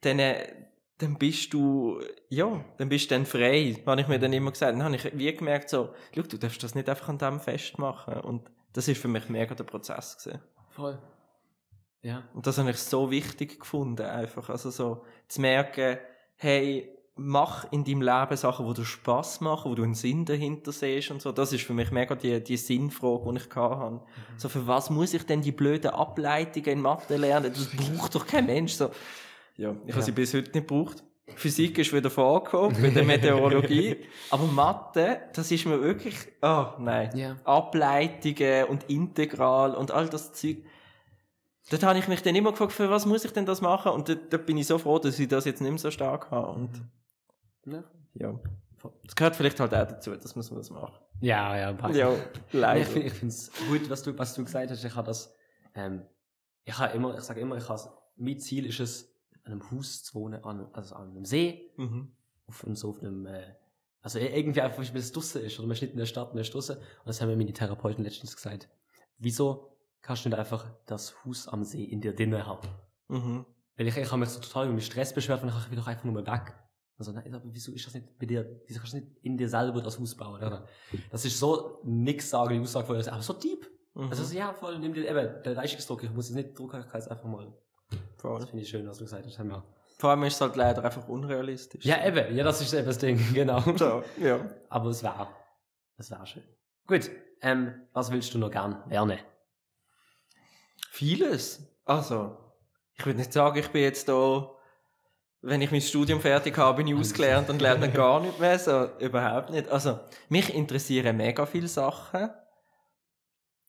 dann, 0.00 0.18
äh, 0.18 0.52
dann 0.98 1.16
bist 1.18 1.52
du, 1.52 2.00
ja, 2.28 2.64
dann 2.78 2.88
bist 2.88 3.10
du 3.10 3.14
dann 3.14 3.26
frei, 3.26 3.76
habe 3.86 4.00
ich 4.00 4.08
mir 4.08 4.18
dann 4.18 4.32
immer 4.32 4.50
gesagt. 4.50 4.72
Dann 4.72 4.82
habe 4.82 4.96
ich 4.96 5.16
wie 5.16 5.34
gemerkt, 5.34 5.70
so, 5.70 5.94
schau, 6.14 6.22
du 6.22 6.38
darfst 6.38 6.62
das 6.62 6.74
nicht 6.74 6.88
einfach 6.88 7.08
an 7.08 7.18
dem 7.18 7.40
festmachen. 7.40 8.20
Und 8.20 8.50
das 8.72 8.88
ist 8.88 9.00
für 9.00 9.08
mich 9.08 9.28
mega 9.28 9.54
der 9.54 9.64
Prozess 9.64 10.18
gewesen. 10.18 10.40
Voll. 10.70 10.98
Ja. 12.02 12.24
Und 12.34 12.46
das 12.46 12.58
habe 12.58 12.70
ich 12.70 12.78
so 12.78 13.10
wichtig 13.10 13.60
gefunden, 13.60 14.06
einfach. 14.06 14.48
Also 14.48 14.70
so, 14.70 15.04
zu 15.28 15.40
merken, 15.40 15.98
hey, 16.36 16.96
mach 17.22 17.70
in 17.70 17.84
deinem 17.84 18.00
Leben 18.00 18.36
Sachen, 18.36 18.64
wo 18.64 18.72
du 18.72 18.82
Spaß 18.82 19.42
machen, 19.42 19.70
wo 19.70 19.74
du 19.74 19.82
einen 19.82 19.94
Sinn 19.94 20.24
dahinter 20.24 20.72
siehst 20.72 21.10
und 21.10 21.20
so. 21.20 21.32
Das 21.32 21.52
ist 21.52 21.64
für 21.64 21.74
mich 21.74 21.90
mega 21.90 22.14
die, 22.14 22.42
die 22.42 22.56
Sinnfrage, 22.56 23.30
die 23.30 23.38
ich 23.38 23.54
hatte. 23.54 23.90
Mhm. 23.90 24.00
So, 24.38 24.48
für 24.48 24.66
was 24.66 24.88
muss 24.88 25.12
ich 25.12 25.24
denn 25.26 25.42
die 25.42 25.52
blöden 25.52 25.90
Ableitungen 25.90 26.70
in 26.70 26.80
Mathe 26.80 27.16
lernen? 27.16 27.52
Das 27.52 27.68
braucht 27.68 28.14
doch 28.14 28.26
kein 28.26 28.46
Mensch. 28.46 28.72
So, 28.72 28.90
ja, 29.56 29.72
ich 29.72 29.88
ja. 29.88 29.94
habe 29.94 30.02
sie 30.02 30.12
bis 30.12 30.32
heute 30.32 30.50
nicht 30.50 30.66
gebraucht. 30.66 31.04
Physik 31.36 31.78
ist 31.78 31.92
wieder 31.92 32.10
vorgekommen, 32.10 32.76
bei 32.82 32.88
der 32.88 33.04
Meteorologie. 33.04 33.96
Aber 34.30 34.46
Mathe, 34.46 35.20
das 35.34 35.50
ist 35.50 35.66
mir 35.66 35.80
wirklich, 35.80 36.16
oh 36.40 36.66
nein. 36.78 37.10
Yeah. 37.14 37.36
Ableitungen 37.44 38.64
und 38.64 38.84
Integral 38.84 39.74
und 39.74 39.90
all 39.90 40.08
das 40.08 40.32
Zeug. 40.32 40.64
Dort 41.70 41.82
habe 41.82 41.98
ich 41.98 42.08
mich 42.08 42.22
dann 42.22 42.34
immer 42.34 42.50
gefragt, 42.50 42.72
für 42.72 42.90
was 42.90 43.04
muss 43.04 43.24
ich 43.24 43.32
denn 43.32 43.46
das 43.46 43.60
machen? 43.60 43.92
Und 43.92 44.08
dort 44.08 44.46
bin 44.46 44.56
ich 44.56 44.66
so 44.66 44.78
froh, 44.78 44.98
dass 44.98 45.18
ich 45.18 45.28
das 45.28 45.44
jetzt 45.44 45.60
nicht 45.60 45.70
mehr 45.70 45.78
so 45.78 45.90
stark 45.90 46.30
habe. 46.30 46.48
Und 46.48 46.82
ja. 47.72 47.84
ja. 48.14 48.40
Das 49.04 49.14
gehört 49.14 49.36
vielleicht 49.36 49.60
halt 49.60 49.74
auch 49.74 49.86
dazu, 49.86 50.14
dass 50.16 50.34
man 50.34 50.44
das 50.56 50.70
machen. 50.70 50.94
Ja, 51.20 51.56
ja, 51.56 51.72
passt. 51.72 51.96
Ja, 51.96 52.14
leider. 52.52 52.80
Ich 52.80 53.12
finde 53.12 53.28
es 53.28 53.50
gut, 53.68 53.90
was 53.90 54.02
du, 54.02 54.18
was 54.18 54.34
du 54.34 54.44
gesagt 54.44 54.70
hast. 54.70 54.84
Ich 54.84 54.94
habe 54.94 55.06
das, 55.06 55.34
ähm, 55.74 56.02
ich 56.64 56.78
habe 56.78 56.96
immer, 56.96 57.14
ich 57.14 57.20
sage 57.20 57.40
immer, 57.40 57.56
ich 57.56 57.68
habe, 57.68 57.90
mein 58.16 58.38
Ziel 58.38 58.66
ist 58.66 58.80
es, 58.80 59.10
an 59.44 59.52
einem 59.52 59.70
Haus 59.70 60.02
zu 60.02 60.14
wohnen, 60.14 60.42
an, 60.44 60.68
also 60.72 60.94
an 60.94 61.10
einem 61.10 61.24
See, 61.24 61.72
mhm. 61.76 62.12
auf, 62.46 62.64
so 62.72 62.90
auf 62.90 63.00
einem, 63.00 63.26
äh, 63.26 63.54
also 64.02 64.18
irgendwie 64.18 64.60
einfach, 64.60 64.78
weil 64.78 64.96
es 64.96 65.12
draussen 65.12 65.42
ist, 65.42 65.58
oder 65.58 65.68
man 65.68 65.74
ist 65.74 65.82
nicht 65.82 65.92
in 65.92 65.98
der 65.98 66.06
Stadt, 66.06 66.32
man 66.34 66.40
ist 66.42 66.54
draussen. 66.54 66.76
Und 66.76 67.06
das 67.06 67.20
haben 67.20 67.28
mir 67.28 67.36
meine 67.36 67.52
Therapeuten 67.52 68.04
letztens 68.04 68.34
gesagt. 68.34 68.68
Wieso 69.18 69.76
kannst 70.00 70.24
du 70.24 70.30
nicht 70.30 70.38
einfach 70.38 70.66
das 70.86 71.14
Haus 71.24 71.48
am 71.48 71.64
See 71.64 71.84
in 71.84 72.00
dir 72.00 72.14
drinnen 72.14 72.46
haben? 72.46 72.66
Mhm. 73.08 73.44
Weil 73.76 73.88
ich, 73.88 73.96
ich 73.96 74.10
habe 74.10 74.20
mich 74.20 74.30
so 74.30 74.40
total 74.40 74.68
über 74.70 74.80
Stress 74.80 75.12
beschwert 75.12 75.42
und 75.42 75.48
ich 75.48 75.70
will 75.70 75.76
doch 75.76 75.86
einfach 75.86 76.04
nur 76.04 76.14
mal 76.14 76.26
weg. 76.26 76.54
Also, 77.00 77.12
nein, 77.12 77.34
aber 77.34 77.44
wieso 77.46 77.72
ist 77.72 77.86
das 77.86 77.94
nicht 77.94 78.18
bei 78.18 78.26
dir, 78.26 78.60
wieso 78.66 78.78
kannst 78.78 78.92
du 78.92 78.98
nicht 78.98 79.08
in 79.22 79.36
dir 79.36 79.48
selber 79.48 79.82
das 79.82 79.98
Haus 79.98 80.14
bauen, 80.14 80.42
oder? 80.42 80.66
Das 81.10 81.24
ist 81.24 81.38
so 81.38 81.80
nix 81.82 82.30
sagen, 82.30 82.54
die 82.54 82.60
Aussage 82.60 82.86
von 82.86 83.00
dir, 83.00 83.12
aber 83.12 83.22
so 83.22 83.32
deep. 83.32 83.68
Mhm. 83.94 84.10
Also, 84.10 84.36
ja, 84.36 84.52
voll, 84.52 84.78
nimm 84.78 84.94
dir, 84.94 85.08
eben, 85.08 85.42
der 85.42 85.54
Leistungsdruck, 85.54 86.04
ich 86.04 86.12
muss 86.12 86.28
es 86.28 86.36
nicht 86.36 86.58
drucken, 86.58 86.80
ich 86.80 86.88
kann 86.88 87.00
es 87.00 87.08
einfach 87.08 87.24
mal 87.24 87.52
Voll. 88.16 88.40
Das 88.40 88.50
finde 88.50 88.62
ich 88.62 88.68
schön, 88.68 88.86
was 88.86 88.98
du 88.98 89.04
gesagt 89.04 89.24
hast. 89.24 89.38
Haben 89.38 89.62
Vor 89.98 90.10
allem 90.10 90.24
ist 90.24 90.34
es 90.34 90.40
halt 90.40 90.56
leider 90.56 90.84
einfach 90.84 91.08
unrealistisch. 91.08 91.84
Ja, 91.84 92.04
eben. 92.06 92.36
Ja, 92.36 92.44
das 92.44 92.60
ist 92.60 92.72
eben 92.72 92.86
das 92.86 92.98
Ding. 92.98 93.18
Genau. 93.34 93.60
So, 93.76 94.02
ja. 94.18 94.48
Aber 94.68 94.90
es 94.90 95.02
wäre. 95.02 95.28
Es 95.96 96.10
wäre 96.10 96.26
schön. 96.26 96.44
Gut. 96.86 97.10
Ähm, 97.42 97.86
was 97.92 98.12
willst 98.12 98.34
du 98.34 98.38
noch 98.38 98.50
gern 98.50 98.82
lernen? 98.90 99.18
Vieles. 100.90 101.62
Also, 101.86 102.36
ich 102.94 103.06
würde 103.06 103.18
nicht 103.18 103.32
sagen, 103.32 103.58
ich 103.58 103.68
bin 103.68 103.82
jetzt 103.82 104.08
da, 104.08 104.50
wenn 105.42 105.62
ich 105.62 105.70
mein 105.70 105.80
Studium 105.80 106.20
fertig 106.20 106.56
habe, 106.58 106.78
bin 106.78 106.86
ich 106.86 106.94
ausgelernt 106.94 107.48
und 107.48 107.62
lerne 107.62 107.90
gar 107.92 108.20
nicht 108.20 108.38
mehr. 108.38 108.58
So, 108.58 108.88
überhaupt 108.98 109.50
nicht. 109.50 109.68
Also, 109.68 109.98
mich 110.28 110.54
interessieren 110.54 111.16
mega 111.16 111.46
viele 111.46 111.68
Sachen. 111.68 112.30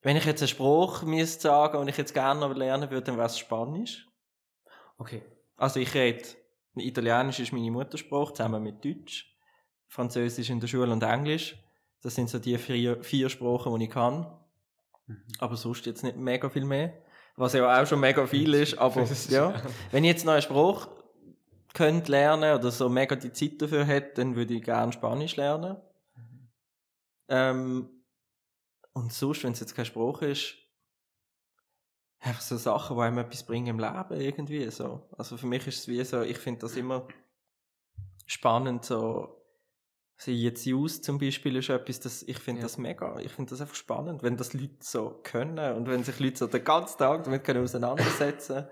Wenn 0.02 0.18
ich 0.18 0.26
jetzt 0.26 0.42
einen 0.42 0.50
Spruch 0.50 1.04
müsste 1.04 1.44
sagen 1.44 1.78
und 1.78 1.88
ich 1.88 1.98
jetzt 1.98 2.14
gerne 2.14 2.40
noch 2.40 2.56
lernen 2.56 2.90
würde, 2.90 3.04
dann 3.04 3.18
wäre 3.18 3.28
es 3.28 3.38
Spanisch. 3.38 4.08
Okay. 4.98 5.22
Also 5.56 5.80
ich 5.80 5.94
rede, 5.94 6.24
Italienisch 6.76 7.40
ist 7.40 7.54
meine 7.54 7.70
Muttersprache, 7.70 8.34
zusammen 8.34 8.64
mit 8.64 8.84
Deutsch, 8.84 9.32
Französisch 9.88 10.50
in 10.50 10.60
der 10.60 10.68
Schule 10.68 10.92
und 10.92 11.04
Englisch. 11.04 11.56
Das 12.02 12.16
sind 12.16 12.30
so 12.30 12.40
die 12.40 12.58
vier, 12.58 13.04
vier 13.04 13.30
Sprachen, 13.30 13.78
die 13.78 13.86
ich 13.86 13.92
kann. 13.92 14.26
Mhm. 15.06 15.24
Aber 15.38 15.56
sonst 15.56 15.86
jetzt 15.86 16.04
nicht 16.04 16.18
mega 16.18 16.50
viel 16.50 16.66
mehr. 16.66 16.94
Was 17.36 17.54
ja 17.54 17.82
auch 17.82 17.86
schon 17.86 18.00
mega 18.00 18.26
viel 18.26 18.54
ist, 18.56 18.78
aber 18.78 19.08
ja. 19.30 19.54
Wenn 19.92 20.04
ich 20.04 20.12
jetzt 20.12 20.26
noch 20.26 20.34
einen 20.34 20.42
Spruch 20.42 20.88
könnte 21.74 22.12
lernen 22.12 22.58
oder 22.58 22.72
so 22.72 22.90
mega 22.90 23.16
die 23.16 23.32
Zeit 23.32 23.62
dafür 23.62 23.86
hätte, 23.86 24.16
dann 24.16 24.36
würde 24.36 24.54
ich 24.54 24.64
gerne 24.64 24.92
Spanisch 24.92 25.36
lernen. 25.36 25.78
Mhm. 26.16 26.50
Ähm, 27.30 27.90
und 28.94 29.14
sonst, 29.14 29.44
wenn 29.44 29.54
es 29.54 29.60
jetzt 29.60 29.76
kein 29.76 29.86
Spruch 29.86 30.22
ist, 30.22 30.56
einfach 32.20 32.42
so 32.42 32.58
Sachen, 32.58 32.98
die 32.98 33.04
einem 33.04 33.18
etwas 33.20 33.44
bringen 33.44 33.68
im 33.68 33.80
Leben 33.80 34.20
irgendwie 34.20 34.70
so. 34.70 35.08
Also 35.18 35.38
für 35.38 35.48
mich 35.48 35.66
ist 35.68 35.80
es 35.80 35.88
wie 35.88 36.04
so, 36.04 36.22
ich 36.22 36.38
finde 36.38 36.62
das 36.62 36.76
immer 36.76 37.08
spannend 38.26 38.86
so 38.86 39.42
Sie 40.24 40.36
jetzt 40.36 40.68
Use 40.68 41.02
zum 41.02 41.18
Beispiel 41.18 41.56
ist 41.56 41.70
etwas, 41.70 42.00
das, 42.00 42.22
ich 42.22 42.38
finde 42.38 42.62
ja. 42.62 42.68
das 42.68 42.78
mega, 42.78 43.18
ich 43.20 43.32
finde 43.32 43.50
das 43.50 43.62
einfach 43.62 43.74
spannend, 43.74 44.22
wenn 44.22 44.38
das 44.38 44.54
Leute 44.54 44.76
so 44.82 45.20
können 45.24 45.76
und 45.76 45.88
wenn 45.88 46.04
sich 46.04 46.20
Leute 46.20 46.38
so 46.38 46.46
den 46.46 46.64
ganzen 46.64 47.00
Tag 47.00 47.24
damit 47.24 47.44
können 47.44 47.64
auseinandersetzen. 47.64 48.68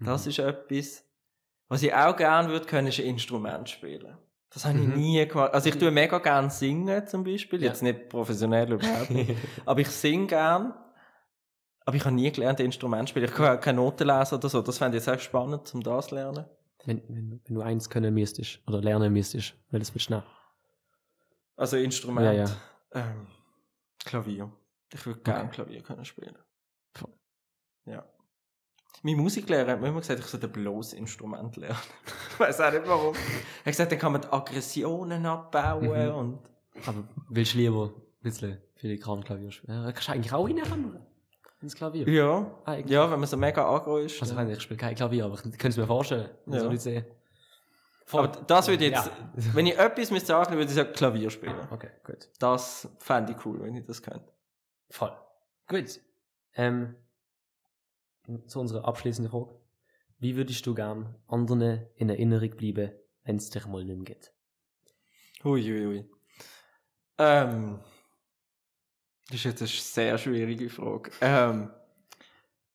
das 0.00 0.24
mhm. 0.24 0.30
ist 0.30 0.38
etwas. 0.40 1.04
Was 1.68 1.82
ich 1.82 1.94
auch 1.94 2.16
gerne 2.16 2.48
würde 2.48 2.66
können, 2.66 2.88
ist 2.88 3.00
ein 3.00 3.06
Instrument 3.06 3.68
spielen. 3.68 4.16
Das 4.50 4.64
habe 4.64 4.78
ich 4.78 4.86
mhm. 4.86 4.94
nie 4.94 5.26
gemacht. 5.26 5.52
Also 5.52 5.68
ich 5.68 5.76
tue 5.76 5.90
mega 5.90 6.18
gerne 6.18 6.50
singen 6.50 7.06
zum 7.06 7.24
Beispiel, 7.24 7.60
ja. 7.60 7.68
jetzt 7.68 7.82
nicht 7.82 8.08
professionell 8.08 8.72
überhaupt 8.72 9.10
nicht, 9.10 9.34
aber 9.64 9.80
ich 9.80 9.88
singe 9.88 10.26
gerne 10.26 10.74
aber 11.84 11.96
ich 11.96 12.04
habe 12.04 12.14
nie 12.14 12.30
gelernt, 12.32 12.60
Instrument 12.60 13.08
spielen. 13.08 13.26
Ich 13.26 13.32
kann 13.32 13.60
keine 13.60 13.76
Noten 13.76 14.06
lesen 14.06 14.36
oder 14.36 14.48
so. 14.48 14.62
Das 14.62 14.78
fände 14.78 14.96
ich 14.96 15.04
sehr 15.04 15.18
spannend, 15.18 15.72
um 15.74 15.82
das 15.82 16.08
zu 16.08 16.14
lernen. 16.14 16.46
Wenn, 16.84 17.02
wenn, 17.08 17.40
wenn 17.44 17.54
du 17.54 17.60
eins 17.60 17.88
können 17.88 18.14
müsstest 18.14 18.60
oder 18.66 18.80
lernen 18.80 19.12
müsstest, 19.12 19.54
welches 19.70 19.94
willst 19.94 20.08
du 20.08 20.14
noch? 20.14 20.24
Also 21.56 21.76
Instrument. 21.76 22.26
Ja, 22.26 22.32
ja. 22.32 22.46
Ähm, 22.92 23.26
Klavier. 24.04 24.50
Ich 24.92 25.04
würde 25.04 25.20
gerne 25.20 25.44
okay. 25.44 25.54
Klavier 25.54 25.82
können 25.82 26.04
spielen. 26.04 26.36
Ja. 27.86 28.06
Mein 29.06 29.16
Musiklehrer 29.18 29.72
hat 29.72 29.82
mir 29.82 29.88
immer 29.88 30.00
gesagt, 30.00 30.20
ich 30.20 30.24
sollte 30.24 30.48
bloß 30.48 30.94
Instrument 30.94 31.56
lernen. 31.56 31.76
ich 32.30 32.40
weiß 32.40 32.58
auch 32.62 32.72
nicht 32.72 32.86
warum. 32.86 33.14
Er 33.14 33.20
hat 33.20 33.64
gesagt, 33.66 33.92
dann 33.92 33.98
kann 33.98 34.12
man 34.12 34.22
die 34.22 34.28
Aggressionen 34.28 35.26
abbauen 35.26 36.08
mhm. 36.08 36.14
und. 36.14 36.38
Aber 36.86 37.04
willst 37.28 37.52
du 37.52 37.58
lieber 37.58 37.84
ein 37.84 38.22
bisschen 38.22 38.56
Filigran-Klavier 38.76 39.50
spielen? 39.50 39.84
Ja, 39.84 39.92
kannst 39.92 40.08
du 40.08 40.12
eigentlich 40.12 40.32
auch 40.32 40.48
reinhämmern 40.48 41.06
ins 41.60 41.74
Klavier? 41.74 42.08
Ja. 42.08 42.50
Ah, 42.64 42.76
ja, 42.76 43.10
wenn 43.10 43.20
man 43.20 43.28
so 43.28 43.36
mega 43.36 43.68
aggro 43.68 43.98
ist. 43.98 44.22
Also, 44.22 44.34
ja. 44.34 44.48
ich 44.48 44.62
spiele 44.62 44.78
kein 44.78 44.94
Klavier, 44.94 45.26
aber 45.26 45.34
ich 45.34 45.42
könnte 45.42 45.68
es 45.68 45.76
mir 45.76 45.86
vorstellen. 45.86 46.30
Ja. 46.46 46.60
So 46.60 46.74
sehen. 46.74 47.04
Aber 48.10 48.28
das 48.28 48.68
würde 48.68 48.86
jetzt, 48.86 49.06
ja. 49.06 49.12
wenn 49.52 49.66
ich 49.66 49.78
etwas 49.78 50.10
müsste 50.10 50.28
sagen, 50.28 50.52
würde 50.52 50.64
ich 50.64 50.74
sagen 50.74 50.94
Klavier 50.94 51.28
spielen. 51.28 51.56
Okay, 51.70 51.90
gut. 52.04 52.30
Das 52.38 52.88
fände 53.00 53.32
ich 53.32 53.44
cool, 53.44 53.60
wenn 53.62 53.76
ich 53.76 53.84
das 53.84 54.00
könnte. 54.00 54.32
Voll. 54.88 55.12
Gut. 55.68 56.00
Ähm, 56.54 56.94
zu 58.46 58.60
unserer 58.60 58.86
abschließenden 58.86 59.30
Frage. 59.30 59.58
Wie 60.18 60.36
würdest 60.36 60.64
du 60.66 60.74
gern 60.74 61.14
anderen 61.26 61.86
in 61.96 62.08
Erinnerung 62.08 62.50
bleiben, 62.50 62.92
wenn 63.24 63.36
es 63.36 63.50
dich 63.50 63.66
mal 63.66 63.84
nicht 63.84 63.96
mehr 63.96 64.04
geht? 64.04 64.32
Hui, 65.42 65.62
hui. 65.62 66.10
Ähm, 67.18 67.80
das 69.26 69.36
ist 69.36 69.44
jetzt 69.44 69.62
eine 69.62 69.68
sehr 69.68 70.18
schwierige 70.18 70.70
Frage. 70.70 71.10
Ähm, 71.20 71.70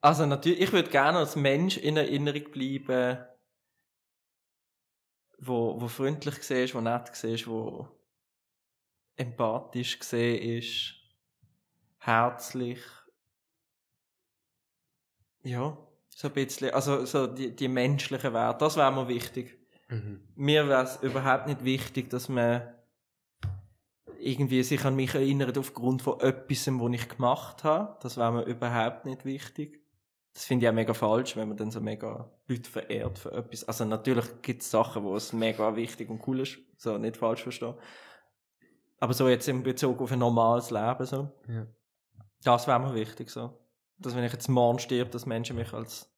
also 0.01 0.25
natürlich, 0.25 0.61
ich 0.61 0.71
würde 0.71 0.89
gerne 0.89 1.19
als 1.19 1.35
Mensch 1.35 1.77
in 1.77 1.97
Erinnerung 1.97 2.51
bleiben, 2.51 3.25
wo, 5.39 5.79
wo 5.79 5.87
freundlich 5.87 6.37
ist, 6.49 6.75
wo 6.75 6.81
nett 6.81 7.09
ist, 7.23 7.47
wo 7.47 7.87
empathisch 9.15 9.99
ist, 10.11 10.93
herzlich. 11.97 12.79
Ja, 15.43 15.77
so 16.09 16.27
ein 16.27 16.33
bisschen, 16.33 16.71
also 16.71 17.05
so 17.05 17.27
die, 17.27 17.55
die 17.55 17.67
menschlichen 17.67 18.33
Werte, 18.33 18.65
das 18.65 18.75
wäre 18.75 18.91
mir 18.91 19.07
wichtig. 19.07 19.57
Mhm. 19.87 20.21
Mir 20.35 20.67
wäre 20.67 20.83
es 20.83 21.01
überhaupt 21.01 21.47
nicht 21.47 21.63
wichtig, 21.63 22.09
dass 22.09 22.29
man 22.29 22.61
irgendwie 24.19 24.63
sich 24.63 24.83
an 24.83 24.95
mich 24.95 25.15
erinnert 25.15 25.57
aufgrund 25.57 26.01
von 26.01 26.19
etwas, 26.19 26.67
was 26.67 26.93
ich 26.93 27.09
gemacht 27.09 27.63
habe. 27.63 27.97
Das 28.01 28.17
wäre 28.17 28.31
mir 28.31 28.43
überhaupt 28.43 29.05
nicht 29.05 29.25
wichtig. 29.25 29.81
Das 30.33 30.45
finde 30.45 30.65
ich 30.65 30.69
auch 30.69 30.75
mega 30.75 30.93
falsch, 30.93 31.35
wenn 31.35 31.47
man 31.47 31.57
dann 31.57 31.71
so 31.71 31.81
mega 31.81 32.31
Leute 32.47 32.69
verehrt 32.69 33.17
für 33.17 33.31
etwas. 33.31 33.63
Also 33.63 33.85
natürlich 33.85 34.41
gibt 34.41 34.61
es 34.61 34.71
Sachen, 34.71 35.03
wo 35.03 35.15
es 35.15 35.33
mega 35.33 35.75
wichtig 35.75 36.09
und 36.09 36.25
cool 36.27 36.41
ist. 36.41 36.59
So, 36.77 36.97
nicht 36.97 37.17
falsch 37.17 37.43
verstehen. 37.43 37.75
Aber 38.99 39.13
so 39.13 39.27
jetzt 39.27 39.47
in 39.47 39.63
Bezug 39.63 40.01
auf 40.01 40.11
ein 40.11 40.19
normales 40.19 40.71
Leben, 40.71 41.05
so. 41.05 41.31
Ja. 41.47 41.65
Das 42.43 42.67
wäre 42.67 42.79
mir 42.79 42.93
wichtig, 42.93 43.29
so. 43.29 43.57
Dass 43.99 44.15
wenn 44.15 44.23
ich 44.23 44.31
jetzt 44.31 44.47
morgen 44.47 44.79
stirb, 44.79 45.11
dass 45.11 45.25
Menschen 45.25 45.55
mich 45.55 45.73
als 45.73 46.09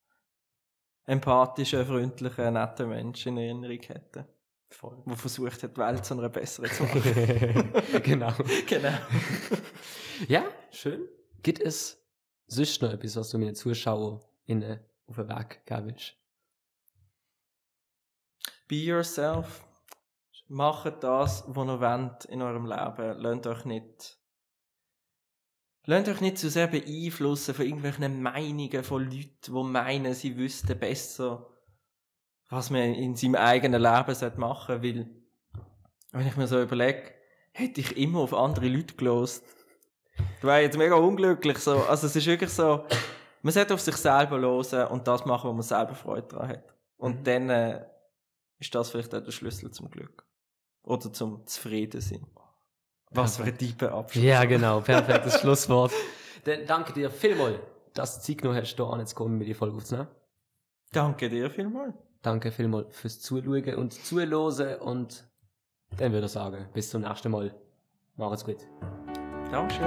empathischen, 1.06 1.86
freundlichen, 1.86 2.54
netten 2.54 2.90
Mensch 2.90 3.26
in 3.26 3.38
Erinnerung 3.38 3.82
hätten. 3.82 4.26
Voll. 4.70 5.04
Der 5.06 5.18
versucht 5.18 5.64
hat, 5.64 5.76
die 5.76 5.82
Welt 5.82 6.06
zu 6.06 6.14
einer 6.14 6.30
besseren 6.30 6.72
zu 6.72 6.84
machen. 6.84 7.74
genau. 8.04 8.34
genau. 8.68 8.98
ja, 10.30 10.46
schön. 10.72 11.08
Gibt 11.44 11.60
es 11.60 12.02
sonst 12.48 12.82
noch 12.82 12.94
etwas, 12.94 13.18
was 13.18 13.30
du 13.32 13.38
meinen 13.38 13.56
ZuschauerInnen 13.56 14.80
auf 15.08 15.16
den 15.18 15.30
Weg 15.30 15.66
geben 15.66 15.88
willst? 15.88 16.16
Be 18.68 18.76
yourself. 18.76 19.66
Macht 20.48 21.04
das, 21.04 21.44
was 21.48 21.68
ihr 21.68 21.80
wollt 21.82 22.26
in 22.26 22.42
eurem 22.42 22.66
Leben. 22.66 23.22
Lasst 23.22 23.48
euch 23.48 23.66
nicht 23.66 24.21
Lasst 25.86 26.10
euch 26.10 26.22
nicht 26.22 26.38
zu 26.38 26.50
sehr 26.50 26.68
beeinflussen 26.68 27.56
von 27.56 27.66
irgendwelchen 27.66 28.22
Meinungen 28.22 28.84
von 28.84 29.04
Leuten, 29.04 29.32
die 29.46 29.64
meinen, 29.64 30.14
sie 30.14 30.38
wüssten 30.38 30.78
besser, 30.78 31.48
was 32.50 32.70
man 32.70 32.94
in 32.94 33.16
seinem 33.16 33.36
eigenen 33.36 33.82
Leben 33.82 34.40
machen 34.40 34.76
sollte. 34.76 34.84
Weil, 34.84 35.10
wenn 36.12 36.28
ich 36.28 36.38
mir 36.38 36.48
so 36.48 36.62
überlege, 36.62 37.12
hätte 37.52 37.82
ich 37.82 37.98
immer 37.98 38.20
auf 38.20 38.34
andere 38.34 38.68
Leute 38.68 38.96
gelost. 38.96 39.44
Du 40.42 40.48
wärst 40.48 40.64
jetzt 40.64 40.78
mega 40.78 40.96
unglücklich. 40.96 41.58
So. 41.58 41.78
Also 41.84 42.08
es 42.08 42.16
ist 42.16 42.28
wirklich 42.28 42.52
so, 42.52 42.86
man 43.42 43.54
sollte 43.54 43.74
auf 43.74 43.82
sich 43.82 43.96
selber 43.96 44.40
hören 44.40 44.88
und 44.90 45.08
das 45.08 45.26
machen, 45.26 45.50
wo 45.50 45.54
man 45.54 45.64
selber 45.64 45.96
Freude 45.96 46.28
daran 46.28 46.50
hat. 46.50 46.76
Und 46.98 47.22
mhm. 47.22 47.24
dann 47.24 47.50
äh, 47.50 47.86
ist 48.60 48.76
das 48.76 48.92
vielleicht 48.92 49.16
auch 49.16 49.24
der 49.24 49.32
Schlüssel 49.32 49.72
zum 49.72 49.90
Glück. 49.90 50.26
Oder 50.84 51.12
zum 51.12 51.46
Zufriedensein. 51.48 52.26
Was 53.14 53.38
für 53.38 53.44
ein 53.44 53.58
tiefer 53.58 53.92
Abschluss. 53.92 54.24
Ja, 54.24 54.46
genau. 54.46 54.82
Perfektes 54.82 55.40
Schlusswort. 55.42 55.92
Dann 56.46 56.66
danke 56.66 56.94
dir 56.94 57.10
vielmals, 57.10 57.60
dass 57.94 58.20
du 58.20 58.28
Zeit 58.28 58.38
genommen 58.40 58.60
hast, 58.60 58.76
hier 58.76 58.86
anzukommen, 58.86 59.38
mit 59.38 59.48
die 59.48 59.54
Folge 59.54 59.78
aufzunehmen. 59.78 60.08
Danke 60.92 61.30
dir 61.30 61.50
vielmals. 61.50 61.94
Danke 62.22 62.52
vielmals 62.52 62.96
fürs 62.96 63.20
Zuschauen 63.20 63.76
und 63.76 63.94
Zuhören 63.94 64.80
und 64.80 65.24
dann 65.98 66.14
würde 66.14 66.28
ich 66.28 66.32
sagen, 66.32 66.68
bis 66.74 66.90
zum 66.90 67.02
nächsten 67.02 67.32
Mal. 67.32 67.54
Macht's 68.16 68.46
gut. 68.46 68.58
Dankeschön. 69.52 69.86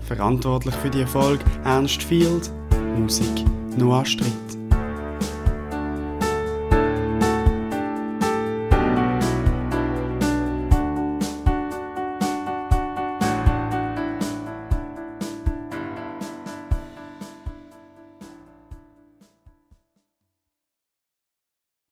Verantwortlich 0.00 0.74
für 0.74 0.90
die 0.90 1.02
Erfolg 1.02 1.40
Ernst 1.64 2.02
Field, 2.02 2.50
Musik 2.96 3.44
Noah 3.76 4.04
Stritt. 4.04 4.59